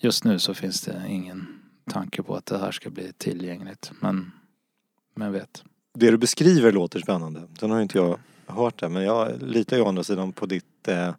Just 0.00 0.24
nu 0.24 0.38
så 0.38 0.54
finns 0.54 0.80
det 0.80 1.02
ingen 1.08 1.46
tanke 1.90 2.22
på 2.22 2.36
att 2.36 2.46
det 2.46 2.58
här 2.58 2.70
ska 2.70 2.90
bli 2.90 3.12
tillgängligt. 3.18 3.90
Men, 4.00 4.32
men 5.14 5.32
vet. 5.32 5.64
Det 5.94 6.10
du 6.10 6.18
beskriver 6.18 6.72
låter 6.72 7.00
spännande. 7.00 7.42
Sen 7.60 7.70
har 7.70 7.80
inte 7.80 7.98
jag 7.98 8.18
hört 8.46 8.78
det 8.80 8.88
men 8.88 9.02
jag 9.04 9.42
litar 9.42 9.76
ju 9.76 9.82
å 9.82 9.88
andra 9.88 10.02
sidan 10.02 10.32
på 10.32 10.46
ditt 10.46 10.88
eh, 10.88 11.14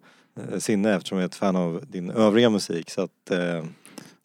sinne 0.59 0.93
eftersom 0.95 1.17
jag 1.17 1.23
är 1.23 1.27
ett 1.27 1.35
fan 1.35 1.55
av 1.55 1.83
din 1.87 2.11
övriga 2.11 2.49
musik. 2.49 2.89
Så 2.89 3.01
att 3.01 3.31
eh, 3.31 3.65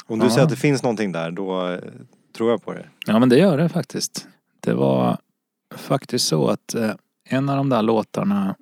om 0.06 0.18
du 0.18 0.24
Ja. 0.26 0.30
säger 0.30 0.42
att 0.44 0.50
det 0.50 0.56
finns 0.56 0.82
någonting 0.82 1.12
där 1.12 1.30
då 1.30 1.68
eh, 1.68 1.78
tror 2.36 2.50
jag 2.50 2.62
på 2.64 2.72
det. 2.72 2.86
Ja 3.06 3.18
men 3.18 3.28
det 3.28 3.38
gör 3.38 3.58
det 3.58 3.68
faktiskt. 3.68 4.26
Det 4.60 4.74
var 4.74 5.18
faktiskt 5.76 6.26
så 6.26 6.48
att 6.48 6.74
eh, 6.74 6.90
en 7.24 7.48
av 7.48 7.56
de 7.56 7.68
där 7.68 7.82
låtarna 7.82 8.54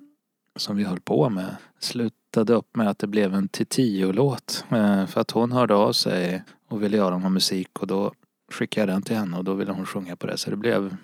som 0.55 0.77
vi 0.77 0.83
höll 0.83 0.99
på 0.99 1.29
med 1.29 1.55
slutade 1.79 2.53
upp 2.53 2.75
med 2.75 2.87
att 2.89 2.99
det 2.99 3.07
blev 3.07 3.33
en 3.33 3.47
Titio-låt. 3.47 4.65
Eh, 4.69 5.05
för 5.05 5.21
att 5.21 5.31
hon 5.31 5.51
hörde 5.51 5.75
av 5.75 5.91
sig 5.93 6.43
och 6.69 6.83
ville 6.83 6.97
göra 6.97 7.17
någon 7.17 7.33
musik 7.33 7.79
och 7.79 7.87
då 7.87 8.13
skickade 8.51 8.91
jag 8.91 8.95
den 8.95 9.01
till 9.01 9.15
henne 9.15 9.37
och 9.37 9.43
då 9.43 9.53
ville 9.53 9.71
hon 9.71 9.85
sjunga 9.85 10.15
på 10.15 10.27
det. 10.27 10.37
Så 10.37 10.49
det 10.49 10.55
blev 10.55 10.95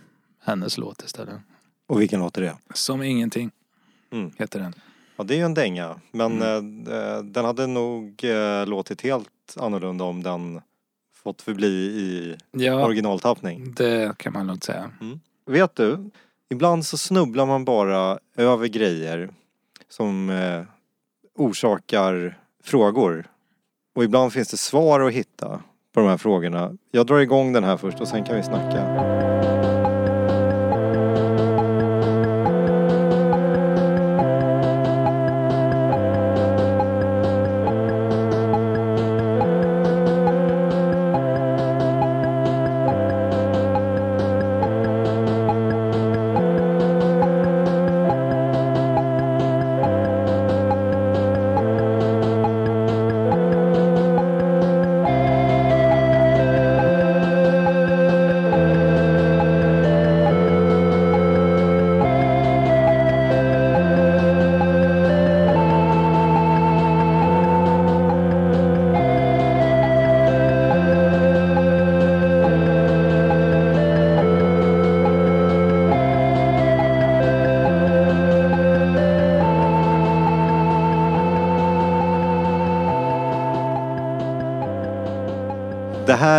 hennes 0.43 0.77
låt 0.77 1.03
istället. 1.03 1.35
Och 1.87 2.01
vilken 2.01 2.19
låt 2.19 2.37
är 2.37 2.41
det? 2.41 2.55
Som 2.73 3.03
ingenting 3.03 3.51
Mm. 4.11 4.31
heter 4.37 4.59
den. 4.59 4.73
Ja 5.15 5.23
det 5.23 5.33
är 5.33 5.37
ju 5.37 5.43
en 5.43 5.53
dänga. 5.53 5.95
Men 6.11 6.41
Mm. 6.41 6.87
eh, 6.87 7.17
den 7.23 7.45
hade 7.45 7.67
nog 7.67 8.23
eh, 8.23 8.65
låtit 8.67 9.01
helt 9.01 9.29
annorlunda 9.57 10.03
om 10.05 10.23
den 10.23 10.61
fått 11.23 11.41
förbli 11.41 11.67
i 11.67 12.35
Ja, 12.51 12.85
originaltappning. 12.85 13.73
det 13.73 14.17
kan 14.17 14.33
man 14.33 14.47
lugnt 14.47 14.63
säga. 14.63 14.91
Vet 15.45 15.75
du, 15.75 16.09
ibland 16.49 16.85
så 16.85 16.97
snubblar 16.97 17.45
man 17.45 17.65
bara 17.65 18.19
över 18.35 18.67
grejer 18.67 19.29
som 19.89 20.29
eh, 20.29 20.63
orsakar 21.35 22.37
frågor. 22.63 23.27
Och 23.95 24.03
ibland 24.03 24.33
finns 24.33 24.47
det 24.49 24.57
svar 24.57 24.99
att 24.99 25.13
hitta 25.13 25.61
på 25.93 25.99
de 25.99 26.09
här 26.09 26.17
frågorna. 26.17 26.73
Jag 26.91 27.05
drar 27.05 27.19
igång 27.19 27.53
den 27.53 27.63
här 27.63 27.77
först 27.77 28.01
och 28.01 28.07
sen 28.07 28.23
kan 28.25 28.35
vi 28.35 28.43
snacka. 28.43 29.26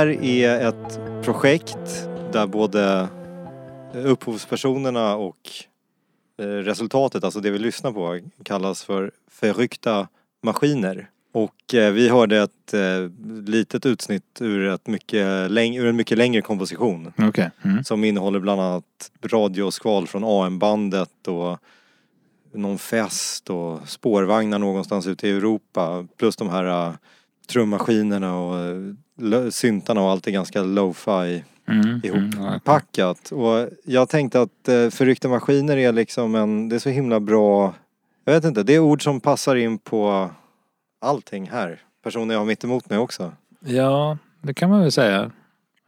Här 0.09 0.25
är 0.25 0.69
ett 0.69 1.01
projekt 1.25 2.09
där 2.33 2.47
både 2.47 3.09
upphovspersonerna 3.93 5.17
och 5.17 5.51
eh, 6.39 6.45
resultatet, 6.45 7.25
alltså 7.25 7.41
det 7.41 7.51
vi 7.51 7.59
lyssnar 7.59 7.93
på, 7.93 8.21
kallas 8.43 8.85
för 8.85 9.11
förryckta 9.31 10.09
maskiner. 10.43 11.11
Och 11.33 11.75
eh, 11.75 11.93
vi 11.93 12.09
hörde 12.09 12.43
ett 12.43 12.75
eh, 12.75 13.11
litet 13.47 13.87
utsnitt 13.87 14.39
ur, 14.41 14.69
ett 14.69 14.87
mycket 14.87 15.51
läng- 15.51 15.79
ur 15.79 15.87
en 15.87 15.97
mycket 15.97 16.19
längre 16.19 16.43
komposition 16.43 17.13
Okej. 17.19 17.51
Mm. 17.65 17.85
som 17.85 18.05
innehåller 18.05 18.41
bland 18.41 18.61
annat 18.61 19.11
radioskval 19.23 20.07
från 20.07 20.25
AM-bandet 20.25 21.29
och 21.29 21.59
någon 22.53 22.79
fest 22.79 23.51
och 23.51 23.89
spårvagnar 23.89 24.59
någonstans 24.59 25.07
ute 25.07 25.29
i 25.29 25.31
Europa. 25.31 26.07
Plus 26.17 26.37
de 26.37 26.49
här 26.49 26.95
trummaskinerna 27.53 28.39
och 28.39 28.77
lo- 29.19 29.51
syntarna 29.51 30.01
och 30.03 30.11
allt 30.11 30.27
är 30.27 30.31
ganska 30.31 30.63
lo-fi 30.63 31.45
Mm. 31.71 32.01
ihop 32.05 32.35
Mm. 32.35 32.61
Och 33.33 33.69
jag 33.85 34.09
tänkte 34.09 34.41
att 34.41 34.69
uh, 34.69 34.91
förryckta 34.91 35.29
maskiner 35.29 35.77
är 35.77 35.93
liksom 35.93 36.35
en, 36.35 36.69
det 36.69 36.77
är 36.77 36.81
så 36.81 36.89
himla 36.89 37.21
bra, 37.21 37.75
jag 38.25 38.33
vet 38.33 38.45
inte, 38.45 38.63
det 38.63 38.73
är 38.75 38.79
ord 38.79 39.03
som 39.05 39.21
passar 39.21 39.57
in 39.57 39.79
på 39.79 40.31
allting 41.01 41.49
här. 41.51 41.81
Personer 42.05 42.35
jag 42.35 42.41
har 42.41 42.47
mitt 42.47 42.65
emot 42.65 42.91
mig 42.91 42.99
också. 42.99 43.33
Ja, 43.61 44.19
det 44.43 44.55
kan 44.55 44.71
man 44.71 44.81
väl 44.81 44.93
säga. 44.93 45.31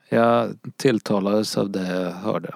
Jag 0.08 0.48
tilltalades 0.76 1.56
av 1.58 1.70
det 1.70 1.86
jag 1.88 2.11
hörde. 2.11 2.54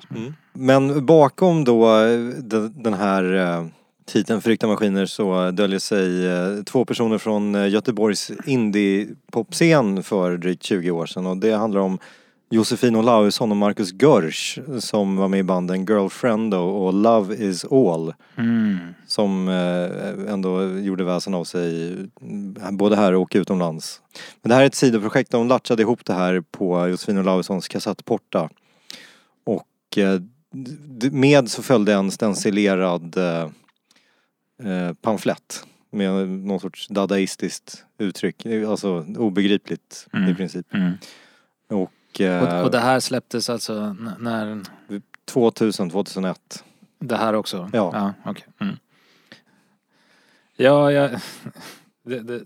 Men 0.53 1.07
bakom 1.07 1.65
då 1.65 1.97
eh, 2.05 2.19
de- 2.29 2.73
den 2.83 2.95
här 2.95 3.35
eh, 3.35 3.67
titeln 4.05 4.41
Förryckta 4.41 4.67
maskiner 4.67 5.07
så 5.07 5.51
döljer 5.51 5.79
sig 5.79 6.27
eh, 6.27 6.63
två 6.63 6.85
personer 6.85 7.19
från 7.19 7.55
eh, 7.55 7.69
Göteborgs 7.69 8.31
indie-popscen 8.47 10.03
för 10.03 10.37
drygt 10.37 10.63
20 10.63 10.91
år 10.91 11.07
sedan 11.07 11.27
och 11.27 11.37
det 11.37 11.53
handlar 11.53 11.81
om 11.81 11.99
Josefin 12.51 12.97
Olausson 12.97 13.51
och 13.51 13.57
Marcus 13.57 13.93
Görsch 13.93 14.59
som 14.79 15.17
var 15.17 15.29
med 15.29 15.41
i 15.41 15.43
banden 15.43 15.87
Girlfriend 15.87 16.55
och, 16.55 16.95
Love 16.95 17.35
is 17.35 17.65
all. 17.65 18.15
Mm. 18.37 18.79
Som 19.07 19.49
eh, 19.49 20.33
ändå 20.33 20.79
gjorde 20.79 21.05
väsen 21.05 21.35
av 21.35 21.45
sig 21.45 21.93
mm, 22.21 22.77
både 22.77 22.97
här 22.97 23.15
och 23.15 23.33
utomlands. 23.35 24.01
Men 24.43 24.49
det 24.49 24.55
här 24.55 24.63
är 24.63 24.67
ett 24.67 24.75
sidoprojekt, 24.75 25.31
de 25.31 25.49
latchade 25.49 25.83
ihop 25.83 26.05
det 26.05 26.15
här 26.15 26.41
på 26.51 26.89
Josefin 26.89 27.19
Olaussons 27.19 27.69
kassettporta. 27.69 28.49
Och 29.45 29.99
med 31.11 31.51
så 31.51 31.63
följde 31.63 31.95
en 31.95 32.11
stencilerad 32.11 33.17
eh, 34.63 34.71
eh, 34.73 34.93
pamflett 34.93 35.67
med 35.91 36.29
någon 36.29 36.61
sorts 36.61 36.89
dadaistiskt 36.89 37.85
uttryck, 37.99 38.47
alltså 38.47 39.07
obegripligt 39.19 40.07
i 40.13 40.17
Mm. 40.17 40.37
princip. 40.37 40.75
Mm. 40.75 40.93
Och, 41.69 42.21
eh, 42.21 42.59
Och, 42.59 42.65
och 42.65 42.71
det 42.71 42.79
här 42.81 43.01
släpptes 43.01 43.51
alltså 43.51 43.97
när 44.19 44.63
2000, 45.25 45.91
2001. 45.91 46.65
Det 46.99 47.17
här 47.17 47.33
också? 47.35 47.71
Ja. 47.73 47.91
Ja, 47.95 48.15
okej. 48.31 48.47
Mm. 48.61 48.77
Ja, 50.57 50.93
jag... 50.93 51.11
Det, 52.05 52.21
det, 52.21 52.45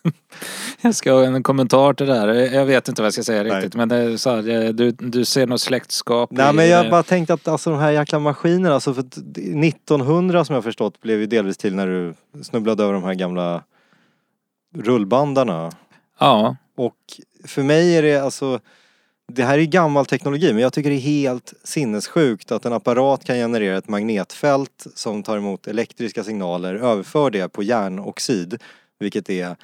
jag 0.80 0.94
ska 0.94 1.12
ha 1.12 1.24
en 1.24 1.42
kommentar 1.42 1.94
till 1.94 2.06
det 2.06 2.14
här. 2.14 2.28
Jag 2.28 2.66
vet 2.66 2.88
inte 2.88 3.02
vad 3.02 3.06
jag 3.06 3.12
ska 3.12 3.22
säga 3.22 3.42
Nej. 3.42 3.52
riktigt. 3.52 3.74
Men 3.74 3.88
det 3.88 3.96
är 3.96 4.16
så 4.16 4.30
här, 4.30 4.72
du, 4.72 4.90
du 4.90 5.24
ser 5.24 5.46
något 5.46 5.60
släktskap 5.60 6.30
Nej 6.30 6.50
i 6.50 6.52
men 6.52 6.68
jag 6.68 6.90
bara 6.90 7.02
tänkte 7.02 7.34
att 7.34 7.48
alltså 7.48 7.70
de 7.70 7.78
här 7.78 7.90
jäkla 7.90 8.18
maskinerna, 8.18 8.74
alltså 8.74 8.94
för 8.94 9.00
att 9.00 9.16
1900 9.16 10.44
som 10.44 10.54
jag 10.54 10.64
förstått 10.64 11.00
blev 11.00 11.20
ju 11.20 11.26
delvis 11.26 11.56
till 11.56 11.74
när 11.74 11.86
du 11.86 12.14
snubblade 12.42 12.82
över 12.82 12.92
de 12.92 13.04
här 13.04 13.14
gamla 13.14 13.62
rullbandarna. 14.74 15.72
Ja, 16.18 16.56
Och 16.76 16.96
för 17.44 17.62
mig 17.62 17.96
är 17.96 18.02
det 18.02 18.16
alltså, 18.16 18.60
det 19.34 19.44
här 19.44 19.58
är 19.58 19.64
gammal 19.64 20.06
teknologi 20.06 20.52
men 20.52 20.62
jag 20.62 20.72
tycker 20.72 20.90
det 20.90 20.96
är 20.96 21.00
helt 21.00 21.54
sinnessjukt 21.64 22.52
att 22.52 22.64
en 22.64 22.72
apparat 22.72 23.24
kan 23.24 23.36
generera 23.36 23.76
ett 23.78 23.88
magnetfält 23.88 24.86
som 24.94 25.22
tar 25.22 25.36
emot 25.36 25.66
elektriska 25.66 26.24
signaler, 26.24 26.74
överför 26.74 27.30
det 27.30 27.48
på 27.48 27.62
järnoxid, 27.62 28.58
vilket 28.98 29.30
är 29.30 29.56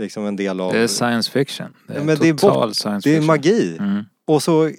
liksom 0.00 0.26
en 0.26 0.36
del 0.36 0.60
av... 0.60 0.72
det 0.72 0.78
är 0.78 0.86
science 0.86 1.30
fiction. 1.30 1.66
Det 1.86 1.94
är 1.94 2.04
men 2.04 2.18
det 2.18 2.28
är 2.28 2.32
total 2.34 2.68
bort- 2.68 2.76
science 2.76 3.08
det 3.08 3.12
är 3.16 3.20
fiction. 3.20 3.26
magi! 3.26 3.76
Mm. 3.78 4.04
Och 4.26 4.42
så 4.42 4.70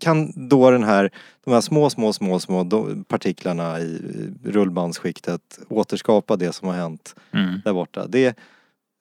kan 0.00 0.48
då 0.48 0.70
den 0.70 0.84
här, 0.84 1.10
de 1.44 1.50
här 1.54 1.60
små, 1.60 1.90
små, 1.90 2.12
små, 2.12 2.40
små 2.40 2.64
partiklarna 3.08 3.80
i 3.80 4.00
rullbandsskiktet 4.44 5.58
återskapa 5.68 6.36
det 6.36 6.52
som 6.52 6.68
har 6.68 6.74
hänt 6.74 7.14
Mm. 7.32 7.60
där 7.64 7.72
borta. 7.72 8.06
Det, 8.06 8.36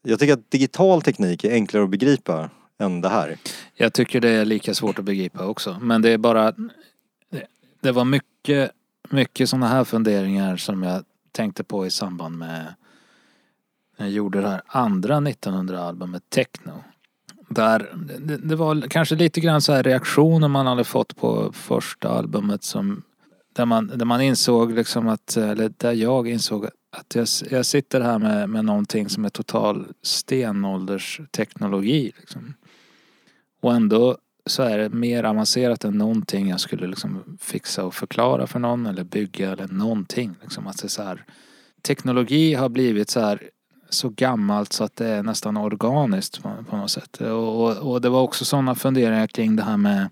jag 0.07 0.19
tycker 0.19 0.33
att 0.33 0.51
digital 0.51 1.01
teknik 1.01 1.43
är 1.43 1.51
enklare 1.51 1.83
att 1.83 1.89
begripa 1.89 2.49
än 2.79 3.01
det 3.01 3.09
här. 3.09 3.37
Jag 3.73 3.93
tycker 3.93 4.21
det 4.21 4.29
är 4.29 4.45
lika 4.45 4.73
svårt 4.73 4.99
att 4.99 5.05
begripa 5.05 5.45
också. 5.45 5.77
Men 5.81 6.01
det 6.01 6.09
är 6.09 6.17
bara... 6.17 6.53
Det, 7.81 7.91
var 7.91 8.05
mycket, 8.05 8.71
mycket 9.09 9.49
sådana 9.49 9.67
här 9.67 9.83
funderingar 9.83 10.57
som 10.57 10.83
jag 10.83 11.03
tänkte 11.31 11.63
på 11.63 11.85
i 11.85 11.91
samband 11.91 12.37
med 12.37 12.73
när 13.97 14.05
jag 14.05 14.13
gjorde 14.13 14.41
det 14.41 14.49
här 14.49 14.61
andra 14.67 15.15
1900-albumet 15.15 16.23
Techno. 16.29 16.83
Där 17.49 17.93
det, 18.19 18.37
det 18.37 18.55
var 18.55 18.89
kanske 18.89 19.15
lite 19.15 19.41
grann 19.41 19.61
så 19.61 19.73
här 19.73 19.83
reaktioner 19.83 20.47
man 20.47 20.67
hade 20.67 20.83
fått 20.83 21.15
på 21.15 21.51
första 21.53 22.09
albumet 22.09 22.63
som 22.63 23.03
där 23.55 23.65
man, 23.65 23.87
där 23.87 24.05
man 24.05 24.21
insåg 24.21 24.71
liksom 24.71 25.07
att, 25.07 25.37
eller 25.37 25.71
där 25.77 25.91
jag 25.91 26.27
insåg 26.27 26.65
att 26.97 27.15
jag, 27.15 27.27
jag 27.51 27.65
sitter 27.65 28.01
här 28.01 28.19
med, 28.19 28.49
med 28.49 28.65
någonting 28.65 29.09
som 29.09 29.25
är 29.25 29.29
total 29.29 29.87
stenåldersteknologi. 30.01 32.11
Liksom. 32.19 32.53
Och 33.65 33.73
ändå 33.73 34.17
så 34.45 34.63
är 34.63 34.77
det 34.77 34.89
mer 34.89 35.23
avancerat 35.23 35.83
än 35.83 35.97
någonting 35.97 36.49
jag 36.49 36.59
skulle 36.59 36.87
liksom 36.87 37.37
fixa 37.39 37.85
och 37.85 37.93
förklara 37.93 38.47
för 38.47 38.59
någon 38.59 38.85
eller 38.85 39.03
bygga 39.03 39.51
eller 39.51 39.67
någonting. 39.67 40.35
Liksom 40.41 40.67
att 40.67 40.77
det 40.77 40.85
är 40.85 40.89
så 40.89 41.03
här, 41.03 41.25
teknologi 41.81 42.53
har 42.53 42.69
blivit 42.69 43.09
så 43.09 43.19
här 43.19 43.49
så 43.89 44.09
gammalt 44.09 44.73
så 44.73 44.83
att 44.83 44.95
det 44.95 45.07
är 45.07 45.23
nästan 45.23 45.57
organiskt 45.57 46.43
på, 46.43 46.63
på 46.69 46.77
något 46.77 46.91
sätt. 46.91 47.21
Och, 47.21 47.63
och, 47.63 47.91
och 47.91 48.01
det 48.01 48.09
var 48.09 48.21
också 48.21 48.45
sådana 48.45 48.75
funderingar 48.75 49.27
kring 49.27 49.55
det 49.55 49.63
här 49.63 49.77
med 49.77 50.09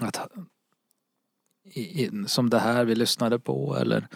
att 0.00 0.28
i, 1.64 1.80
i, 1.80 2.24
som 2.26 2.50
det 2.50 2.58
här 2.58 2.84
vi 2.84 2.94
lyssnade 2.94 3.38
på 3.38 3.76
eller 3.80 4.08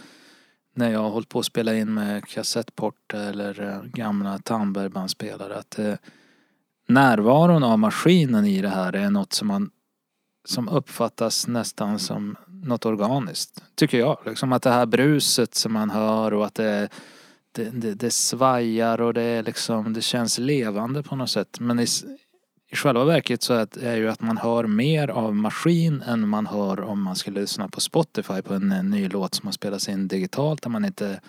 när 0.74 0.90
jag 0.90 1.00
har 1.00 1.10
hållit 1.10 1.28
på 1.28 1.38
att 1.38 1.46
spela 1.46 1.74
in 1.74 1.94
med 1.94 2.24
kassettport 2.28 3.14
eller 3.14 3.62
eh, 3.62 3.82
gamla 3.82 4.38
Tandbergbandspelare 4.38 5.56
att 5.56 5.78
eh, 5.78 5.94
närvaron 6.90 7.64
av 7.64 7.78
maskinen 7.78 8.46
i 8.46 8.62
det 8.62 8.68
här 8.68 8.92
är 8.92 9.10
något 9.10 9.32
som 9.32 9.48
man 9.48 9.70
som 10.44 10.68
uppfattas 10.68 11.46
nästan 11.46 11.98
som 11.98 12.36
något 12.46 12.86
organiskt. 12.86 13.64
Tycker 13.74 13.98
jag. 13.98 14.18
Liksom 14.26 14.52
att 14.52 14.62
det 14.62 14.70
här 14.70 14.86
bruset 14.86 15.54
som 15.54 15.72
man 15.72 15.90
hör 15.90 16.34
och 16.34 16.46
att 16.46 16.54
det, 16.54 16.88
det, 17.52 17.70
det, 17.70 17.94
det 17.94 18.10
svajar 18.10 19.00
och 19.00 19.14
det 19.14 19.22
är 19.22 19.42
liksom, 19.42 19.92
det 19.92 20.00
känns 20.00 20.38
levande 20.38 21.02
på 21.02 21.16
något 21.16 21.30
sätt. 21.30 21.60
Men 21.60 21.80
i, 21.80 21.86
i 22.70 22.76
själva 22.76 23.04
verket 23.04 23.42
så 23.42 23.54
är 23.54 23.66
det 23.70 23.88
är 23.88 23.96
ju 23.96 24.08
att 24.08 24.20
man 24.20 24.36
hör 24.36 24.66
mer 24.66 25.08
av 25.08 25.36
maskin 25.36 26.02
än 26.02 26.28
man 26.28 26.46
hör 26.46 26.80
om 26.80 27.02
man 27.02 27.16
skulle 27.16 27.40
lyssna 27.40 27.68
på 27.68 27.80
Spotify 27.80 28.42
på 28.42 28.54
en, 28.54 28.72
en 28.72 28.90
ny 28.90 29.08
låt 29.08 29.34
som 29.34 29.46
har 29.46 29.52
spelats 29.52 29.88
in 29.88 30.08
digitalt 30.08 30.62
där 30.62 30.70
man 30.70 30.84
inte 30.84 31.20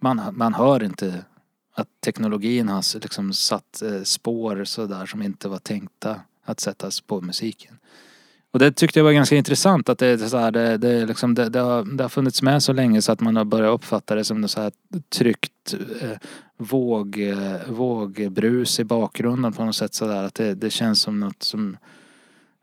man, 0.00 0.20
man 0.32 0.54
hör 0.54 0.82
inte 0.82 1.24
att 1.76 1.88
teknologin 2.04 2.68
har 2.68 3.00
liksom 3.00 3.32
satt 3.32 3.82
eh, 3.82 4.02
spår 4.02 4.64
sådär 4.64 5.06
som 5.06 5.22
inte 5.22 5.48
var 5.48 5.58
tänkta 5.58 6.20
att 6.44 6.60
sättas 6.60 7.00
på 7.00 7.20
musiken. 7.20 7.78
Och 8.50 8.58
det 8.58 8.72
tyckte 8.72 8.98
jag 8.98 9.04
var 9.04 9.12
ganska 9.12 9.36
intressant 9.36 9.88
att 9.88 9.98
det, 9.98 10.06
är 10.06 10.18
så 10.18 10.38
här, 10.38 10.50
det, 10.50 10.76
det, 10.76 11.06
liksom, 11.06 11.34
det, 11.34 11.48
det, 11.48 11.58
har, 11.58 11.96
det 11.96 12.04
har 12.04 12.08
funnits 12.08 12.42
med 12.42 12.62
så 12.62 12.72
länge 12.72 13.02
så 13.02 13.12
att 13.12 13.20
man 13.20 13.36
har 13.36 13.44
börjat 13.44 13.74
uppfatta 13.74 14.14
det 14.14 14.24
som 14.24 14.40
något 14.40 14.50
så 14.50 14.60
här 14.60 14.72
tryckt 15.08 15.74
eh, 16.00 16.10
våg, 16.56 17.18
eh, 17.18 17.68
vågbrus 17.68 18.80
i 18.80 18.84
bakgrunden 18.84 19.52
på 19.52 19.64
något 19.64 19.76
sätt 19.76 19.94
sådär. 19.94 20.22
Att 20.24 20.34
det, 20.34 20.54
det 20.54 20.70
känns 20.70 21.00
som 21.00 21.20
något 21.20 21.42
som, 21.42 21.76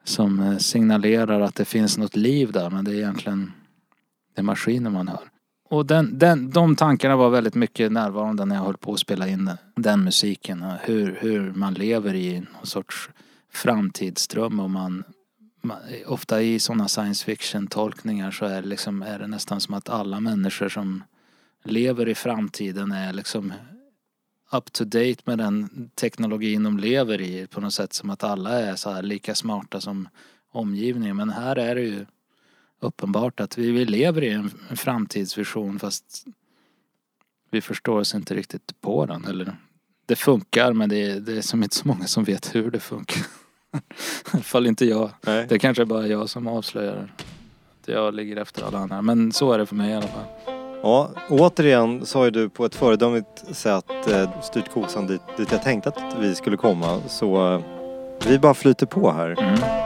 som 0.04 0.40
eh, 0.40 0.58
signalerar 0.58 1.42
att 1.42 1.56
det 1.56 1.66
finns 1.66 1.98
något 1.98 2.16
liv 2.16 2.52
där 2.52 2.70
men 2.70 2.86
det 2.86 2.92
är 2.92 2.96
egentligen 2.96 3.52
det 4.36 4.42
är 4.42 4.44
maskiner 4.44 4.90
man 4.90 5.08
hör. 5.08 5.33
Och 5.74 5.86
den, 5.86 6.20
den, 6.20 6.50
de 6.50 6.76
tankarna 6.76 7.16
var 7.16 7.30
väldigt 7.30 7.56
mycket 7.56 7.92
närvarande 7.92 8.46
när 8.46 8.56
jag 8.56 8.64
höll 8.64 8.78
på 8.78 8.94
att 8.94 9.00
spela 9.00 9.28
in 9.28 9.46
den, 9.46 9.58
den 9.76 10.04
musiken. 10.04 10.64
Hur, 10.82 11.18
hur 11.22 11.52
man 11.52 11.74
lever 11.74 12.16
i 12.16 12.40
någon 12.40 12.66
sorts 12.66 13.10
framtidsdröm 13.52 14.60
och 14.60 14.70
man, 14.70 15.04
man 15.62 15.78
ofta 16.06 16.42
i 16.42 16.60
sådana 16.60 16.88
science 16.88 17.26
fiction 17.26 17.68
tolkningar 17.68 18.32
så 18.32 18.46
är 18.46 18.62
det, 18.62 18.68
liksom, 18.68 19.02
är 19.02 19.20
det 19.20 19.28
nästan 19.28 19.62
som 19.62 19.74
att 19.74 19.90
alla 19.90 20.20
människor 20.20 20.70
som 20.70 21.04
lever 21.64 22.10
i 22.10 22.16
framtiden 22.16 22.92
är 22.92 23.14
liksom 23.14 23.54
up 24.52 24.74
to 24.74 24.84
date 24.84 25.22
med 25.26 25.38
den 25.38 25.90
teknologin 25.96 26.64
de 26.64 26.80
lever 26.80 27.22
i 27.22 27.48
på 27.48 27.62
något 27.62 27.74
sätt 27.74 27.94
som 27.94 28.10
att 28.10 28.24
alla 28.24 28.60
är 28.60 28.76
så 28.76 28.90
här 28.90 29.02
lika 29.02 29.36
smarta 29.36 29.82
som 29.82 30.08
omgivningen. 30.52 31.16
Men 31.16 31.30
här 31.30 31.56
är 31.56 31.76
det 31.76 31.82
ju 31.82 32.06
uppenbart 32.84 33.40
att 33.40 33.58
vi, 33.58 33.72
vi 33.72 33.86
lever 33.86 34.24
i 34.24 34.30
en, 34.30 34.52
en 34.70 34.78
framtidsvision 34.78 35.80
fast 35.80 36.26
vi 37.52 37.62
förstår 37.62 38.00
oss 38.00 38.16
inte 38.16 38.36
riktigt 38.36 38.82
på 38.82 39.06
den. 39.06 39.26
Eller, 39.26 39.56
det 40.06 40.16
funkar 40.16 40.74
men 40.74 40.90
det 40.90 41.12
är, 41.12 41.20
det 41.20 41.38
är 41.38 41.42
som 41.42 41.64
inte 41.64 41.76
så 41.76 41.88
många 41.88 42.08
som 42.08 42.24
vet 42.24 42.56
hur 42.56 42.72
det 42.72 42.80
funkar. 42.80 43.18
I 43.74 43.80
alla 44.32 44.44
fall 44.44 44.68
inte 44.68 44.86
jag. 44.86 45.10
Nej. 45.22 45.46
Det 45.50 45.56
är 45.56 45.60
kanske 45.60 45.86
bara 45.86 46.08
jag 46.08 46.30
som 46.30 46.48
avslöjar 46.48 47.14
att 47.82 47.88
jag 47.88 48.14
ligger 48.14 48.38
efter 48.38 48.64
alla 48.64 48.78
andra. 48.78 49.02
Men 49.02 49.32
så 49.32 49.52
är 49.52 49.58
det 49.58 49.66
för 49.66 49.76
mig 49.76 49.92
i 49.92 49.94
alla 49.94 50.08
fall. 50.08 50.26
Ja, 50.82 51.12
återigen 51.30 52.06
så 52.06 52.20
har 52.20 52.26
ju 52.26 52.32
du 52.32 52.50
på 52.50 52.66
ett 52.66 52.76
föredömligt 52.76 53.56
sätt 53.56 54.08
eh, 54.12 54.42
styrt 54.42 54.72
kosan 54.74 55.08
dit, 55.08 55.22
dit 55.38 55.52
jag 55.52 55.64
tänkte 55.64 55.90
att 55.90 56.16
vi 56.20 56.36
skulle 56.36 56.58
komma. 56.58 57.02
Så 57.08 57.54
eh, 57.54 57.62
vi 58.28 58.40
bara 58.40 58.54
flyter 58.54 58.86
på 58.86 59.12
här. 59.12 59.40
Mm. 59.40 59.83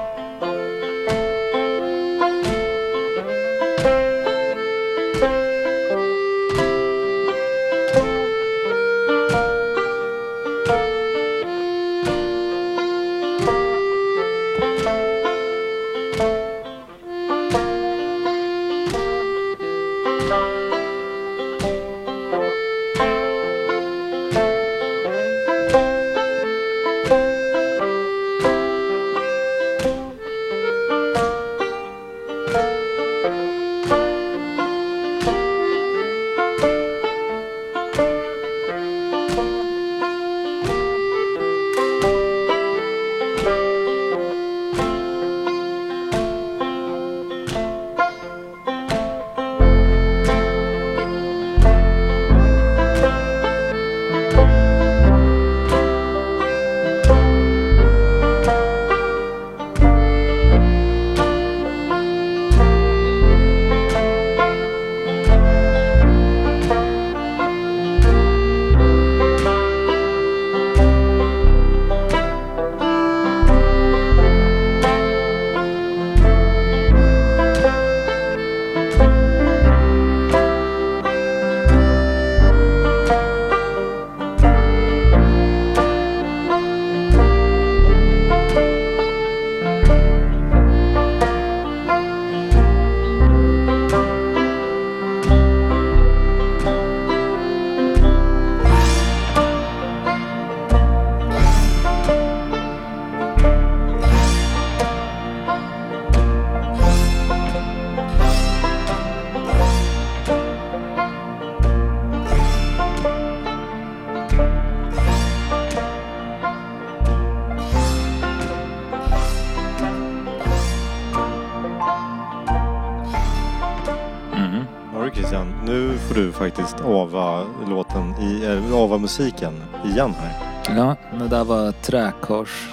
Nu 125.98 126.04
får 126.04 126.16
du 126.16 126.32
faktiskt 126.32 126.82
ava 126.82 127.46
låten 127.70 128.14
i, 128.22 128.46
äh, 128.46 128.74
ava 128.74 128.98
musiken 128.98 129.54
igen 129.86 130.12
här. 130.12 130.34
Ja, 130.78 130.96
det 131.20 131.28
där 131.28 131.44
var 131.44 131.72
Träkors 131.72 132.70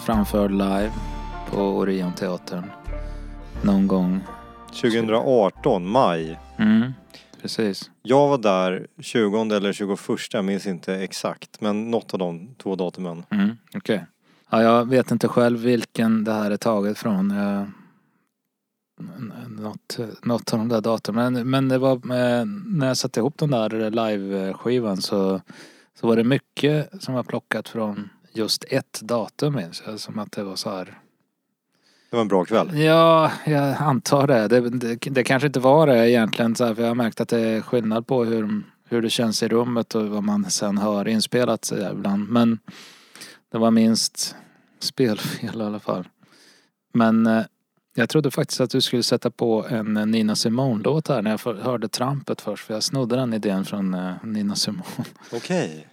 framförd 0.00 0.50
live 0.50 0.92
på 1.50 1.60
Orionteatern. 1.60 2.64
Någon 3.62 3.86
gång. 3.86 4.20
2018, 4.72 5.88
maj. 5.88 6.38
Mm, 6.58 6.92
precis. 7.42 7.90
Jag 8.02 8.28
var 8.28 8.38
där 8.38 8.86
20 9.00 9.54
eller 9.56 9.72
21, 9.72 9.98
jag 10.32 10.44
minns 10.44 10.66
inte 10.66 10.94
exakt. 10.94 11.60
Men 11.60 11.90
något 11.90 12.12
av 12.14 12.18
de 12.18 12.54
två 12.62 12.76
datumen. 12.76 13.24
Mm, 13.30 13.56
Okej. 13.74 14.06
Ja, 14.50 14.62
jag 14.62 14.88
vet 14.88 15.10
inte 15.10 15.28
själv 15.28 15.60
vilken 15.60 16.24
det 16.24 16.32
här 16.32 16.50
är 16.50 16.56
taget 16.56 16.98
från. 16.98 17.30
Jag... 17.30 17.70
Något, 19.48 19.98
något 20.22 20.52
av 20.52 20.58
de 20.58 20.68
där 20.68 20.80
datumen. 20.80 21.32
Men, 21.32 21.50
men 21.50 21.68
det 21.68 21.78
var 21.78 21.92
eh, 21.92 22.44
när 22.66 22.86
jag 22.86 22.96
satte 22.96 23.20
ihop 23.20 23.38
den 23.38 23.50
där 23.50 23.90
live-skivan 23.90 24.96
så, 24.96 25.40
så 26.00 26.06
var 26.06 26.16
det 26.16 26.24
mycket 26.24 27.02
som 27.02 27.14
var 27.14 27.22
plockat 27.22 27.68
från 27.68 28.08
just 28.32 28.64
ett 28.68 29.00
datum 29.02 29.54
minns 29.54 29.82
jag. 29.86 30.00
Som 30.00 30.18
att 30.18 30.32
det 30.32 30.44
var 30.44 30.56
så 30.56 30.70
här. 30.70 30.84
Det 32.10 32.16
var 32.16 32.22
en 32.22 32.28
bra 32.28 32.44
kväll. 32.44 32.78
Ja, 32.78 33.32
jag 33.46 33.76
antar 33.78 34.26
det. 34.26 34.48
Det, 34.48 34.70
det, 34.70 34.96
det 34.96 35.24
kanske 35.24 35.46
inte 35.46 35.60
var 35.60 35.86
det 35.86 36.10
egentligen. 36.10 36.54
Så 36.54 36.64
här, 36.64 36.74
för 36.74 36.82
jag 36.82 36.90
har 36.90 36.94
märkt 36.94 37.20
att 37.20 37.28
det 37.28 37.40
är 37.40 37.60
skillnad 37.60 38.06
på 38.06 38.24
hur, 38.24 38.62
hur 38.88 39.02
det 39.02 39.10
känns 39.10 39.42
i 39.42 39.48
rummet 39.48 39.94
och 39.94 40.08
vad 40.08 40.22
man 40.22 40.50
sen 40.50 40.78
hör 40.78 41.08
inspelat 41.08 41.72
ibland. 41.92 42.28
Men 42.28 42.58
det 43.52 43.58
var 43.58 43.70
minst 43.70 44.36
spelfel 44.78 45.60
i 45.60 45.64
alla 45.64 45.80
fall. 45.80 46.08
Men 46.92 47.26
eh, 47.26 47.44
jag 47.94 48.08
trodde 48.08 48.30
faktiskt 48.30 48.60
att 48.60 48.70
du 48.70 48.80
skulle 48.80 49.02
sätta 49.02 49.30
på 49.30 49.66
en 49.68 49.94
Nina 49.94 50.36
Simone-låt 50.36 51.08
här 51.08 51.22
när 51.22 51.30
jag 51.30 51.40
för- 51.40 51.54
hörde 51.54 51.88
trampet 51.88 52.40
först. 52.40 52.64
För 52.64 52.74
jag 52.74 52.82
snodde 52.82 53.16
den 53.16 53.32
idén 53.34 53.64
från 53.64 53.94
eh, 53.94 54.12
Nina 54.22 54.54
Simone. 54.54 54.84
Okej. 55.32 55.88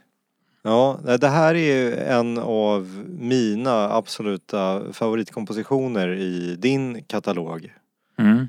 Ja, 0.64 0.99
nej, 1.04 1.20
det 1.20 1.28
här 1.28 1.56
är 1.56 1.60
ju 1.84 1.95
en 1.95 2.38
av 2.38 3.06
mina 3.20 3.93
absoluta 3.93 4.93
favoritkompositioner 4.93 6.08
i 6.14 6.56
din 6.56 7.04
katalog. 7.04 7.74
Mm. 8.20 8.47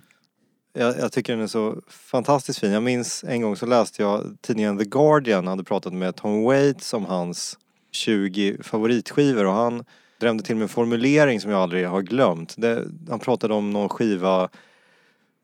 Jag, 0.72 0.98
jag 0.98 1.12
tycker 1.12 1.32
den 1.32 1.42
är 1.42 1.46
så 1.46 1.76
fantastiskt 1.88 2.59
fin. 2.59 2.72
Jag 2.72 2.82
minns 2.82 3.24
en 3.28 3.42
gång 3.42 3.57
så 3.57 3.66
läste 3.66 4.03
jag 4.03 4.36
tidningen 4.40 4.78
The 4.78 4.84
Guardian 4.84 5.46
hade 5.46 5.64
pratat 5.64 5.92
med 5.92 6.16
Tom 6.16 6.42
Waits 6.44 6.94
om 6.94 7.05
hans 7.05 7.59
20 7.92 8.57
favoritskivor 8.62 9.46
och 9.46 9.53
han 9.53 9.84
drömde 10.23 10.45
till 10.45 10.57
med 10.57 10.62
en 10.62 10.68
formulering 10.68 11.41
som 11.41 11.51
jag 11.51 11.61
aldrig 11.61 11.89
har 11.89 12.03
glömt. 12.03 12.55
Det, 12.59 12.85
han 13.09 13.18
pratade 13.18 13.55
om 13.55 13.70
någon 13.70 13.89
skiva 13.89 14.49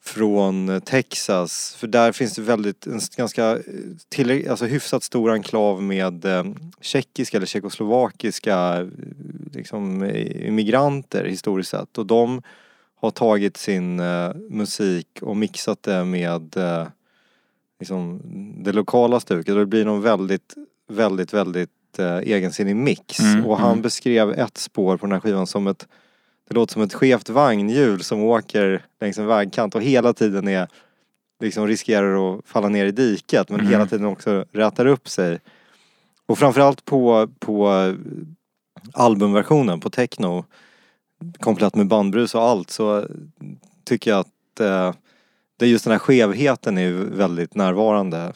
från 0.03 0.81
Texas. 0.85 1.75
För 1.79 1.87
där 1.87 2.13
finns 2.13 2.35
det 2.35 2.43
väldigt, 2.43 2.87
en 2.87 3.01
ganska 3.17 3.51
eh, 3.51 3.63
till, 4.09 4.49
alltså 4.51 4.65
hyfsat 4.67 5.03
stor 5.03 5.31
enklav 5.31 5.83
med 5.83 6.25
eh, 6.25 6.45
tjeckiska 6.81 7.37
eller 7.37 7.47
tjeckoslovakiska 7.47 8.77
eh, 8.77 8.87
liksom, 9.53 10.03
eh, 10.03 10.49
immigranter 10.49 11.25
historiskt 11.25 11.71
sett. 11.71 11.99
Och 11.99 12.07
de 12.07 12.43
har 13.01 13.11
tagit 13.11 13.57
sin 13.57 14.01
eh, 14.01 14.35
musik 14.51 15.09
och 15.21 15.37
mixat 15.37 15.83
det 15.83 16.05
med 16.05 16.57
eh, 16.57 16.87
liksom, 17.81 18.21
det 18.65 18.73
lokala 18.73 19.21
stuket. 19.21 19.55
Och 19.55 19.61
det 19.61 19.67
blir 19.67 19.85
någon 19.85 20.03
väldigt, 20.03 20.55
väldigt, 20.89 21.35
väldigt 21.35 21.71
eh, 21.99 22.17
egensinnig 22.17 22.77
mix. 22.77 23.21
Mm, 23.21 23.47
och 23.47 23.59
han 23.59 23.71
mm. 23.71 23.83
beskrev 23.83 24.31
ett 24.31 24.59
spår 24.59 24.97
på 24.97 25.07
den 25.07 25.13
här 25.13 25.21
skivan 25.21 25.47
som 25.47 25.67
ett 25.67 25.87
det 26.49 26.55
låter 26.55 26.73
som 26.73 26.83
ett 26.83 26.95
skevt 26.95 27.29
vagnhjul 27.29 28.03
som 28.03 28.23
åker 28.23 28.87
längs 29.01 29.19
en 29.19 29.27
vägkant 29.27 29.75
och 29.75 29.83
hela 29.83 30.13
tiden 30.13 30.49
är 30.49 30.69
liksom 31.41 31.67
riskerar 31.67 32.35
att 32.35 32.41
falla 32.47 32.69
ner 32.69 32.87
i 32.87 32.91
diket 32.91 33.51
men 33.51 33.61
Mm. 33.61 33.73
hela 33.73 33.87
tiden 33.87 34.07
också 34.07 34.45
rätar 34.53 34.87
upp 34.87 35.09
sig. 35.09 35.39
Och 36.27 36.39
framförallt 36.39 36.85
på, 36.85 37.29
på 37.39 37.95
albumversionen 38.93 39.81
på 39.81 39.91
techno 39.91 40.45
komplett 41.41 41.75
med 41.75 41.87
bandbrus 41.87 42.35
och 42.35 42.43
allt 42.43 42.71
så 42.71 43.07
tycker 43.85 44.11
jag 44.11 44.21
att 44.21 44.61
eh, 44.61 44.95
det 45.59 45.67
just 45.67 45.85
den 45.85 45.93
här 45.93 45.99
skevheten 45.99 46.79
är 46.79 46.93
väldigt 46.93 47.55
närvarande. 47.55 48.33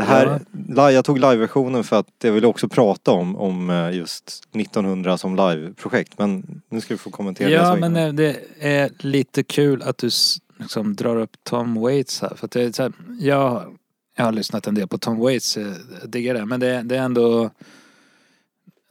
Det 0.00 0.06
här, 0.06 0.40
li- 0.88 0.94
jag 0.94 1.04
tog 1.04 1.18
liveversionen 1.18 1.84
för 1.84 1.98
att 1.98 2.06
jag 2.22 2.32
ville 2.32 2.46
också 2.46 2.68
prata 2.68 3.10
om, 3.12 3.36
om 3.36 3.70
eh, 3.70 3.90
just 3.96 4.42
1900 4.54 5.18
som 5.18 5.36
liveprojekt 5.36 6.18
men 6.18 6.62
nu 6.68 6.80
ska 6.80 6.94
du 6.94 6.98
få 6.98 7.10
kommentera 7.10 7.48
det. 7.48 7.54
Ja 7.54 7.76
men 7.76 7.96
eh, 7.96 8.12
det 8.12 8.36
är 8.60 8.90
lite 8.98 9.42
kul 9.42 9.82
att 9.82 9.98
du 9.98 10.10
liksom 10.58 10.96
drar 10.96 11.16
upp 11.16 11.36
Tom 11.42 11.74
Waits 11.74 12.20
här. 12.22 12.34
För 12.36 12.44
att 12.44 12.50
det 12.50 12.78
här, 12.78 12.92
jag, 13.20 13.76
jag 14.16 14.24
har 14.24 14.32
lyssnat 14.32 14.66
en 14.66 14.74
del 14.74 14.88
på 14.88 14.98
Tom 14.98 15.18
Waits, 15.18 15.56
eh, 15.56 15.72
jag 16.00 16.10
diggar 16.10 16.34
det. 16.34 16.46
Men 16.46 16.60
det, 16.60 16.82
det 16.82 16.96
är 16.96 17.02
ändå 17.02 17.50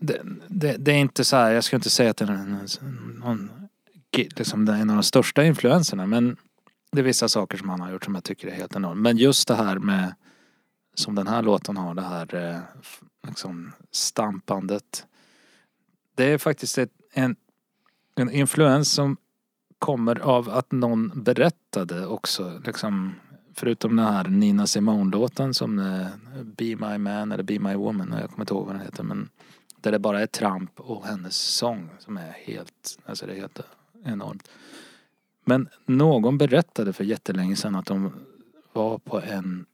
det, 0.02 0.22
det, 0.48 0.76
det 0.80 0.92
är 0.92 0.96
inte 0.98 1.24
så 1.24 1.36
här, 1.36 1.52
jag 1.52 1.64
ska 1.64 1.76
inte 1.76 1.90
säga 1.90 2.10
att 2.12 2.18
det 2.18 2.26
är 2.26 2.30
någon, 3.22 3.40
liksom, 4.38 4.66
det 4.66 4.72
är 4.72 4.76
en 4.78 4.90
av 4.90 4.96
de 4.96 5.04
största 5.04 5.44
influenserna. 5.46 6.06
Men 6.08 6.38
det 6.92 7.00
är 7.00 7.04
vissa 7.04 7.30
saker 7.30 7.58
som 7.58 7.70
han 7.70 7.80
har 7.82 7.92
gjort 7.92 8.06
som 8.06 8.16
jag 8.16 8.24
tycker 8.24 8.48
är 8.48 8.52
helt 8.52 8.76
enormt. 8.76 9.02
Men 9.02 9.18
just 9.18 9.48
det 9.48 9.56
här 9.56 9.76
med 9.80 10.14
som 10.94 11.16
den 11.16 11.28
här 11.28 11.42
låten 11.42 11.78
har, 11.78 11.94
det 11.94 12.02
här 12.02 12.36
eh, 12.36 12.60
liksom 13.28 13.72
stampandet. 13.92 15.06
Det 16.16 16.24
är 16.24 16.38
faktiskt 16.38 16.78
ett, 16.78 16.92
en, 17.14 17.36
en 18.16 18.32
influens 18.32 18.92
som 18.92 19.18
kommer 19.80 20.20
av 20.20 20.50
att 20.50 20.72
någon 20.72 21.24
berättade 21.24 22.06
också. 22.06 22.62
Liksom, 22.66 23.16
förutom 23.54 23.96
den 23.96 24.06
här 24.06 24.28
Nina 24.28 24.68
Simone-låten 24.68 25.54
som 25.54 25.80
eh, 25.80 26.08
Be 26.44 26.76
My 26.76 26.98
Man 26.98 27.32
eller 27.32 27.44
Be 27.44 27.60
My 27.60 27.76
Woman, 27.76 28.16
jag 28.22 28.30
kommer 28.30 28.44
inte 28.44 28.54
ihåg 28.54 28.66
vad 28.66 28.76
den 28.76 28.86
heter. 28.86 29.04
Men 29.04 29.30
där 29.82 29.92
det 29.92 30.00
bara 30.00 30.22
är 30.22 30.28
tramp 30.28 30.80
och 30.80 31.06
hennes 31.06 31.36
sång 31.36 31.90
som 32.00 32.18
är 32.18 32.32
helt, 32.32 33.00
alltså 33.06 33.26
det 33.26 33.34
är 33.34 33.40
helt 33.40 33.60
enormt. 34.06 34.50
Men 35.46 35.70
någon 35.86 36.38
berättade 36.38 36.94
för 36.94 37.04
jättelänge 37.04 37.56
sedan 37.56 37.76
att 37.76 37.86
de 37.86 38.12
var 38.74 38.98
på 38.98 39.22
en 39.22 39.66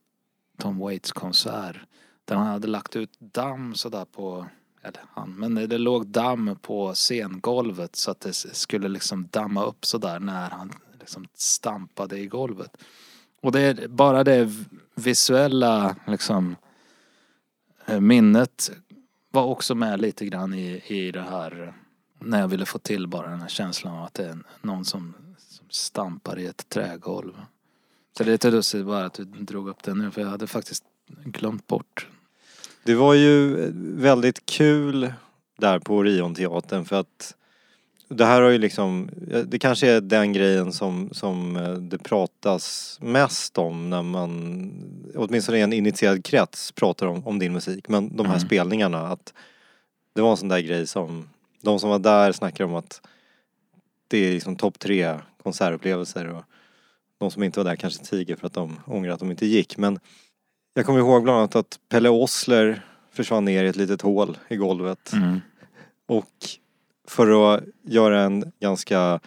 Tom 0.58 0.80
Waits 0.80 1.12
konsert. 1.12 1.78
Där 2.26 2.36
han 2.36 2.48
hade 2.48 2.68
lagt 2.68 2.96
ut 2.96 3.20
damm 3.20 3.76
sådär 3.76 4.06
på, 4.06 4.46
eller 4.82 5.02
han, 5.14 5.36
men 5.36 5.56
det 5.56 5.78
låg 5.78 6.08
damm 6.08 6.58
på 6.62 6.94
scengolvet 6.94 7.96
så 7.96 8.12
att 8.12 8.20
det 8.20 8.34
skulle 8.34 8.88
liksom 8.88 9.28
damma 9.32 9.64
upp 9.64 9.86
sådär 9.86 10.20
när 10.20 10.50
han 10.50 10.72
liksom 11.00 11.28
stampade 11.34 12.20
i 12.20 12.28
golvet. 12.28 12.78
Och 13.42 13.52
det 13.52 13.62
är 13.62 13.88
bara 13.88 14.24
det 14.24 14.50
visuella 14.96 15.96
liksom 16.08 16.56
eh, 17.86 18.00
minnet 18.00 18.72
var 19.32 19.44
också 19.44 19.76
med 19.76 20.02
lite 20.02 20.26
grann 20.26 20.54
i, 20.54 20.84
i 20.88 21.12
det 21.12 21.22
här 21.22 21.74
när 22.20 22.40
jag 22.40 22.48
ville 22.48 22.66
få 22.66 22.80
till 22.80 23.08
bara 23.08 23.30
den 23.30 23.42
här 23.42 23.48
känslan 23.48 23.98
av 23.98 24.04
att 24.04 24.14
det 24.14 24.26
är 24.26 24.38
någon 24.62 24.86
som, 24.86 25.14
som 25.38 25.66
stampar 25.70 26.40
i 26.40 26.46
ett 26.46 26.70
trägolv. 26.70 27.42
Så 28.18 28.24
det 28.24 28.30
är 28.30 28.32
lite 28.32 28.52
lustigt 28.52 28.86
bara 28.86 29.06
att 29.06 29.14
du 29.14 29.24
drog 29.24 29.70
upp 29.70 29.84
det 29.84 29.94
nu 29.94 30.12
för 30.12 30.22
jag 30.22 30.30
hade 30.30 30.48
faktiskt 30.48 30.84
glömt 31.26 31.68
bort. 31.68 32.08
Det 32.84 32.96
var 32.96 33.14
ju 33.14 33.56
väldigt 33.96 34.46
kul 34.46 35.14
där 35.58 35.80
på 35.80 35.96
Orionteatern 35.96 36.86
för 36.86 37.00
att 37.00 37.36
det 38.08 38.26
här 38.26 38.42
har 38.42 38.50
ju 38.50 38.58
liksom, 38.58 39.10
det 39.46 39.60
kanske 39.60 39.92
är 39.92 40.02
den 40.02 40.34
grejen 40.34 40.74
som, 40.74 41.10
som 41.12 41.56
eh, 41.56 41.74
det 41.74 41.98
pratas 41.98 42.98
mest 43.02 43.58
om 43.58 43.90
när 43.90 44.04
man, 44.04 44.72
åtminstone 45.16 45.58
i 45.58 45.62
en 45.62 45.74
initierad 45.74 46.26
krets, 46.26 46.72
pratar 46.72 47.08
om, 47.08 47.28
om 47.28 47.40
din 47.40 47.54
musik. 47.54 47.90
Men 47.90 48.16
de 48.18 48.26
här 48.26 48.36
Mm. 48.36 48.48
spelningarna, 48.48 49.08
att 49.08 49.34
det 50.14 50.22
var 50.22 50.32
en 50.32 50.38
sån 50.38 50.50
där 50.50 50.60
grej 50.60 50.88
som, 50.88 51.30
de 51.62 51.80
som 51.80 51.90
var 51.90 52.00
där 52.00 52.32
snackar 52.32 52.64
om 52.64 52.76
att 52.76 53.02
det 54.08 54.18
är 54.18 54.32
liksom 54.34 54.56
topp 54.56 54.80
tre 54.80 55.20
konsertupplevelser 55.44 56.28
och 56.28 56.44
de 57.20 57.32
som 57.32 57.44
inte 57.44 57.60
var 57.60 57.64
där 57.70 57.76
kanske 57.76 58.06
tiger 58.06 58.36
för 58.36 58.48
att 58.48 58.54
de 58.54 58.80
ångrar 58.86 59.12
att 59.12 59.20
de 59.20 59.32
inte 59.32 59.46
gick. 59.46 59.78
Men 59.78 60.00
jag 60.74 60.86
kommer 60.86 61.00
ihåg 61.00 61.24
bland 61.24 61.38
annat 61.38 61.56
att 61.56 61.80
Pelle 61.90 62.10
Ossler 62.10 62.82
försvann 63.14 63.46
ner 63.46 63.64
i 63.64 63.68
ett 63.68 63.76
litet 63.76 64.02
hål 64.02 64.38
i 64.48 64.56
golvet. 64.56 65.14
Mm. 65.14 65.42
Och 66.08 66.30
för 67.08 67.56
att 67.56 67.64
göra 67.88 68.22
en 68.22 68.52
ganska, 68.62 69.20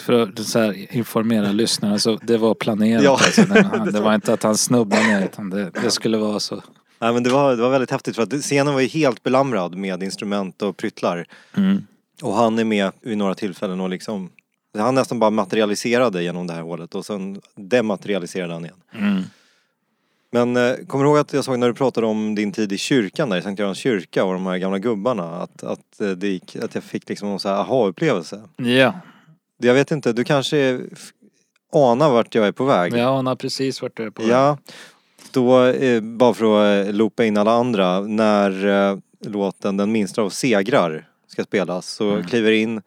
För 0.00 0.12
att 0.22 0.38
så 0.38 0.58
här, 0.58 0.96
informera 0.96 1.52
lyssnarna 1.52 1.98
så 1.98 2.16
det 2.16 2.38
var 2.38 2.54
planerat 2.54 3.02
Ja. 3.04 3.10
alltså, 3.10 3.42
han, 3.48 3.86
Det 3.92 4.00
var 4.00 4.14
inte 4.14 4.32
att 4.32 4.42
han 4.42 4.56
snubblade 4.56 5.02
ner 5.06 5.24
utan 5.24 5.50
det, 5.50 5.70
det 5.82 5.90
skulle 5.90 6.18
vara 6.18 6.40
så. 6.40 6.62
nej 7.00 7.12
men 7.12 7.22
det 7.22 7.30
var, 7.30 7.56
det 7.56 7.62
var 7.62 7.70
väldigt 7.70 7.90
häftigt 7.90 8.16
för 8.16 8.22
att 8.22 8.32
scenen 8.32 8.74
var 8.74 8.80
ju 8.80 8.86
helt 8.86 9.22
belamrad 9.22 9.74
med 9.74 10.02
instrument 10.02 10.62
och 10.62 10.76
pryttlar. 10.76 11.26
Mm. 11.56 11.86
Och 12.22 12.34
han 12.34 12.58
är 12.58 12.64
med 12.64 12.92
vid 13.00 13.18
några 13.18 13.34
tillfällen 13.34 13.80
och 13.80 13.88
liksom, 13.88 14.30
han 14.78 14.94
nästan 14.94 15.18
bara 15.18 15.30
materialiserade 15.30 16.22
genom 16.22 16.46
det 16.46 16.52
här 16.54 16.62
hålet 16.62 16.94
och 16.94 17.06
sen 17.06 17.40
dematerialiserade 17.54 18.52
han 18.52 18.64
igen. 18.64 18.76
Mm. 18.92 19.22
Men 20.30 20.56
eh, 20.56 20.76
kommer 20.86 21.04
du 21.04 21.10
ihåg 21.10 21.18
att 21.18 21.32
jag 21.32 21.44
såg 21.44 21.58
när 21.58 21.68
du 21.68 21.74
pratade 21.74 22.06
om 22.06 22.34
din 22.34 22.52
tid 22.52 22.72
i 22.72 22.78
kyrkan 22.78 23.28
där 23.28 23.36
i 23.36 23.42
Sankt 23.42 23.58
Görans 23.60 23.78
kyrka 23.78 24.24
och 24.24 24.32
de 24.32 24.46
här 24.46 24.58
gamla 24.58 24.78
gubbarna 24.78 25.36
att, 25.42 25.62
att, 25.64 26.00
eh, 26.00 26.08
det 26.10 26.28
gick, 26.28 26.56
att 26.56 26.74
jag 26.74 26.84
fick 26.84 27.08
liksom 27.08 27.28
någon 27.28 27.40
sån 27.40 27.50
här 27.52 27.58
aha-upplevelse. 27.58 28.42
Ja. 28.56 28.94
Jag 29.58 29.74
vet 29.74 29.90
inte, 29.90 30.12
du 30.12 30.24
kanske 30.24 30.56
är 30.56 30.80
f- 30.92 31.10
ana 31.72 32.08
vart 32.10 32.34
jag 32.34 32.46
är 32.46 32.52
på 32.52 32.64
väg. 32.64 32.92
Jag 32.92 33.18
anar 33.18 33.36
precis 33.36 33.82
vart 33.82 33.96
du 33.96 34.02
är 34.06 34.10
på 34.10 34.22
väg. 34.22 34.30
Ja, 34.30 34.58
då, 35.30 35.64
eh, 35.64 36.00
bara 36.00 36.34
för 36.34 36.44
att 36.80 36.86
eh, 36.86 36.92
loopa 36.94 37.24
in 37.24 37.36
alla 37.36 37.52
andra, 37.52 38.00
när 38.00 38.66
eh, 38.92 38.98
låten 39.24 39.76
Den 39.76 39.92
minsta 39.92 40.22
av 40.22 40.30
segrar 40.30 41.08
ska 41.26 41.44
spelas 41.44 41.86
så 41.90 42.10
Mm. 42.10 42.26
kliver 42.26 42.52
in, 42.52 42.82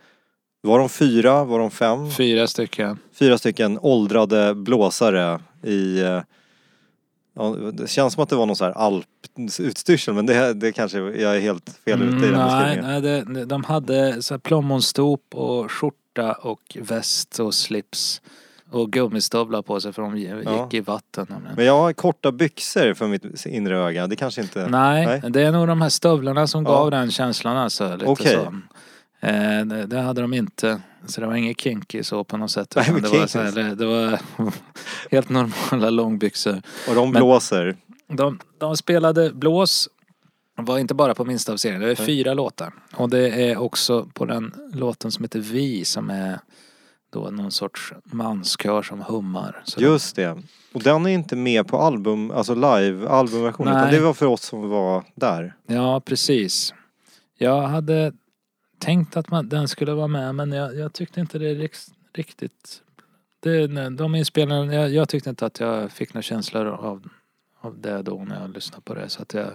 var 0.66 0.80
de 0.80 0.90
fyra, 0.90 1.44
var 1.44 1.60
de 1.60 1.72
fem? 1.72 2.12
Fyra 2.12 2.48
stycken. 2.48 3.00
Fyra 3.14 3.38
stycken 3.38 3.80
åldrade 3.82 4.56
blåsare 4.56 5.40
i 5.64 6.02
eh, 6.02 6.22
Ja, 7.38 7.56
det 7.74 7.90
känns 7.90 8.14
som 8.14 8.24
att 8.24 8.30
det 8.30 8.36
var 8.36 8.46
någon 8.46 8.56
så 8.56 8.66
här 8.66 8.72
alputstyrsel 8.72 10.14
men 10.14 10.26
det, 10.26 10.54
det 10.54 10.72
kanske, 10.72 10.98
jag 11.00 11.36
är 11.36 11.40
helt 11.40 11.70
fel 11.86 12.02
ute 12.02 12.16
i 12.26 12.30
den 12.30 12.36
Mm, 12.36 12.48
nej, 12.48 12.78
beskrivningen. 12.78 13.02
nej 13.26 13.36
det, 13.36 13.46
de 13.46 13.64
hade 13.64 14.22
så 14.22 14.34
här 14.34 14.40
plommonstop 14.40 15.22
och 15.34 15.72
skjorta 15.72 16.34
och 16.34 16.78
väst 16.82 17.40
och 17.40 17.54
slips. 17.54 18.22
Och 18.72 18.92
gummistövlar 18.92 19.62
på 19.62 19.80
sig 19.82 19.94
för 19.94 20.02
de 20.02 20.18
gick 20.18 20.30
Ja. 20.46 20.70
i 20.72 20.80
vatten. 20.80 21.28
Men 21.56 21.66
jag 21.66 21.78
har 21.80 21.94
korta 21.94 22.32
byxor 22.32 22.94
för 22.94 23.08
mitt 23.08 23.46
inre 23.46 23.78
öga, 23.78 24.08
det 24.08 24.16
kanske 24.16 24.42
inte... 24.42 24.68
Nej, 24.68 25.06
Nej. 25.06 25.32
det 25.32 25.42
är 25.42 25.52
nog 25.52 25.68
de 25.68 25.82
här 25.82 25.90
stövlarna 25.90 26.48
som 26.48 26.64
Ja. 26.64 26.70
gav 26.70 26.92
den 26.92 27.12
känslan 27.12 27.58
alltså. 27.58 27.94
Lite 27.96 28.06
Okej. 28.06 28.34
så. 28.34 28.56
Eh, 29.26 29.66
det, 29.66 29.86
det 29.86 30.00
hade 30.02 30.22
de 30.22 30.34
inte. 30.34 30.82
Så 31.06 31.22
det 31.22 31.28
var 31.28 31.36
inget 31.36 31.62
kinky 31.62 32.04
så 32.04 32.24
på 32.24 32.38
något 32.38 32.52
sätt. 32.52 32.74
Nej, 32.76 33.02
det, 33.02 33.10
var 33.20 33.28
så 33.28 33.40
här, 33.40 33.76
det, 33.76 33.86
var 33.86 34.20
helt 35.12 35.30
normala 35.30 35.90
långbyxor. 35.90 36.62
Och 36.90 36.96
de 36.96 37.12
Men- 37.12 37.20
blåser. 37.22 37.76
De, 38.08 38.40
de 38.58 38.78
spelade 38.78 39.32
blås. 39.34 39.90
var 40.58 40.78
inte 40.80 40.94
bara 40.94 41.16
på 41.16 41.26
minsta 41.26 41.54
av 41.54 41.58
serien. 41.58 41.80
Det 41.82 41.86
är 41.92 41.96
Nej. 41.98 42.06
fyra 42.06 42.34
låtar. 42.34 42.74
Och 42.96 43.10
det 43.10 43.50
är 43.50 43.58
också 43.58 44.06
på 44.14 44.26
den 44.26 44.54
låten 44.74 45.12
som 45.12 45.24
heter 45.24 45.40
Vi 45.40 45.86
som 45.86 46.10
är 46.10 46.40
då 47.10 47.30
någon 47.30 47.52
sorts 47.52 47.94
manskör 48.04 48.82
som 48.82 49.02
hummar. 49.02 49.62
Så 49.66 49.82
Just 49.82 50.16
det. 50.16 50.38
Och 50.74 50.84
den 50.84 51.06
är 51.06 51.10
inte 51.10 51.36
med 51.36 51.68
på 51.68 51.78
album, 51.78 52.32
alltså 52.32 52.56
live 52.56 53.08
albumversionen 53.10 53.78
utan 53.78 53.92
det 53.92 54.00
var 54.00 54.14
för 54.14 54.26
oss 54.26 54.42
som 54.42 54.70
var 54.70 55.04
där. 55.16 55.56
Ja, 55.68 56.02
precis. 56.06 56.74
Jag 57.38 57.62
hade 57.62 58.14
tänkt 58.80 59.18
att 59.18 59.30
man, 59.30 59.50
den 59.50 59.68
skulle 59.68 59.94
vara 59.94 60.08
med 60.08 60.36
men 60.36 60.52
jag, 60.52 60.76
jag 60.76 60.94
tyckte 60.94 61.20
inte 61.20 61.40
det 61.40 61.70
riktigt... 62.14 62.82
Det, 63.40 63.68
de 63.90 64.16
inspelningarna, 64.16 64.74
jag, 64.74 64.90
jag 64.90 65.10
tyckte 65.10 65.30
inte 65.30 65.46
att 65.46 65.60
jag 65.60 65.92
fick 65.92 66.14
några 66.14 66.22
känslor 66.22 66.68
av, 66.68 67.10
av 67.60 67.82
det 67.82 68.02
då 68.02 68.24
när 68.28 68.42
jag 68.42 68.50
lyssnade 68.50 68.82
på 68.82 68.94
det 68.94 69.10
så 69.10 69.22
att 69.22 69.34
jag 69.34 69.50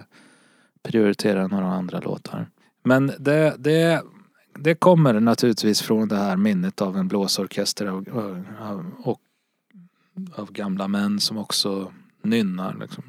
prioriterade 0.83 1.47
några 1.47 1.67
andra 1.67 1.99
låtar. 1.99 2.49
Men 2.83 3.11
det, 3.19 3.55
det, 3.57 4.03
det 4.55 4.75
kommer 4.75 5.19
naturligtvis 5.19 5.81
från 5.81 6.07
det 6.07 6.15
här 6.15 6.37
minnet 6.37 6.81
av 6.81 6.97
en 6.97 7.07
blåsorkester 7.07 7.85
av, 7.85 8.05
av, 8.59 8.91
och 9.03 9.21
av 10.35 10.51
gamla 10.51 10.87
män 10.87 11.19
som 11.19 11.37
också 11.37 11.93
nynnar 12.21 12.77
liksom. 12.79 13.03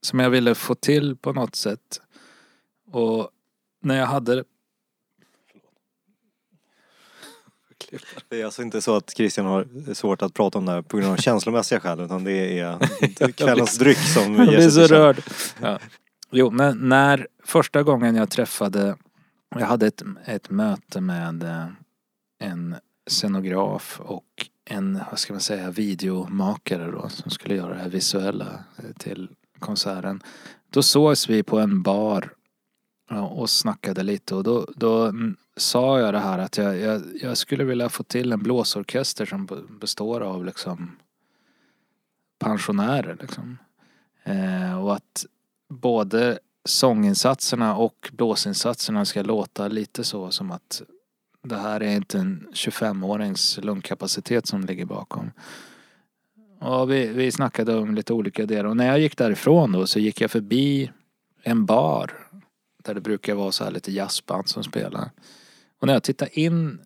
Som 0.00 0.18
jag 0.18 0.30
ville 0.30 0.54
få 0.54 0.74
till 0.74 1.16
på 1.16 1.32
något 1.32 1.54
sätt. 1.54 2.00
Och 2.90 3.30
när 3.80 3.98
jag 3.98 4.06
hade 4.06 4.44
Det 8.28 8.40
är 8.40 8.44
alltså 8.44 8.62
inte 8.62 8.82
så 8.82 8.96
att 8.96 9.10
Christian 9.16 9.46
har 9.46 9.94
svårt 9.94 10.22
att 10.22 10.34
prata 10.34 10.58
om 10.58 10.66
det 10.66 10.72
här 10.72 10.82
på 10.82 10.96
grund 10.96 11.12
av 11.12 11.16
känslomässiga 11.22 11.80
skäl 11.80 12.00
utan 12.00 12.24
det 12.24 12.58
är 12.58 13.32
kvällens 13.32 13.78
dryck 13.78 13.98
som 13.98 14.34
ger 14.34 14.46
blir 14.46 14.60
sig 14.60 14.70
så 14.70 14.78
till 14.80 14.88
känna. 14.88 15.00
rörd. 15.00 15.22
Ja. 15.60 15.78
Jo, 16.30 16.50
men 16.50 16.88
när 16.88 17.26
första 17.44 17.82
gången 17.82 18.14
jag 18.16 18.30
träffade, 18.30 18.96
jag 19.54 19.66
hade 19.66 19.86
ett, 19.86 20.02
ett 20.24 20.50
möte 20.50 21.00
med 21.00 21.42
eh, 21.42 21.66
en 22.38 22.76
scenograf 23.10 24.00
och 24.04 24.24
en, 24.64 25.00
vad 25.10 25.18
ska 25.18 25.32
man 25.32 25.40
säga, 25.40 25.70
videomakare 25.70 26.90
då 26.90 27.08
som 27.08 27.30
skulle 27.30 27.54
göra 27.54 27.74
det 27.74 27.80
här 27.80 27.88
visuella 27.88 28.64
eh, 28.78 28.92
till 28.98 29.28
konserten. 29.58 30.22
Då 30.70 30.82
sågs 30.82 31.28
vi 31.28 31.42
på 31.42 31.58
en 31.58 31.82
bar 31.82 32.32
och 33.30 33.50
snackade 33.50 34.02
lite 34.02 34.34
och 34.34 34.42
då, 34.42 34.66
då 34.76 35.12
sa 35.56 36.00
jag 36.00 36.14
det 36.14 36.20
här 36.20 36.38
att 36.38 36.56
jag, 36.56 36.78
jag, 36.78 37.02
jag 37.20 37.38
skulle 37.38 37.64
vilja 37.64 37.88
få 37.88 38.02
till 38.02 38.32
en 38.32 38.42
blåsorkester 38.42 39.26
som 39.26 39.48
består 39.80 40.20
av 40.20 40.44
liksom 40.44 40.96
pensionärer 42.38 43.16
liksom. 43.20 43.58
Eh, 44.24 44.84
och 44.84 44.94
att 44.94 45.26
både 45.68 46.38
sånginsatserna 46.64 47.76
och 47.76 48.10
blåsinsatserna 48.12 49.04
ska 49.04 49.22
låta 49.22 49.68
lite 49.68 50.04
så 50.04 50.30
som 50.30 50.50
att 50.50 50.82
det 51.42 51.56
här 51.56 51.82
är 51.82 51.96
inte 51.96 52.18
en 52.18 52.48
25-årings 52.52 53.60
lungkapacitet 53.64 54.46
som 54.46 54.60
ligger 54.60 54.84
bakom. 54.84 55.30
Och 56.60 56.90
vi, 56.90 57.06
vi 57.06 57.32
snackade 57.32 57.76
om 57.76 57.94
lite 57.94 58.12
olika 58.12 58.46
delar 58.46 58.64
och 58.64 58.76
när 58.76 58.86
jag 58.86 58.98
gick 58.98 59.16
därifrån 59.16 59.72
då 59.72 59.86
så 59.86 59.98
gick 59.98 60.20
jag 60.20 60.30
förbi 60.30 60.90
en 61.42 61.66
bar 61.66 62.12
där 62.84 62.94
det 62.94 63.00
brukar 63.00 63.34
vara 63.34 63.52
så 63.52 63.64
här 63.64 63.70
lite 63.70 63.92
jazzband 63.92 64.48
som 64.48 64.64
spelar. 64.64 65.10
Och 65.82 65.86
när 65.86 65.94
jag 65.94 66.02
tittade 66.02 66.40
in 66.40 66.80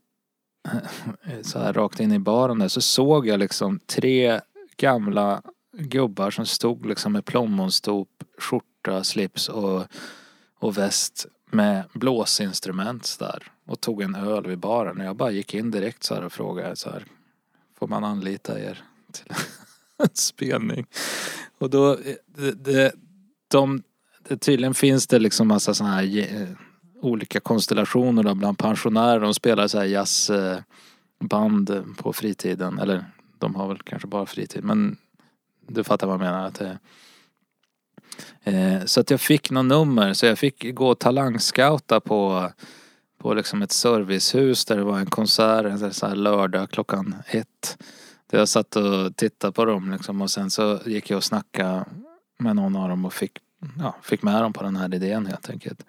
eh, 1.24 1.42
så 1.42 1.58
här 1.58 1.72
rakt 1.72 2.00
in 2.00 2.12
i 2.12 2.18
baren 2.18 2.58
där 2.58 2.68
så 2.68 2.80
såg 2.80 3.26
jag 3.26 3.38
liksom 3.38 3.78
tre 3.86 4.40
gamla 4.76 5.42
gubbar 5.78 6.30
som 6.30 6.46
stod 6.46 6.86
liksom 6.86 7.12
med 7.12 7.24
plommonstop, 7.24 8.08
skjorta, 8.38 9.04
slips 9.04 9.48
och, 9.48 9.84
och 10.58 10.78
väst 10.78 11.26
med 11.50 11.84
blåsinstrument 11.92 13.16
där 13.18 13.42
och 13.66 13.80
tog 13.80 14.02
en 14.02 14.14
öl 14.14 14.46
vid 14.46 14.58
baren. 14.58 15.00
Och 15.00 15.06
jag 15.06 15.16
bara 15.16 15.30
gick 15.30 15.54
in 15.54 15.70
direkt 15.70 16.04
så 16.04 16.14
här 16.14 16.24
och 16.24 16.32
frågade 16.32 16.76
så 16.76 16.90
här 16.90 17.04
Får 17.78 17.88
man 17.88 18.04
anlita 18.04 18.60
er 18.60 18.82
till 19.12 19.26
en 19.98 20.08
spelning? 20.14 20.86
Och 21.58 21.70
då, 21.70 21.92
eh, 21.92 22.14
det, 22.26 22.64
det, 22.64 22.92
de, 23.48 23.82
det, 24.28 24.36
tydligen 24.36 24.74
finns 24.74 25.06
det 25.06 25.18
liksom 25.18 25.48
massa 25.48 25.74
sådana 25.74 25.94
här 25.94 26.18
eh, 26.18 26.48
olika 27.00 27.40
konstellationer 27.40 28.22
då 28.22 28.34
bland 28.34 28.58
pensionärer. 28.58 29.20
De 29.20 29.34
spelar 29.34 29.68
så 29.68 29.78
här 29.78 29.84
jazzband 29.84 31.84
på 31.96 32.12
fritiden. 32.12 32.78
Eller 32.78 33.04
de 33.38 33.54
har 33.54 33.68
väl 33.68 33.78
kanske 33.78 34.08
bara 34.08 34.26
fritid 34.26 34.64
men 34.64 34.96
du 35.68 35.84
fattar 35.84 36.06
vad 36.06 36.14
jag 36.14 36.20
menar. 36.20 36.46
Att 36.46 36.54
det, 36.54 36.78
eh, 38.42 38.84
så 38.84 39.00
att 39.00 39.10
jag 39.10 39.20
fick 39.20 39.50
något 39.50 39.66
nummer 39.66 40.12
så 40.12 40.26
jag 40.26 40.38
fick 40.38 40.74
gå 40.74 40.88
och 40.88 40.98
talangscouta 40.98 42.00
på, 42.00 42.50
på 43.18 43.34
liksom 43.34 43.62
ett 43.62 43.72
servicehus 43.72 44.64
där 44.64 44.76
det 44.76 44.84
var 44.84 44.98
en 44.98 45.06
konsert 45.06 45.66
en 45.66 45.94
så 45.94 46.06
här 46.06 46.16
lördag 46.16 46.70
klockan 46.70 47.14
ett. 47.26 47.78
Där 48.30 48.38
jag 48.38 48.48
satt 48.48 48.76
och 48.76 49.16
tittade 49.16 49.52
på 49.52 49.64
dem 49.64 49.90
liksom 49.90 50.22
och 50.22 50.30
sen 50.30 50.50
så 50.50 50.80
gick 50.86 51.10
jag 51.10 51.16
och 51.16 51.24
snackade 51.24 51.84
med 52.38 52.56
någon 52.56 52.76
av 52.76 52.88
dem 52.88 53.04
och 53.04 53.12
fick, 53.12 53.38
ja, 53.78 53.96
fick 54.02 54.22
med 54.22 54.42
dem 54.42 54.52
på 54.52 54.62
den 54.62 54.76
här 54.76 54.94
idén 54.94 55.26
helt 55.26 55.50
enkelt. 55.50 55.84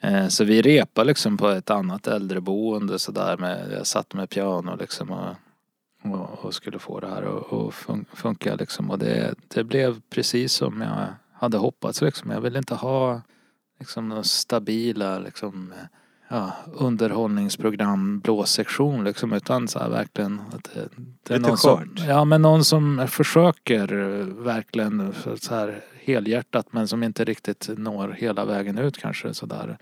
Eh, 0.00 0.28
så 0.28 0.44
vi 0.44 0.62
repade 0.62 1.06
liksom 1.06 1.36
på 1.36 1.48
ett 1.48 1.70
annat 1.70 2.06
äldreboende 2.06 2.98
sådär 2.98 3.36
med, 3.36 3.72
jag 3.72 3.86
satt 3.86 4.14
med 4.14 4.30
piano 4.30 4.76
liksom 4.76 5.10
och, 5.10 5.34
och, 6.02 6.44
och 6.44 6.54
skulle 6.54 6.78
få 6.78 7.00
det 7.00 7.08
här 7.08 7.22
att 7.22 7.52
att 7.52 7.74
fun- 7.74 8.04
funka 8.12 8.54
liksom 8.54 8.90
och 8.90 8.98
det, 8.98 9.34
det 9.48 9.64
blev 9.64 10.00
precis 10.10 10.52
som 10.52 10.80
jag 10.80 11.06
hade 11.32 11.58
hoppats 11.58 12.02
liksom. 12.02 12.30
Jag 12.30 12.40
ville 12.40 12.58
inte 12.58 12.74
ha 12.74 13.20
liksom 13.78 14.08
några 14.08 14.22
stabila 14.22 15.18
liksom 15.18 15.74
ja, 16.28 16.52
underhållningsprogram 16.74 18.20
blåsektion 18.20 19.04
liksom 19.04 19.32
utan 19.32 19.68
så 19.68 19.78
här 19.78 19.88
verkligen 19.88 20.40
att 20.52 20.64
det, 20.74 20.88
det 21.22 21.34
är 21.34 21.38
Lite 21.38 21.48
någon 21.48 21.58
som, 21.58 21.78
skört. 21.78 22.08
Ja 22.08 22.24
men 22.24 22.42
någon 22.42 22.64
som 22.64 23.06
försöker 23.08 23.92
eh, 23.92 24.26
verkligen 24.26 25.14
så 25.40 25.54
här 25.54 25.84
helhjärtat 26.04 26.66
men 26.70 26.88
som 26.88 27.02
inte 27.02 27.24
riktigt 27.24 27.70
når 27.76 28.08
hela 28.08 28.44
vägen 28.44 28.78
ut 28.78 28.98
kanske 28.98 29.34
sådär. 29.34 29.78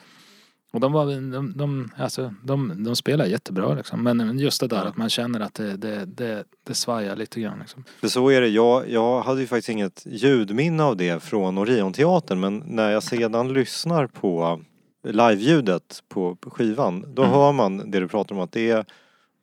Och 0.72 0.80
de 0.80 0.92
var, 0.92 1.06
de, 1.06 1.52
de, 1.56 1.90
alltså, 1.96 2.34
de, 2.42 2.84
de 2.84 2.96
spelar 2.96 3.26
jättebra 3.26 3.74
liksom. 3.74 4.02
Men 4.02 4.38
just 4.38 4.60
det 4.60 4.66
där 4.66 4.84
att 4.84 4.96
man 4.96 5.10
känner 5.10 5.40
att 5.40 5.54
det, 5.54 5.76
det, 5.76 6.04
det, 6.04 6.44
det 6.66 6.74
svajar 6.74 7.16
lite 7.16 7.40
grann 7.40 7.58
liksom. 7.58 7.84
För 8.00 8.08
så 8.08 8.28
är 8.28 8.40
det, 8.40 8.48
jag, 8.48 8.90
jag 8.90 9.22
hade 9.22 9.40
ju 9.40 9.46
faktiskt 9.46 9.68
inget 9.68 10.02
ljudminne 10.06 10.82
av 10.82 10.96
det 10.96 11.22
från 11.22 11.58
Orionteatern 11.58 12.40
men 12.40 12.62
när 12.66 12.90
jag 12.90 13.02
sedan 13.02 13.52
lyssnar 13.52 14.06
på 14.06 14.60
live-ljudet 15.04 16.02
på 16.08 16.36
skivan 16.42 17.04
då 17.14 17.22
Mm. 17.22 17.34
hör 17.34 17.52
man 17.52 17.90
det 17.90 18.00
du 18.00 18.08
pratar 18.08 18.34
om 18.34 18.40
att 18.40 18.52
det 18.52 18.70
är 18.70 18.84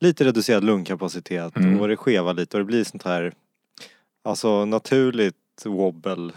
lite 0.00 0.24
reducerad 0.24 0.64
lungkapacitet 0.64 1.56
Mm. 1.56 1.80
och 1.80 1.88
det 1.88 1.96
skevar 1.96 2.34
lite 2.34 2.56
och 2.56 2.60
det 2.60 2.64
blir 2.64 2.84
sånt 2.84 3.02
här 3.02 3.32
alltså 4.24 4.64
naturligt 4.64 5.36
wobble, 5.64 6.32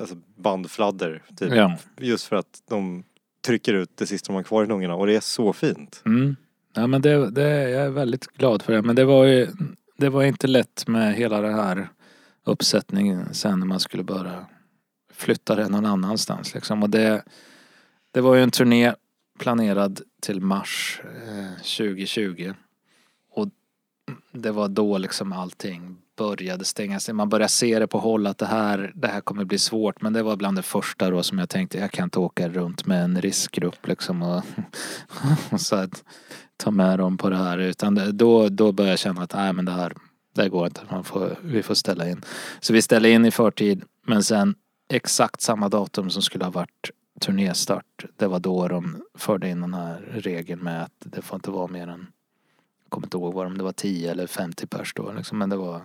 alltså 0.00 0.14
bandfladder 0.36 1.22
typ. 1.36 1.54
Ja. 1.54 1.76
Just 1.98 2.24
för 2.26 2.36
att 2.36 2.62
de 2.68 3.04
trycker 3.46 3.74
ut 3.74 3.90
det 3.96 4.06
sista 4.06 4.26
de 4.32 4.36
har 4.36 4.42
kvar 4.42 4.64
i 4.64 4.66
lungorna 4.66 4.94
och 4.94 5.06
det 5.06 5.16
är 5.16 5.20
så 5.20 5.52
fint. 5.52 6.02
Mm. 6.06 6.36
Ja 6.74 6.86
men 6.86 7.02
det, 7.02 7.30
det, 7.30 7.70
jag 7.70 7.82
är 7.86 7.90
väldigt 7.90 8.26
glad 8.26 8.62
för 8.62 8.72
det. 8.72 8.82
Men 8.82 8.96
det 8.96 9.04
var 9.04 9.24
ju, 9.24 9.48
det 9.96 10.08
var 10.08 10.22
inte 10.22 10.46
lätt 10.46 10.86
med 10.86 11.14
hela 11.14 11.40
den 11.40 11.54
här 11.54 11.88
uppsättningen 12.44 13.34
sen 13.34 13.58
när 13.58 13.66
man 13.66 13.80
skulle 13.80 14.02
börja 14.02 14.46
flytta 15.12 15.54
det 15.54 15.68
någon 15.68 15.86
annanstans 15.86 16.54
liksom. 16.54 16.82
Och 16.82 16.90
det, 16.90 17.22
det 18.12 18.20
var 18.20 18.34
ju 18.34 18.42
en 18.42 18.50
turné 18.50 18.94
planerad 19.38 20.00
till 20.20 20.40
mars 20.40 21.00
eh, 21.04 21.62
2020. 21.62 22.52
Och 23.30 23.48
det 24.32 24.50
var 24.50 24.68
då 24.68 24.98
liksom 24.98 25.32
allting 25.32 25.96
började 26.16 26.64
stängas. 26.64 27.08
Man 27.08 27.28
började 27.28 27.48
se 27.48 27.78
det 27.78 27.86
på 27.86 27.98
håll 27.98 28.26
att 28.26 28.38
det 28.38 28.46
här, 28.46 28.92
det 28.94 29.08
här 29.08 29.20
kommer 29.20 29.44
bli 29.44 29.58
svårt. 29.58 30.02
Men 30.02 30.12
det 30.12 30.22
var 30.22 30.36
bland 30.36 30.58
det 30.58 30.62
första 30.62 31.10
då 31.10 31.22
som 31.22 31.38
jag 31.38 31.48
tänkte 31.48 31.78
jag 31.78 31.90
kan 31.90 32.04
inte 32.04 32.18
åka 32.18 32.48
runt 32.48 32.86
med 32.86 33.04
en 33.04 33.20
riskgrupp 33.20 33.86
liksom 33.86 34.22
och, 34.22 34.42
och 35.50 35.60
så 35.60 35.76
att 35.76 36.04
ta 36.56 36.70
med 36.70 36.98
dem 36.98 37.16
på 37.16 37.30
det 37.30 37.36
här. 37.36 37.58
Utan 37.58 37.94
det, 37.94 38.12
då, 38.12 38.48
då 38.48 38.72
började 38.72 38.92
jag 38.92 38.98
känna 38.98 39.22
att 39.22 39.34
nej 39.34 39.52
men 39.52 39.64
det 39.64 39.72
här, 39.72 39.92
det 40.34 40.42
här 40.42 40.48
går 40.48 40.66
inte. 40.66 40.80
Man 40.90 41.04
får, 41.04 41.38
vi 41.42 41.62
får 41.62 41.74
ställa 41.74 42.08
in. 42.08 42.24
Så 42.60 42.72
vi 42.72 42.82
ställde 42.82 43.10
in 43.10 43.24
i 43.24 43.30
förtid. 43.30 43.82
Men 44.06 44.22
sen 44.22 44.54
exakt 44.92 45.40
samma 45.40 45.68
datum 45.68 46.10
som 46.10 46.22
skulle 46.22 46.44
ha 46.44 46.50
varit 46.50 46.90
turnéstart. 47.20 48.04
Det 48.16 48.26
var 48.26 48.40
då 48.40 48.68
de 48.68 49.02
förde 49.14 49.48
in 49.48 49.60
den 49.60 49.74
här 49.74 50.00
regeln 50.12 50.60
med 50.60 50.82
att 50.82 50.92
det 50.98 51.22
får 51.22 51.36
inte 51.36 51.50
vara 51.50 51.66
mer 51.66 51.88
än 51.88 52.06
jag 52.84 52.90
kommer 52.90 53.06
inte 53.06 53.16
ihåg 53.16 53.34
vad 53.34 53.58
det 53.58 53.64
var 53.64 53.72
10 53.72 54.10
eller 54.10 54.26
50 54.26 54.66
pers 54.66 54.94
då 54.94 55.12
liksom, 55.12 55.38
men 55.38 55.50
det 55.50 55.56
var 55.56 55.82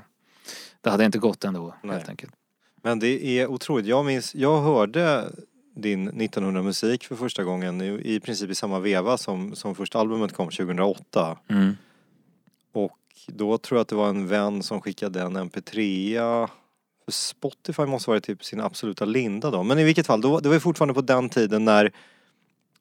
Det 0.82 0.90
hade 0.90 1.06
inte 1.06 1.20
gått 1.20 1.44
ändå 1.44 1.76
Nej. 1.84 1.96
helt 1.96 2.10
enkelt. 2.10 2.34
Men 2.82 3.00
det 3.00 3.40
är 3.40 3.48
otroligt. 3.48 3.86
Jag 3.86 4.06
minns, 4.06 4.36
jag 4.36 4.62
hörde 4.62 5.32
din 5.76 6.08
1900 6.08 6.62
musik 6.62 7.04
för 7.04 7.16
första 7.16 7.44
gången 7.44 7.82
i, 7.82 8.16
i 8.16 8.20
princip 8.20 8.50
i 8.50 8.56
samma 8.56 8.80
veva 8.80 9.18
som, 9.18 9.56
som 9.56 9.76
första 9.76 10.00
albumet 10.00 10.34
kom 10.34 10.50
2008. 10.50 11.38
Mm. 11.48 11.74
Och 12.72 13.00
då 13.28 13.58
tror 13.58 13.78
jag 13.78 13.82
att 13.82 13.88
det 13.88 13.96
var 13.96 14.10
en 14.10 14.28
vän 14.28 14.64
som 14.64 14.82
skickade 14.82 15.22
en 15.22 15.38
mp3 15.38 16.48
för 16.48 16.50
Spotify 17.08 17.86
måste 17.86 18.10
vara 18.10 18.20
typ 18.20 18.44
sin 18.44 18.62
absoluta 18.62 19.06
linda 19.06 19.52
då. 19.52 19.64
Men 19.64 19.80
i 19.80 19.84
vilket 19.84 20.08
fall, 20.08 20.22
då, 20.22 20.40
det 20.40 20.50
var 20.50 20.54
ju 20.56 20.60
fortfarande 20.60 20.94
på 20.94 21.02
den 21.02 21.30
tiden 21.30 21.66
när 21.66 21.92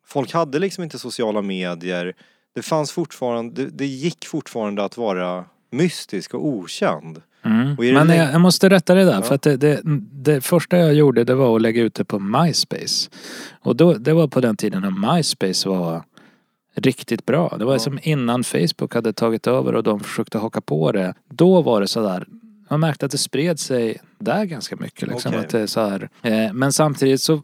folk 0.07 0.33
hade 0.33 0.59
liksom 0.59 0.85
inte 0.85 0.99
sociala 0.99 1.43
medier. 1.43 2.15
Det 2.55 2.63
fanns 2.63 2.93
fortfarande, 2.93 3.65
det, 3.65 3.71
det 3.71 3.87
gick 3.87 4.27
fortfarande 4.27 4.85
att 4.85 4.97
vara 4.97 5.45
mystisk 5.71 6.35
och 6.35 6.47
okänd. 6.47 7.23
Mm. 7.45 7.73
Och 7.79 7.85
Men 7.85 8.09
jag, 8.17 8.33
jag 8.33 8.41
måste 8.41 8.69
rätta 8.69 8.95
det 8.95 9.05
där 9.05 9.13
Ja. 9.15 9.23
för 9.23 9.35
att 9.35 9.43
det, 9.43 9.57
det, 9.57 9.81
det 10.13 10.41
första 10.41 10.77
jag 10.77 10.95
gjorde 10.95 11.25
det 11.25 11.35
var 11.35 11.57
att 11.57 11.63
lägga 11.63 11.83
ut 11.83 11.95
det 11.95 12.05
på 12.05 12.19
MySpace. 12.19 13.11
Och 13.61 13.77
då, 13.77 13.95
det 13.95 14.13
var 14.13 14.29
på 14.29 14.41
den 14.41 14.57
tiden 14.57 14.83
när 14.83 15.15
MySpace 15.17 15.69
var 15.69 16.03
riktigt 16.77 17.27
bra. 17.27 17.57
Det 17.59 17.65
var 17.65 17.73
Ja. 17.73 17.79
som 17.79 17.99
innan 18.03 18.45
Facebook 18.45 18.95
hade 18.95 19.13
tagit 19.13 19.47
över 19.47 19.75
och 19.75 19.83
de 19.83 20.01
försökte 20.01 20.39
haka 20.39 20.61
på 20.61 20.93
det. 20.93 21.15
Då 21.29 21.63
var 21.63 21.81
det 21.81 21.89
sådär 21.89 22.27
man 22.69 22.81
märkte 22.81 23.07
att 23.07 23.13
det 23.13 23.19
spred 23.19 23.61
sig 23.61 24.01
där 24.19 24.45
ganska 24.45 24.77
mycket. 24.77 25.09
Liksom, 25.09 25.33
Okej. 25.33 25.45
att 25.45 25.51
det 25.51 25.61
är 25.61 25.67
så 25.67 25.81
här. 25.81 26.09
Eh, 26.23 26.53
men 26.53 26.73
samtidigt 26.73 27.21
så 27.21 27.43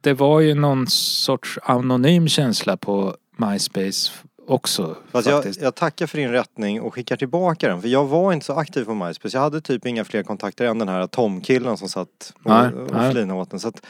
det 0.00 0.12
var 0.12 0.40
ju 0.40 0.54
någon 0.54 0.86
sorts 0.86 1.58
anonym 1.62 2.28
känsla 2.28 2.76
på 2.76 3.16
MySpace 3.36 4.10
också. 4.46 4.96
Fast 5.10 5.28
jag, 5.28 5.44
jag 5.60 5.74
tackar 5.74 6.06
för 6.06 6.18
din 6.18 6.30
rättning 6.30 6.80
och 6.80 6.94
skickar 6.94 7.16
tillbaka 7.16 7.68
den. 7.68 7.80
För 7.80 7.88
jag 7.88 8.04
var 8.04 8.32
inte 8.32 8.46
så 8.46 8.52
aktiv 8.52 8.84
på 8.84 8.94
MySpace. 8.94 9.36
Jag 9.36 9.42
hade 9.42 9.60
typ 9.60 9.86
inga 9.86 10.04
fler 10.04 10.22
kontakter 10.22 10.64
än 10.64 10.78
den 10.78 10.88
här 10.88 11.06
Tom-killen 11.06 11.76
som 11.76 11.88
satt 11.88 12.32
och, 12.42 12.50
Nej, 12.50 12.72
och 12.72 13.12
flinade 13.12 13.40
åt 13.40 13.50
den. 13.50 13.60
Så 13.60 13.68
att 13.68 13.86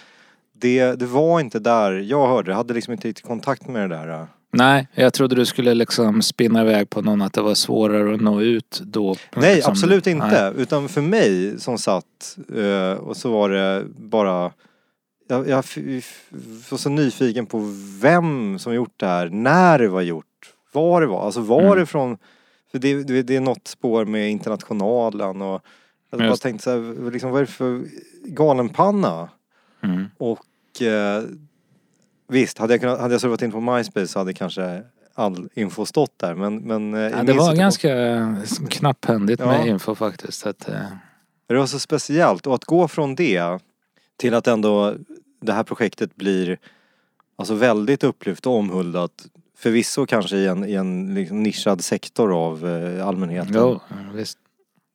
det, 0.52 0.92
det 0.92 1.06
var 1.06 1.40
inte 1.40 1.58
där 1.58 1.92
jag 1.92 2.28
hörde. 2.28 2.50
Jag 2.50 2.56
hade 2.56 2.74
liksom 2.74 2.92
inte 2.92 3.08
riktigt 3.08 3.26
kontakt 3.26 3.68
med 3.68 3.90
det 3.90 3.96
där. 3.96 4.26
Nej, 4.56 4.88
jag 4.94 5.12
trodde 5.12 5.34
du 5.34 5.46
skulle 5.46 5.74
liksom 5.74 6.22
spinna 6.22 6.62
iväg 6.62 6.90
på 6.90 7.02
någon 7.02 7.22
att 7.22 7.32
det 7.32 7.42
var 7.42 7.54
svårare 7.54 8.14
att 8.14 8.20
nå 8.20 8.40
ut 8.40 8.80
då. 8.84 9.16
Nej, 9.36 9.54
Liksom, 9.54 9.72
absolut 9.72 10.06
inte. 10.06 10.26
nej. 10.52 10.62
Utan 10.62 10.88
för 10.88 11.00
mig 11.02 11.60
som 11.60 11.78
satt 11.78 12.38
eh, 12.56 12.98
och 12.98 13.16
så 13.16 13.30
var 13.32 13.50
det 13.50 13.84
bara 13.96 14.52
jag, 15.28 15.48
jag 15.48 15.64
var 16.70 16.76
så 16.76 16.88
nyfiken 16.90 17.46
på 17.46 17.58
vem 18.00 18.58
som 18.58 18.74
gjort 18.74 18.92
det 18.96 19.06
här, 19.06 19.28
när 19.28 19.78
det 19.78 19.88
var 19.88 20.02
gjort, 20.02 20.26
var 20.72 21.00
det 21.00 21.06
var. 21.06 21.24
Alltså 21.26 21.40
var 21.40 21.62
Mm. 21.62 21.78
det 21.78 21.86
från, 21.86 22.18
för 22.72 22.78
det, 22.78 23.02
det, 23.02 23.22
det 23.22 23.36
är 23.36 23.40
något 23.40 23.68
spår 23.68 24.04
med 24.04 24.30
Internationalen 24.30 25.42
och 25.42 25.62
jag 26.10 26.18
bara 26.20 26.28
Just. 26.28 26.42
tänkte 26.42 26.64
så 26.64 26.70
här, 26.70 27.10
liksom, 27.10 27.30
vad 27.30 27.40
är 27.42 27.46
det 27.46 27.52
för 27.52 27.82
galenpanna? 28.24 29.28
Mm. 29.82 30.04
Och 30.18 30.82
eh, 30.82 31.22
visst, 32.28 32.58
hade 32.58 32.72
jag, 32.72 32.80
kunnat, 32.80 33.00
hade 33.00 33.14
jag 33.14 33.20
surfat 33.20 33.42
in 33.42 33.52
på 33.52 33.60
MySpace 33.60 34.06
så 34.08 34.18
hade 34.18 34.32
kanske 34.32 34.82
all 35.14 35.48
info 35.54 35.86
stått 35.86 36.18
där 36.18 36.34
men, 36.34 36.56
men 36.56 36.94
eh, 36.94 37.00
Ja, 37.00 37.22
det 37.22 37.32
var 37.32 37.54
ganska 37.54 37.88
knapphändigt 38.70 39.40
Ja. 39.40 39.46
med 39.46 39.66
info 39.66 39.94
faktiskt. 39.94 40.46
Att, 40.46 40.68
eh, 40.68 40.74
Det 41.48 41.54
var 41.54 41.66
så 41.66 41.78
speciellt 41.78 42.46
och 42.46 42.54
att 42.54 42.64
gå 42.64 42.88
från 42.88 43.14
det 43.14 43.58
till 44.16 44.34
att 44.34 44.46
ändå 44.46 44.94
det 45.42 45.52
här 45.52 45.62
projektet 45.62 46.16
blir 46.16 46.58
alltså 47.36 47.54
väldigt 47.54 48.04
upplyft 48.04 48.46
och 48.46 48.52
omhuldat. 48.56 49.10
Förvisso 49.58 50.06
kanske 50.06 50.36
i 50.36 50.46
en, 50.46 50.64
i 50.64 50.74
en 50.74 51.14
liksom 51.14 51.42
nischad 51.42 51.80
sektor 51.84 52.46
av 52.46 52.68
eh, 52.68 53.06
allmänheten. 53.06 53.52
jo, 53.54 53.80
visst. 54.14 54.38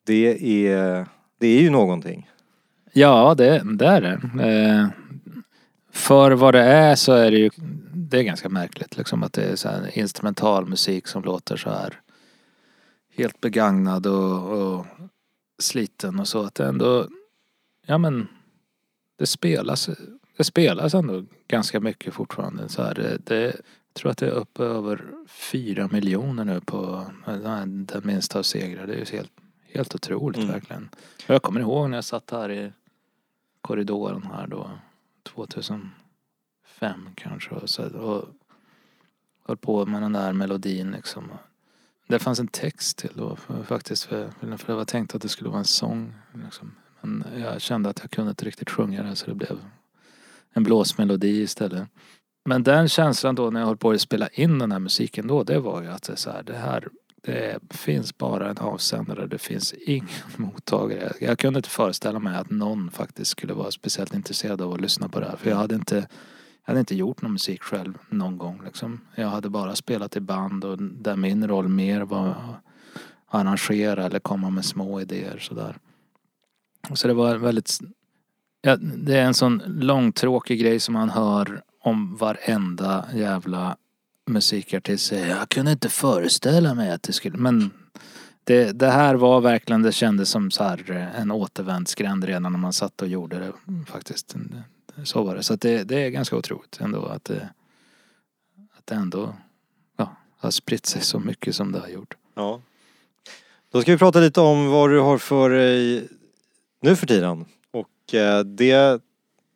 Det 0.06 0.66
är, 0.66 1.06
det 1.40 1.46
är 1.46 1.60
ju 1.60 1.70
någonting. 1.70 2.30
Ja, 2.92 3.34
det, 3.34 3.62
det 3.78 3.86
är 3.86 4.00
det. 4.00 4.20
För 5.90 6.32
vad 6.32 6.54
det 6.54 6.62
är 6.62 6.96
så 6.96 7.12
är 7.12 7.30
det 7.30 7.38
ju 7.38 7.50
det 7.94 8.18
är 8.18 8.22
ganska 8.22 8.48
märkligt 8.48 8.96
liksom 8.96 9.22
att 9.22 9.32
det 9.32 9.42
är 9.42 9.56
så 9.56 9.68
här 9.68 9.98
instrumental 9.98 10.66
musik 10.66 11.06
som 11.06 11.22
låter 11.22 11.56
så 11.56 11.70
här 11.70 12.00
helt 13.16 13.40
begagnad 13.40 14.06
och, 14.06 14.52
och 14.52 14.86
sliten 15.58 16.20
och 16.20 16.28
så 16.28 16.42
att 16.42 16.54
det 16.54 16.66
ändå 16.66 17.08
ja 17.86 17.98
men 17.98 18.28
det 19.18 19.26
spelas 19.26 19.90
det 20.36 20.44
spelas 20.44 20.94
ändå 20.94 21.24
ganska 21.48 21.80
mycket 21.80 22.14
fortfarande 22.14 22.68
så 22.68 22.82
här 22.82 22.94
det, 22.94 23.18
det 23.24 23.56
jag 23.92 23.94
tror 23.94 24.10
att 24.10 24.18
det 24.18 24.26
är 24.26 24.30
uppe 24.30 24.64
över 24.64 25.04
fyra 25.26 25.88
miljoner 25.92 26.44
nu 26.44 26.60
på 26.60 27.06
den, 27.26 27.86
minsta 28.02 28.38
av 28.38 28.42
segrar. 28.42 28.86
Det 28.86 28.94
är 28.94 28.98
ju 28.98 29.04
helt, 29.16 29.32
helt 29.72 29.94
otroligt 29.94 30.36
Mm. 30.36 30.50
verkligen. 30.50 30.88
Jag 31.26 31.42
kommer 31.42 31.60
ihåg 31.60 31.90
när 31.90 31.96
jag 31.96 32.04
satt 32.04 32.30
här 32.30 32.50
i 32.50 32.72
korridoren 33.60 34.22
här 34.22 34.46
då 34.46 34.70
2005 35.22 35.90
kanske 37.14 37.50
och, 37.50 37.70
så, 37.70 37.84
och 37.84 38.28
höll 39.46 39.56
på 39.56 39.86
med 39.86 40.02
den 40.02 40.12
där 40.12 40.32
melodin 40.32 40.90
liksom. 40.90 41.30
Det 42.08 42.18
fanns 42.18 42.40
en 42.40 42.48
text 42.48 42.98
till 42.98 43.12
då 43.14 43.36
för, 43.36 43.62
faktiskt 43.62 44.04
för, 44.04 44.30
för 44.40 44.66
det 44.66 44.74
var 44.74 44.84
tänkt 44.84 45.14
att 45.14 45.22
det 45.22 45.28
skulle 45.28 45.50
vara 45.50 45.58
en 45.58 45.64
sång 45.64 46.14
liksom. 46.44 46.74
Men 47.00 47.24
jag 47.36 47.60
kände 47.60 47.88
att 47.88 48.00
jag 48.00 48.10
kunde 48.10 48.30
inte 48.30 48.44
riktigt 48.44 48.70
sjunga 48.70 49.02
det 49.02 49.16
så 49.16 49.26
det 49.26 49.34
blev 49.34 49.58
en 50.52 50.62
blåsmelodi 50.62 51.42
istället. 51.42 51.88
Men 52.44 52.62
den 52.62 52.88
känslan 52.88 53.34
då 53.34 53.50
när 53.50 53.60
jag 53.60 53.66
höll 53.66 53.76
på 53.76 53.90
att 53.90 54.00
spela 54.00 54.28
in 54.28 54.58
den 54.58 54.72
här 54.72 54.78
musiken 54.78 55.26
då 55.26 55.44
det 55.44 55.58
var 55.58 55.82
ju 55.82 55.88
att 55.88 56.02
det 56.02 56.12
är 56.12 56.16
så 56.16 56.30
här, 56.30 56.42
det 56.42 56.56
här 56.56 56.88
det 57.22 57.58
finns 57.70 58.18
bara 58.18 58.50
en 58.50 58.58
avsändare, 58.58 59.26
det 59.26 59.38
finns 59.38 59.72
ingen 59.72 60.08
mottagare. 60.36 61.12
Jag 61.20 61.38
kunde 61.38 61.58
inte 61.58 61.68
föreställa 61.68 62.18
mig 62.18 62.36
att 62.36 62.50
någon 62.50 62.90
faktiskt 62.90 63.30
skulle 63.30 63.52
vara 63.52 63.70
speciellt 63.70 64.14
intresserad 64.14 64.62
av 64.62 64.72
att 64.72 64.80
lyssna 64.80 65.08
på 65.08 65.20
det 65.20 65.26
här. 65.26 65.36
För 65.36 65.50
jag 65.50 65.56
hade 65.56 65.74
inte, 65.74 65.96
jag 65.96 66.72
hade 66.72 66.80
inte 66.80 66.96
gjort 66.96 67.22
någon 67.22 67.32
musik 67.32 67.62
själv 67.62 67.98
någon 68.08 68.38
gång 68.38 68.60
liksom. 68.64 69.00
Jag 69.14 69.28
hade 69.28 69.48
bara 69.48 69.76
spelat 69.76 70.16
i 70.16 70.20
band 70.20 70.64
och 70.64 70.82
där 70.82 71.16
min 71.16 71.48
roll 71.48 71.68
mer 71.68 72.00
var 72.00 72.28
att 72.28 72.64
arrangera 73.26 74.04
eller 74.04 74.18
komma 74.18 74.50
med 74.50 74.64
små 74.64 75.00
idéer 75.00 75.38
sådär. 75.38 75.76
Så 76.94 77.08
det 77.08 77.14
var 77.14 77.36
väldigt 77.36 77.80
Ja, 78.62 78.76
det 78.76 79.16
är 79.16 79.24
en 79.24 79.34
sån 79.34 79.62
långtråkig 79.66 80.60
grej 80.60 80.80
som 80.80 80.94
man 80.94 81.10
hör 81.10 81.62
om 81.80 82.16
varenda 82.16 83.04
jävla 83.14 83.76
musikartist 84.30 85.06
säger. 85.06 85.28
Jag 85.28 85.48
kunde 85.48 85.72
inte 85.72 85.88
föreställa 85.88 86.74
mig 86.74 86.90
att 86.90 87.02
det 87.02 87.12
skulle... 87.12 87.38
Men 87.38 87.70
det, 88.44 88.72
det 88.72 88.90
här 88.90 89.14
var 89.14 89.40
verkligen, 89.40 89.82
det 89.82 89.92
kändes 89.92 90.28
som 90.28 90.50
så 90.50 90.64
här 90.64 90.90
eh, 90.90 91.20
en 91.20 91.30
återvändsgränd 91.30 92.24
redan 92.24 92.52
när 92.52 92.58
man 92.58 92.72
satt 92.72 93.02
och 93.02 93.08
gjorde 93.08 93.38
det 93.38 93.52
faktiskt. 93.86 94.34
Så 95.04 95.22
var 95.22 95.36
det. 95.36 95.42
Så 95.42 95.54
att 95.54 95.60
det, 95.60 95.84
det 95.84 95.96
är 95.96 96.10
ganska 96.10 96.36
otroligt 96.36 96.78
ändå 96.80 97.06
att 97.06 97.24
det, 97.24 97.48
att 98.78 98.86
det 98.86 98.94
ändå 98.94 99.34
ja, 99.96 100.16
har 100.38 100.50
spritt 100.50 100.86
sig 100.86 101.02
så 101.02 101.18
mycket 101.18 101.54
som 101.54 101.72
det 101.72 101.78
har 101.78 101.88
gjort. 101.88 102.14
Ja. 102.34 102.60
Då 103.72 103.82
ska 103.82 103.92
vi 103.92 103.98
prata 103.98 104.20
lite 104.20 104.40
om 104.40 104.66
vad 104.66 104.90
du 104.90 105.00
har 105.00 105.18
för 105.18 105.50
dig 105.50 106.08
nu 106.82 106.96
för 106.96 107.06
tiden. 107.06 107.44
Och 107.70 108.14
eh, 108.14 108.44
det 108.44 109.02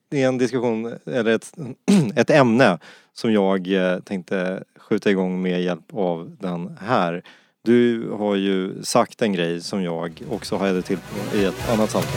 det 0.09 0.23
är 0.23 0.29
en 0.29 0.39
diskussion, 0.39 0.99
eller 1.07 1.35
ett, 1.35 1.53
ett 2.17 2.31
ämne 2.31 2.79
som 3.13 3.33
jag 3.33 3.73
eh, 3.73 4.01
tänkte 4.01 4.65
skjuta 4.79 5.11
igång 5.11 5.43
med 5.43 5.63
hjälp 5.63 5.95
av 5.95 6.37
den 6.41 6.79
här. 6.81 7.23
Du 7.63 8.11
har 8.11 8.35
ju 8.35 8.83
sagt 8.83 9.23
en 9.23 9.33
grej 9.33 9.61
som 9.61 9.83
jag 9.83 10.23
också 10.31 10.57
hajade 10.57 10.83
till 10.83 10.99
på 10.99 11.37
i 11.37 11.45
ett 11.45 11.69
annat 11.71 11.91
samtal. 11.91 12.13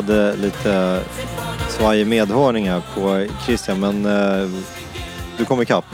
Hade 0.00 0.36
lite 0.36 1.02
svajig 1.68 2.06
medhörning 2.06 2.68
här 2.68 2.82
på 2.94 3.34
Christian, 3.44 3.80
men 3.80 4.06
eh, 4.06 4.50
du 5.38 5.44
kom 5.44 5.62
ikapp. 5.62 5.84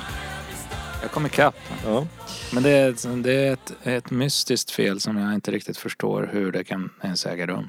Jag 1.02 1.10
kom 1.10 1.26
ikapp. 1.26 1.54
Ja. 1.84 2.06
Men 2.54 2.62
det 2.62 2.70
är, 2.70 2.90
ett, 2.90 3.06
det 3.24 3.32
är 3.34 3.52
ett, 3.52 3.72
ett 3.82 4.10
mystiskt 4.10 4.70
fel 4.70 5.00
som 5.00 5.16
jag 5.16 5.34
inte 5.34 5.50
riktigt 5.50 5.76
förstår 5.76 6.30
hur 6.32 6.52
det 6.52 6.64
kan 6.64 6.90
ens 7.02 7.26
äga 7.26 7.46
rum. 7.46 7.68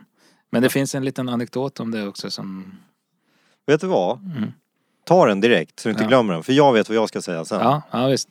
Men 0.49 0.61
det 0.61 0.69
finns 0.69 0.95
en 0.95 1.05
liten 1.05 1.29
anekdot 1.29 1.79
om 1.79 1.91
det 1.91 2.07
också 2.07 2.31
som... 2.31 2.73
Vet 3.67 3.81
du 3.81 3.87
vad? 3.87 4.19
Mm. 4.19 4.51
Ta 5.05 5.25
den 5.25 5.41
direkt 5.41 5.79
så 5.79 5.89
du 5.89 5.91
inte 5.91 6.03
Ja. 6.03 6.07
glömmer 6.07 6.33
den, 6.33 6.43
för 6.43 6.53
jag 6.53 6.73
vet 6.73 6.89
vad 6.89 6.95
jag 6.97 7.09
ska 7.09 7.21
säga 7.21 7.45
sen. 7.45 7.59
Ja, 7.59 7.81
ja 7.91 8.07
visst. 8.07 8.29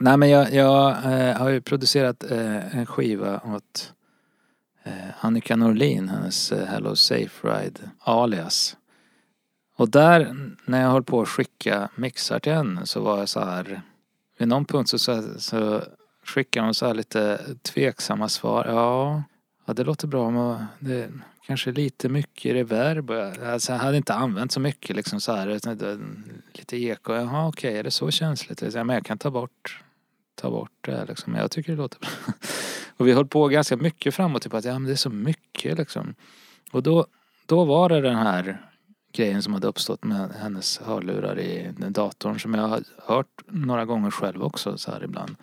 Nej 0.00 0.16
men 0.16 0.30
jag, 0.30 0.54
jag 0.54 0.90
eh, 0.90 1.36
har 1.36 1.48
ju 1.48 1.60
producerat 1.60 2.30
eh, 2.30 2.76
en 2.78 2.86
skiva 2.86 3.40
åt 3.44 3.92
Eh, 4.82 4.92
Annika 5.20 5.56
Norlin, 5.56 6.08
hennes 6.08 6.52
eh, 6.52 6.66
Hello 6.66 6.96
Safe 6.96 7.48
Ride 7.48 7.80
alias. 8.00 8.76
Och 9.76 9.88
där, 9.90 10.34
när 10.64 10.82
jag 10.82 10.90
höll 10.90 11.02
på 11.04 11.20
att 11.22 11.28
skicka 11.28 11.88
mixar 11.94 12.38
till 12.38 12.52
henne 12.52 12.86
så 12.86 13.00
var 13.00 13.18
jag 13.18 13.28
så 13.28 13.40
här 13.40 13.82
vid 14.38 14.48
någon 14.48 14.64
punkt 14.64 14.88
så, 14.88 14.98
så, 14.98 15.22
så 15.38 15.82
skickade 16.24 16.66
hon 16.66 16.74
så 16.74 16.86
här 16.86 16.94
lite 16.94 17.40
tveksamma 17.62 18.28
svar. 18.28 18.64
Ja, 18.68 19.22
ja 19.66 19.72
det 19.74 19.84
låter 19.84 20.06
bra 20.06 20.30
men 20.30 20.64
det 20.78 21.08
kanske 21.46 21.72
lite 21.72 22.08
mycket 22.08 22.52
reverb. 22.54 23.10
Jag- 23.10 23.42
Alltså 23.44 23.72
jag 23.72 23.78
hade 23.78 23.96
inte 23.96 24.14
använt 24.14 24.52
så 24.52 24.60
mycket 24.60 24.96
liksom 24.96 25.20
så 25.20 25.32
här. 25.32 25.46
Lite 26.54 26.76
eko. 26.82 27.12
Jaha 27.14 27.48
okej, 27.48 27.78
är 27.78 27.82
det 27.82 27.90
så 27.90 28.10
känsligt? 28.10 28.74
Men 28.74 28.88
jag 28.88 29.04
kan 29.04 29.18
ta 29.18 29.30
bort, 29.30 29.82
ta 30.40 30.50
bort 30.50 30.72
det 30.80 31.04
liksom. 31.08 31.34
Jag 31.34 31.50
tycker 31.50 31.72
det 31.72 31.78
låter 31.78 31.98
bra. 31.98 32.08
Och 32.96 33.08
vi 33.08 33.12
höll 33.12 33.26
på 33.26 33.48
ganska 33.48 33.76
mycket 33.76 34.14
framåt. 34.14 34.42
typ 34.42 34.54
att 34.54 34.64
ja 34.64 34.72
men 34.72 34.84
det 34.84 34.92
är 34.92 34.96
så 34.96 35.10
mycket 35.10 35.78
liksom. 35.78 36.14
Och 36.72 36.82
då, 36.82 37.06
då 37.46 37.64
var 37.64 37.88
det 37.88 38.00
den 38.00 38.16
här 38.16 38.66
grejen 39.12 39.42
som 39.42 39.54
hade 39.54 39.66
uppstått 39.66 40.04
med 40.04 40.30
hennes 40.30 40.78
hörlurar 40.78 41.38
i 41.38 41.72
den 41.78 41.92
datorn 41.92 42.40
som 42.40 42.54
jag 42.54 42.68
har 42.68 42.82
hört 42.98 43.42
några 43.46 43.84
gånger 43.84 44.10
själv 44.10 44.42
också 44.42 44.78
så 44.78 44.90
här 44.90 45.04
ibland. 45.04 45.36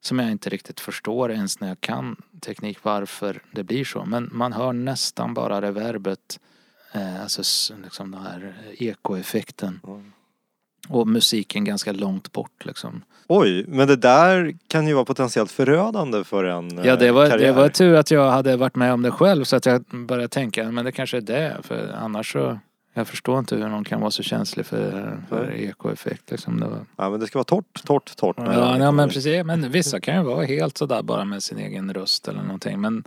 Som 0.00 0.18
jag 0.18 0.30
inte 0.30 0.50
riktigt 0.50 0.80
förstår 0.80 1.32
ens 1.32 1.60
när 1.60 1.68
jag 1.68 1.80
kan 1.80 2.16
teknik 2.40 2.78
varför 2.82 3.42
det 3.52 3.64
blir 3.64 3.84
så. 3.84 4.04
Men 4.04 4.28
man 4.32 4.52
hör 4.52 4.72
nästan 4.72 5.34
bara 5.34 5.62
reverbet. 5.62 6.40
Eh, 6.92 7.22
alltså 7.22 7.74
liksom 7.82 8.10
den 8.10 8.22
här 8.22 8.54
ekoeffekten. 8.78 9.80
Mm. 9.86 10.12
Och 10.88 11.08
musiken 11.08 11.64
ganska 11.64 11.92
långt 11.92 12.32
bort 12.32 12.64
liksom. 12.64 13.02
Oj, 13.28 13.64
men 13.68 13.88
det 13.88 13.96
där 13.96 14.54
kan 14.68 14.88
ju 14.88 14.94
vara 14.94 15.04
potentiellt 15.04 15.50
förödande 15.50 16.24
för 16.24 16.44
en 16.44 16.78
eh, 16.78 16.86
Ja 16.86 16.96
det 16.96 17.12
var, 17.12 17.24
det 17.24 17.30
karriär. 17.30 17.52
var 17.52 17.68
tur 17.68 17.94
att 17.94 18.10
jag 18.10 18.30
hade 18.30 18.56
varit 18.56 18.76
med 18.76 18.92
om 18.92 19.02
det 19.02 19.10
själv 19.10 19.44
så 19.44 19.56
att 19.56 19.66
jag 19.66 19.84
började 19.90 20.28
tänka 20.28 20.70
men 20.70 20.84
det 20.84 20.92
kanske 20.92 21.16
är 21.16 21.20
det. 21.20 21.56
För 21.62 21.94
annars 21.98 22.32
så 22.32 22.58
jag 22.94 23.08
förstår 23.08 23.38
inte 23.38 23.56
hur 23.56 23.68
någon 23.68 23.84
kan 23.84 24.00
vara 24.00 24.10
så 24.10 24.22
känslig 24.22 24.66
för, 24.66 25.16
för 25.28 25.50
ekoeffekt 25.50 26.30
liksom. 26.30 26.60
Det 26.60 26.66
var, 26.66 26.78
Ja, 26.96 27.10
men 27.10 27.20
det 27.20 27.26
ska 27.26 27.38
vara 27.38 27.44
torrt, 27.44 27.84
torrt, 27.84 28.16
torrt. 28.16 28.36
Ja, 28.38 28.44
det 28.44 28.78
ja 28.84 28.92
men 28.92 29.08
precis. 29.08 29.44
Men 29.44 29.70
vissa 29.70 30.00
kan 30.00 30.16
ju 30.16 30.22
vara 30.22 30.44
helt 30.44 30.78
sådär 30.78 31.02
bara 31.02 31.24
med 31.24 31.42
sin 31.42 31.58
egen 31.58 31.94
röst 31.94 32.28
eller 32.28 32.42
någonting. 32.42 32.80
Men, 32.80 33.04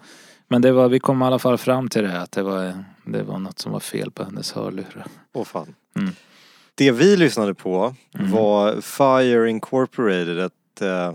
men 0.47 0.61
det 0.61 0.71
var, 0.71 0.89
vi 0.89 0.99
kom 0.99 1.21
i 1.21 1.25
alla 1.25 1.39
fall 1.39 1.57
fram 1.57 1.89
till 1.89 2.03
det 2.03 2.21
att 2.21 2.31
det 2.31 2.43
var, 2.43 2.83
det 3.05 3.23
var 3.23 3.39
något 3.39 3.59
som 3.59 3.71
var 3.71 3.79
fel 3.79 4.11
på 4.11 4.23
hennes 4.23 4.51
hörlurar. 4.51 5.05
Åh 5.33 5.43
fan. 5.43 5.75
Mm. 5.95 6.13
Det 6.75 6.91
vi 6.91 7.17
lyssnade 7.17 7.53
på 7.53 7.95
Mm. 8.19 8.31
var 8.31 8.81
Fire 8.81 9.49
Incorporated, 9.49 10.39
ett 10.39 10.81
eh, 10.81 11.13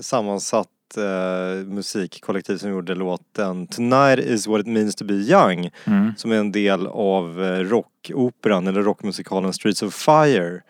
sammansatt 0.00 0.68
eh, 0.96 1.66
musikkollektiv 1.66 2.56
som 2.58 2.70
gjorde 2.70 2.94
låten 2.94 3.66
Tonight 3.66 4.18
is 4.26 4.46
what 4.46 4.60
it 4.60 4.66
means 4.66 4.94
to 4.94 5.04
be 5.04 5.14
young. 5.14 5.70
Mm. 5.84 6.12
Som 6.16 6.32
är 6.32 6.36
en 6.36 6.52
del 6.52 6.86
av 6.86 7.44
eh, 7.44 7.58
rockoperan 7.58 8.66
eller 8.66 8.82
rockmusikalen 8.82 9.52
Streets 9.52 9.82
of 9.82 9.94
Fire. 9.94 10.60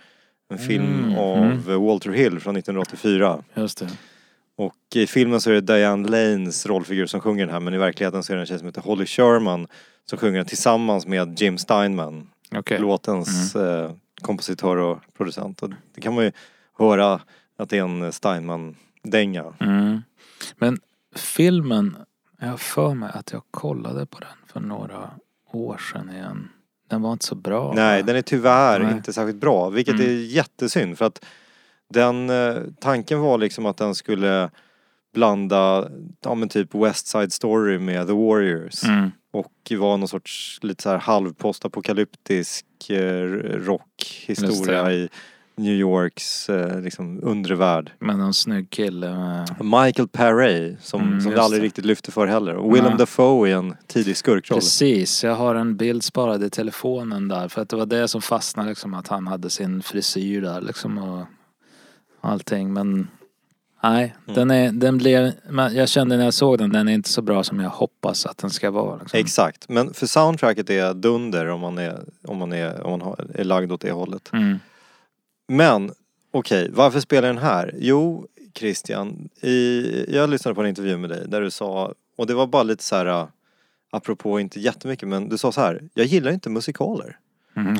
En 0.52 0.58
film 0.58 1.04
Mm, 1.04 1.18
av 1.18 1.70
eh, 1.70 1.82
Walter 1.86 2.10
Hill 2.10 2.40
från 2.40 2.56
1984. 2.56 3.42
Just 3.54 3.78
det. 3.78 3.88
Och 4.56 4.74
i 4.94 5.06
filmen 5.06 5.40
så 5.40 5.50
är 5.50 5.54
det 5.54 5.60
Diane 5.60 6.08
Lanes 6.08 6.66
rollfigur 6.66 7.06
som 7.06 7.20
sjunger 7.20 7.44
den 7.46 7.52
här 7.52 7.60
men 7.60 7.74
i 7.74 7.78
verkligheten 7.78 8.22
så 8.22 8.32
är 8.32 8.36
det 8.36 8.42
en 8.42 8.46
tjej 8.46 8.58
som 8.58 8.66
heter 8.66 8.80
Holly 8.80 9.06
Sherman 9.06 9.66
som 10.10 10.18
sjunger 10.18 10.36
den 10.36 10.46
tillsammans 10.46 11.06
med 11.06 11.40
Jim 11.40 11.58
Steinman, 11.58 12.26
Okej. 12.56 12.78
låtens 12.78 13.56
eh, 13.56 13.90
kompositör 14.22 14.76
och 14.76 14.98
producent. 15.16 15.62
Och 15.62 15.70
det 15.94 16.00
kan 16.00 16.14
man 16.14 16.24
ju 16.24 16.32
höra 16.78 17.20
att 17.58 17.68
det 17.70 17.78
är 17.78 17.82
en 17.82 18.12
Steinman-dänga. 18.12 19.44
Mm. 19.60 20.00
Men 20.58 20.78
filmen, 21.16 21.96
jag 22.40 22.48
har 22.48 22.56
för 22.56 22.94
mig 22.94 23.10
att 23.14 23.32
jag 23.32 23.42
kollade 23.50 24.06
på 24.06 24.18
den 24.18 24.28
för 24.46 24.60
några 24.60 25.10
år 25.52 25.76
sedan 25.92 26.10
igen. 26.10 26.48
Den 26.88 27.02
var 27.02 27.12
inte 27.12 27.24
så 27.26 27.34
bra. 27.34 27.72
Nej, 27.76 28.02
den 28.02 28.16
är 28.16 28.22
tyvärr 28.22 28.78
Nej. 28.80 28.92
inte 28.92 29.12
särskilt 29.12 29.40
bra, 29.40 29.68
vilket 29.70 29.94
Mm. 29.94 30.06
är 30.06 30.10
jättesynd 30.12 30.98
för 30.98 31.04
att 31.04 31.24
den, 31.88 32.30
eh, 32.30 32.56
tanken 32.80 33.20
var 33.20 33.38
liksom 33.38 33.66
att 33.66 33.76
den 33.76 33.94
skulle 33.94 34.50
blanda, 35.12 35.88
ja 36.24 36.34
men 36.34 36.48
typ 36.48 36.74
West 36.74 37.06
Side 37.06 37.32
Story 37.32 37.78
med 37.78 38.06
The 38.06 38.12
Warriors. 38.12 38.84
Mm. 38.84 39.10
Och 39.32 39.72
var 39.78 39.96
någon 39.96 40.08
sorts 40.08 40.58
lite 40.62 40.82
så 40.82 40.90
här 40.90 40.98
halvpostapokalyptisk 40.98 42.90
eh, 42.90 43.22
rockhistoria 43.42 44.92
i 44.92 45.08
New 45.56 45.72
Yorks 45.74 46.48
eh, 46.48 46.80
liksom 46.80 47.20
undre 47.22 47.54
värld. 47.54 47.92
Men 47.98 48.18
någon 48.18 48.34
snygg 48.34 48.70
kille 48.70 49.14
med... 49.14 49.48
Michael 49.84 50.08
Paré 50.08 50.76
som, 50.80 51.00
Mm, 51.00 51.20
som 51.20 51.30
just 51.30 51.42
aldrig 51.42 51.62
det. 51.62 51.66
riktigt 51.66 51.84
lyfte 51.84 52.12
för 52.12 52.26
heller. 52.26 52.54
Och 52.54 52.74
Willem 52.74 52.88
Nej. 52.88 52.98
Dafoe 52.98 53.48
i 53.48 53.52
en 53.52 53.76
tidig 53.86 54.16
skurkroll. 54.16 54.56
Precis, 54.60 55.24
jag 55.24 55.34
har 55.34 55.54
en 55.54 55.76
bild 55.76 56.04
sparad 56.04 56.44
i 56.44 56.50
telefonen 56.50 57.28
där 57.28 57.48
för 57.48 57.62
att 57.62 57.68
det 57.68 57.76
var 57.76 57.86
det 57.86 58.08
som 58.08 58.22
fastnade 58.22 58.68
liksom 58.68 58.94
att 58.94 59.08
han 59.08 59.26
hade 59.26 59.50
sin 59.50 59.82
frisyr 59.82 60.40
där 60.42 60.60
liksom 60.60 60.98
och 60.98 61.26
allting 62.20 62.72
men 62.72 63.08
nej, 63.82 64.14
Mm. 64.26 64.34
den 64.34 64.50
är, 64.50 64.72
den 64.72 64.98
blev, 64.98 65.32
men 65.48 65.74
jag 65.74 65.88
kände 65.88 66.16
när 66.16 66.24
jag 66.24 66.34
såg 66.34 66.58
den, 66.58 66.70
den 66.72 66.88
är 66.88 66.92
inte 66.92 67.08
så 67.08 67.22
bra 67.22 67.44
som 67.44 67.60
jag 67.60 67.70
hoppas 67.70 68.26
att 68.26 68.38
den 68.38 68.50
ska 68.50 68.70
vara 68.70 68.96
liksom. 68.96 69.20
Exakt, 69.20 69.68
men 69.68 69.94
för 69.94 70.06
soundtracket 70.06 70.70
är 70.70 70.94
dunder 70.94 71.46
om 71.48 71.60
man 71.60 71.78
är, 71.78 72.00
om 72.24 72.36
man 72.38 72.52
är, 72.52 72.86
om 72.86 72.98
man 72.98 73.16
är 73.34 73.44
lagd 73.44 73.72
åt 73.72 73.80
det 73.80 73.90
hållet. 73.92 74.30
Mm. 74.32 74.58
Men 75.48 75.92
okej, 76.30 76.70
varför 76.72 77.00
spelar 77.00 77.28
den 77.28 77.38
här? 77.38 77.74
Jo, 77.78 78.26
Christian, 78.54 79.28
i, 79.40 80.14
jag 80.14 80.30
lyssnade 80.30 80.54
på 80.54 80.60
en 80.62 80.68
intervju 80.68 80.96
med 80.96 81.10
dig 81.10 81.22
där 81.28 81.40
du 81.40 81.50
sa, 81.50 81.94
och 82.16 82.26
det 82.26 82.34
var 82.34 82.46
bara 82.46 82.62
lite 82.62 82.82
så 82.84 82.96
här, 82.96 83.06
äh, 83.06 83.26
apropå 83.90 84.40
inte 84.40 84.60
jättemycket, 84.60 85.08
men 85.08 85.28
du 85.28 85.38
sa 85.38 85.52
så 85.52 85.60
här, 85.60 85.82
jag 85.94 86.06
gillar 86.06 86.32
inte 86.32 86.50
musikaler. 86.50 87.16
Mm. 87.56 87.78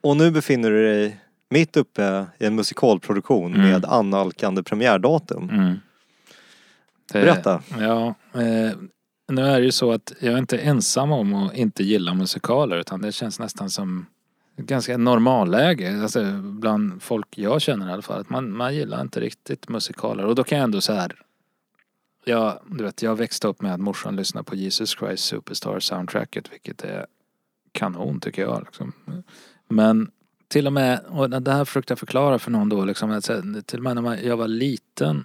Och 0.00 0.16
nu 0.16 0.30
befinner 0.30 0.70
du 0.70 0.82
dig 0.86 1.20
mitt 1.50 1.76
uppe 1.76 2.26
i 2.38 2.46
en 2.46 2.54
musikalproduktion 2.54 3.54
Mm. 3.54 3.68
med 3.70 3.84
annalkande 3.84 4.62
premiärdatum. 4.62 5.50
Mm. 5.50 5.74
Det- 7.12 7.20
Berätta. 7.20 7.62
Ja, 7.80 8.06
eh, 8.34 8.76
nu 9.28 9.42
är 9.42 9.58
det 9.60 9.64
ju 9.64 9.72
så 9.72 9.92
att 9.92 10.12
jag 10.20 10.34
är 10.34 10.38
inte 10.38 10.58
ensam 10.58 11.12
om 11.12 11.34
att 11.34 11.54
inte 11.54 11.82
gilla 11.84 12.14
musikaler 12.14 12.76
utan 12.76 13.00
det 13.02 13.12
känns 13.12 13.38
nästan 13.38 13.70
som 13.70 14.06
ett 14.56 14.66
ganska 14.66 14.96
normalläge. 14.96 16.02
Alltså 16.02 16.32
bland 16.42 17.02
folk 17.02 17.38
jag 17.38 17.62
känner 17.62 17.88
i 17.88 17.92
alla 17.92 18.02
fall. 18.02 18.20
Att 18.20 18.30
man, 18.30 18.52
man 18.56 18.74
gillar 18.74 19.00
inte 19.00 19.20
riktigt 19.20 19.68
musikaler. 19.68 20.24
Och 20.24 20.34
då 20.34 20.44
kan 20.44 20.58
jag 20.58 20.64
ändå 20.64 20.80
så 20.80 20.92
här. 20.92 21.12
Jag, 22.24 22.58
du 22.70 22.84
vet, 22.84 23.02
jag 23.02 23.16
växte 23.16 23.48
upp 23.48 23.62
med 23.62 23.74
att 23.74 23.80
morsan 23.80 24.16
lyssnade 24.16 24.44
på 24.44 24.54
Jesus 24.54 24.90
Christ 24.98 25.24
Superstar 25.24 25.80
soundtracket 25.80 26.52
vilket 26.52 26.82
är 26.84 27.06
kanon 27.72 28.20
tycker 28.20 28.42
jag. 28.42 28.62
Liksom. 28.66 28.92
Men 29.68 30.10
till 30.48 30.66
och 30.66 30.72
med, 30.72 31.00
och 31.08 31.30
det 31.42 31.52
här 31.52 31.64
försökte 31.64 31.90
jag 31.90 31.98
förklara 31.98 32.38
för 32.38 32.50
någon 32.50 32.68
då 32.68 32.84
liksom, 32.84 33.22
så 33.22 33.42
till 33.66 33.78
och 33.78 33.84
med 33.84 33.94
när 33.94 34.02
man, 34.02 34.18
jag 34.24 34.36
var 34.36 34.48
liten 34.48 35.24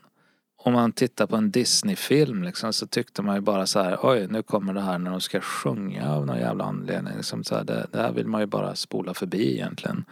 om 0.64 0.74
man 0.74 0.92
tittar 0.92 1.28
på 1.28 1.36
en 1.36 1.52
Disney-film 1.52 2.44
liksom, 2.44 2.74
så 2.74 2.88
tyckte 2.88 3.22
man 3.22 3.36
ju 3.36 3.42
bara 3.42 3.66
så 3.66 3.80
här, 3.80 4.00
oj 4.02 4.28
nu 4.28 4.44
kommer 4.44 4.74
det 4.74 4.82
här 4.82 4.98
när 4.98 5.12
de 5.12 5.22
ska 5.22 5.42
sjunga 5.42 6.12
av 6.12 6.26
någon 6.26 6.38
jävla 6.38 6.64
anledning. 6.64 7.14
Liksom, 7.16 7.44
så 7.44 7.56
här, 7.56 7.64
det, 7.64 7.88
det 7.92 7.98
här 7.98 8.12
vill 8.12 8.28
man 8.28 8.42
ju 8.42 8.48
bara 8.48 8.76
spola 8.76 9.14
förbi 9.14 9.54
egentligen. 9.54 10.06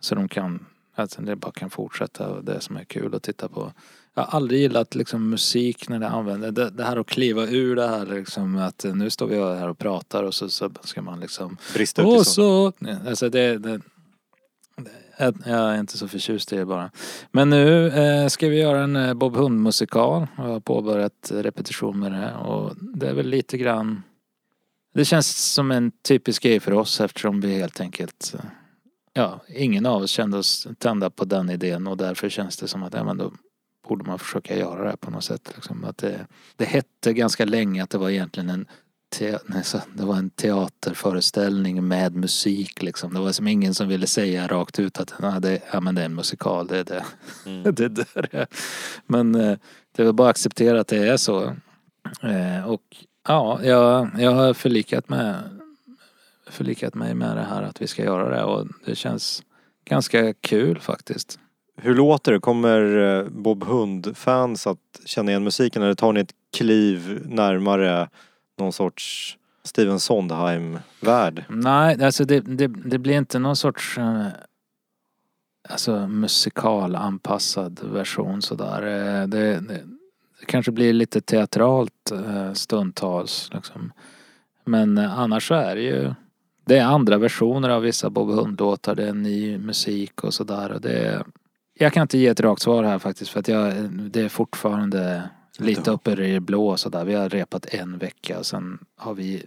Så 0.00 0.14
de 0.14 0.28
kan, 0.28 0.66
alltså 0.94 1.22
det 1.22 1.36
bara 1.36 1.52
kan 1.52 1.70
fortsätta 1.70 2.28
och 2.28 2.44
det 2.44 2.60
som 2.60 2.76
är 2.76 2.84
kul 2.84 3.14
att 3.14 3.22
titta 3.22 3.48
på. 3.48 3.72
Jag 4.14 4.22
har 4.22 4.36
aldrig 4.36 4.60
gillat 4.60 4.94
liksom 4.94 5.30
musik 5.30 5.88
när 5.88 5.98
det 5.98 6.08
använder, 6.08 6.50
det, 6.50 6.70
det 6.70 6.84
här 6.84 6.96
att 6.96 7.06
kliva 7.06 7.46
ur 7.46 7.76
det 7.76 7.88
här 7.88 8.06
liksom 8.06 8.56
att 8.56 8.84
nu 8.94 9.10
står 9.10 9.26
vi 9.26 9.36
här 9.36 9.68
och 9.68 9.78
pratar 9.78 10.22
och 10.22 10.34
så, 10.34 10.48
så 10.48 10.70
ska 10.82 11.02
man 11.02 11.20
liksom 11.20 11.56
Brista 11.74 12.02
ut 12.02 12.08
i 12.08 12.24
sånt. 12.24 12.26
så, 12.26 12.72
alltså 13.08 13.28
det, 13.28 13.58
det, 13.58 13.80
jag 15.18 15.74
är 15.74 15.80
inte 15.80 15.98
så 15.98 16.08
förtjust 16.08 16.52
i 16.52 16.56
det 16.56 16.66
bara. 16.66 16.90
Men 17.30 17.50
nu 17.50 17.88
eh, 17.88 18.28
ska 18.28 18.48
vi 18.48 18.60
göra 18.60 18.82
en 18.82 18.96
eh, 18.96 19.14
Bob 19.14 19.36
Hund-musikal. 19.36 20.26
Jag 20.36 20.44
har 20.44 20.60
påbörjat 20.60 21.30
repetition 21.34 21.98
med 21.98 22.12
det. 22.12 22.34
Och 22.34 22.76
det 22.76 23.08
är 23.08 23.14
väl 23.14 23.26
lite 23.28 23.58
grann... 23.58 24.02
Det 24.94 25.04
känns 25.04 25.52
som 25.54 25.70
en 25.70 25.90
typisk 25.90 26.42
grej 26.42 26.60
för 26.60 26.72
oss 26.72 27.00
eftersom 27.00 27.40
vi 27.40 27.58
helt 27.58 27.80
enkelt... 27.80 28.34
Eh, 28.38 28.44
ja, 29.12 29.40
ingen 29.48 29.86
av 29.86 30.02
oss 30.02 30.10
kände 30.10 30.38
oss 30.38 30.68
tända 30.78 31.10
på 31.10 31.24
den 31.24 31.50
idén 31.50 31.86
och 31.86 31.96
därför 31.96 32.28
känns 32.28 32.56
det 32.56 32.68
som 32.68 32.82
att 32.82 32.94
ja, 32.94 33.04
men 33.04 33.16
då 33.16 33.32
borde 33.88 34.04
man 34.04 34.18
försöka 34.18 34.56
göra 34.56 34.82
det 34.82 34.88
här 34.88 34.96
på 34.96 35.10
något 35.10 35.24
sätt. 35.24 35.52
Liksom. 35.54 35.84
Att 35.84 35.98
det, 35.98 36.26
det 36.56 36.64
hette 36.64 37.12
ganska 37.12 37.44
länge 37.44 37.82
att 37.82 37.90
det 37.90 37.98
var 37.98 38.10
egentligen 38.10 38.50
en 38.50 38.66
te, 39.12 39.38
nej, 39.46 39.64
så, 39.64 39.80
det 39.94 40.04
var 40.04 40.16
en 40.16 40.30
teaterföreställning 40.30 41.88
med 41.88 42.14
musik 42.14 42.82
liksom. 42.82 43.14
Det 43.14 43.20
var 43.20 43.32
som 43.32 43.48
ingen 43.48 43.74
som 43.74 43.88
ville 43.88 44.06
säga 44.06 44.46
rakt 44.46 44.78
ut 44.78 45.00
att 45.00 45.14
ja, 45.22 45.40
det, 45.40 45.60
ja, 45.72 45.80
men 45.80 45.94
det 45.94 46.00
är 46.00 46.04
en 46.04 46.14
musikal, 46.14 46.66
det 46.66 46.78
är 46.78 46.84
det. 46.84 47.04
det 47.72 47.84
är 47.84 47.88
där 47.88 48.28
det 48.30 48.38
är. 48.38 48.46
Men 49.06 49.34
eh, 49.34 49.58
det 49.96 50.04
var 50.04 50.12
bara 50.12 50.28
att 50.28 50.30
acceptera 50.30 50.80
att 50.80 50.88
det 50.88 51.08
är 51.08 51.16
så. 51.16 51.42
Eh, 52.22 52.68
och 52.68 52.82
ja, 53.28 53.60
jag, 53.62 54.10
jag 54.18 54.30
har 54.30 54.54
förlikat, 54.54 55.08
med, 55.08 55.34
förlikat 56.50 56.94
mig 56.94 57.14
med 57.14 57.36
det 57.36 57.44
här 57.44 57.62
att 57.62 57.82
vi 57.82 57.86
ska 57.86 58.04
göra 58.04 58.36
det 58.36 58.42
och 58.44 58.66
det 58.84 58.96
känns 58.96 59.42
ganska 59.84 60.34
kul 60.34 60.80
faktiskt. 60.80 61.38
Hur 61.76 61.94
låter 61.94 62.32
det? 62.32 62.40
Kommer 62.40 62.96
eh, 62.96 63.28
Bob 63.28 63.64
Hund-fans 63.64 64.66
att 64.66 65.00
känna 65.04 65.30
igen 65.30 65.44
musiken 65.44 65.82
eller 65.82 65.94
tar 65.94 66.12
ni 66.12 66.20
ett 66.20 66.34
kliv 66.56 67.22
närmare 67.24 68.08
någon 68.62 68.72
sorts 68.72 69.36
Steven 69.64 70.00
Sondheim-värld? 70.00 71.44
Nej, 71.48 72.04
alltså 72.04 72.24
det, 72.24 72.40
det, 72.40 72.66
det 72.66 72.98
blir 72.98 73.14
inte 73.18 73.38
någon 73.38 73.56
sorts 73.56 73.98
eh, 73.98 74.26
alltså 75.68 76.06
musikalanpassad 76.06 77.80
version 77.82 78.42
sådär. 78.42 78.82
Eh, 78.82 79.26
Det, 79.28 79.60
det, 79.60 79.80
det 80.40 80.46
kanske 80.46 80.72
blir 80.72 80.92
lite 80.92 81.20
teatralt 81.20 82.10
eh, 82.12 82.52
stundtals 82.52 83.50
liksom. 83.54 83.92
Men 84.64 84.98
eh, 84.98 85.18
annars 85.18 85.48
så 85.48 85.54
är 85.54 85.74
det 85.76 85.82
ju 85.82 86.14
det 86.64 86.78
är 86.78 86.84
andra 86.84 87.18
versioner 87.18 87.68
av 87.68 87.82
vissa 87.82 88.10
Bob 88.10 88.30
Hund-låtar, 88.30 88.94
det 88.94 89.08
är 89.08 89.12
ny 89.12 89.58
musik 89.58 90.24
och 90.24 90.34
sådär. 90.34 90.72
och 90.72 90.80
det 90.80 90.92
är- 90.98 91.24
Jag 91.74 91.92
kan 91.92 92.02
inte 92.02 92.18
ge 92.18 92.26
ett 92.28 92.40
rakt 92.40 92.62
svar 92.62 92.84
här 92.84 92.98
faktiskt 92.98 93.30
för 93.30 93.40
att 93.40 93.48
jag, 93.48 93.68
eh, 93.68 93.82
det 93.84 94.20
är 94.20 94.28
fortfarande 94.28 95.22
lite 95.58 95.90
uppe 95.90 96.12
i 96.12 96.14
det 96.14 96.40
blå 96.40 96.76
sådär. 96.76 97.04
Vi 97.04 97.14
har 97.14 97.28
repat 97.28 97.66
en 97.66 97.98
vecka 97.98 98.44
sen 98.44 98.78
har 98.96 99.14
vi 99.14 99.46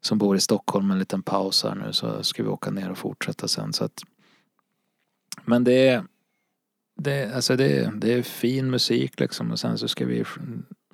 som 0.00 0.18
bor 0.18 0.36
i 0.36 0.40
Stockholm 0.40 0.90
en 0.90 0.98
liten 0.98 1.22
paus 1.22 1.64
här 1.64 1.74
nu 1.74 1.92
så 1.92 2.22
ska 2.22 2.42
vi 2.42 2.48
åka 2.48 2.70
ner 2.70 2.90
och 2.90 2.98
fortsätta 2.98 3.48
sen 3.48 3.72
så 3.72 3.84
att 3.84 4.02
Men 5.44 5.64
det 5.64 5.88
är 5.88 6.04
det, 6.96 7.34
alltså 7.34 7.56
det, 7.56 7.92
det 7.94 8.12
är 8.12 8.22
fin 8.22 8.70
musik 8.70 9.20
liksom 9.20 9.50
och 9.50 9.60
sen 9.60 9.78
så 9.78 9.88
ska 9.88 10.06
vi 10.06 10.24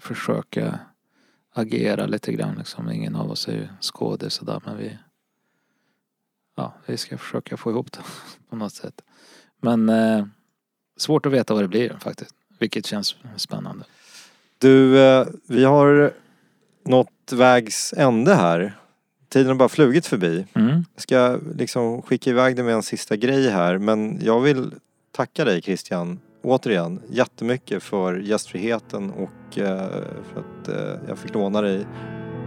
försöka 0.00 0.78
agera 1.54 2.06
lite 2.06 2.32
grann 2.32 2.54
liksom. 2.58 2.90
Ingen 2.90 3.16
av 3.16 3.30
oss 3.30 3.48
är 3.48 3.52
ju 3.52 3.68
skådis 3.80 4.32
sådär 4.32 4.62
men 4.64 4.76
vi 4.76 4.98
Ja, 6.60 6.74
vi 6.86 6.96
ska 6.96 7.18
försöka 7.18 7.56
få 7.56 7.70
ihop 7.70 7.92
det 7.92 8.02
på 8.48 8.56
något 8.56 8.72
sätt. 8.72 9.02
Men 9.60 9.88
eh, 9.88 10.26
svårt 10.96 11.26
att 11.26 11.32
veta 11.32 11.54
vad 11.54 11.64
det 11.64 11.68
blir 11.68 11.98
faktiskt. 12.00 12.34
Vilket 12.58 12.86
känns 12.86 13.16
spännande. 13.36 13.84
Du, 14.60 15.00
eh, 15.00 15.26
vi 15.46 15.64
har 15.64 16.12
nått 16.84 17.32
vägs 17.32 17.94
ände 17.96 18.34
här. 18.34 18.72
Tiden 19.28 19.48
har 19.48 19.54
bara 19.54 19.68
flugit 19.68 20.06
förbi. 20.06 20.46
Mm. 20.54 20.84
Jag 20.94 21.02
ska 21.02 21.38
liksom 21.56 22.02
skicka 22.02 22.30
iväg 22.30 22.56
dig 22.56 22.64
med 22.64 22.74
en 22.74 22.82
sista 22.82 23.16
grej 23.16 23.50
här 23.50 23.78
men 23.78 24.18
jag 24.22 24.40
vill 24.40 24.70
tacka 25.12 25.44
dig 25.44 25.62
Christian 25.62 26.18
återigen 26.42 27.00
jättemycket 27.08 27.82
för 27.82 28.14
gästfriheten 28.14 29.10
och 29.10 29.58
eh, 29.58 29.88
för 30.32 30.40
att 30.40 30.68
eh, 30.68 31.08
jag 31.08 31.18
fick 31.18 31.34
låna 31.34 31.60
dig 31.60 31.86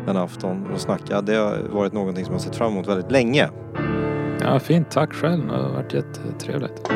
en 0.08 0.18
afton 0.18 0.72
och 0.74 0.82
snacka. 0.82 1.22
Det 1.22 1.36
har 1.36 1.58
varit 1.58 1.94
någonting 1.94 2.26
som 2.26 2.34
jag 2.34 2.42
sett 2.42 2.56
fram 2.56 2.72
emot 2.72 2.88
väldigt 2.88 3.12
länge. 3.12 3.50
Ja, 4.42 4.60
fint. 4.60 4.92
Tack 4.92 5.14
själv. 5.14 5.48
Det 5.48 5.54
har 5.54 5.70
varit 5.70 5.94
jättetrevligt. 5.94 6.90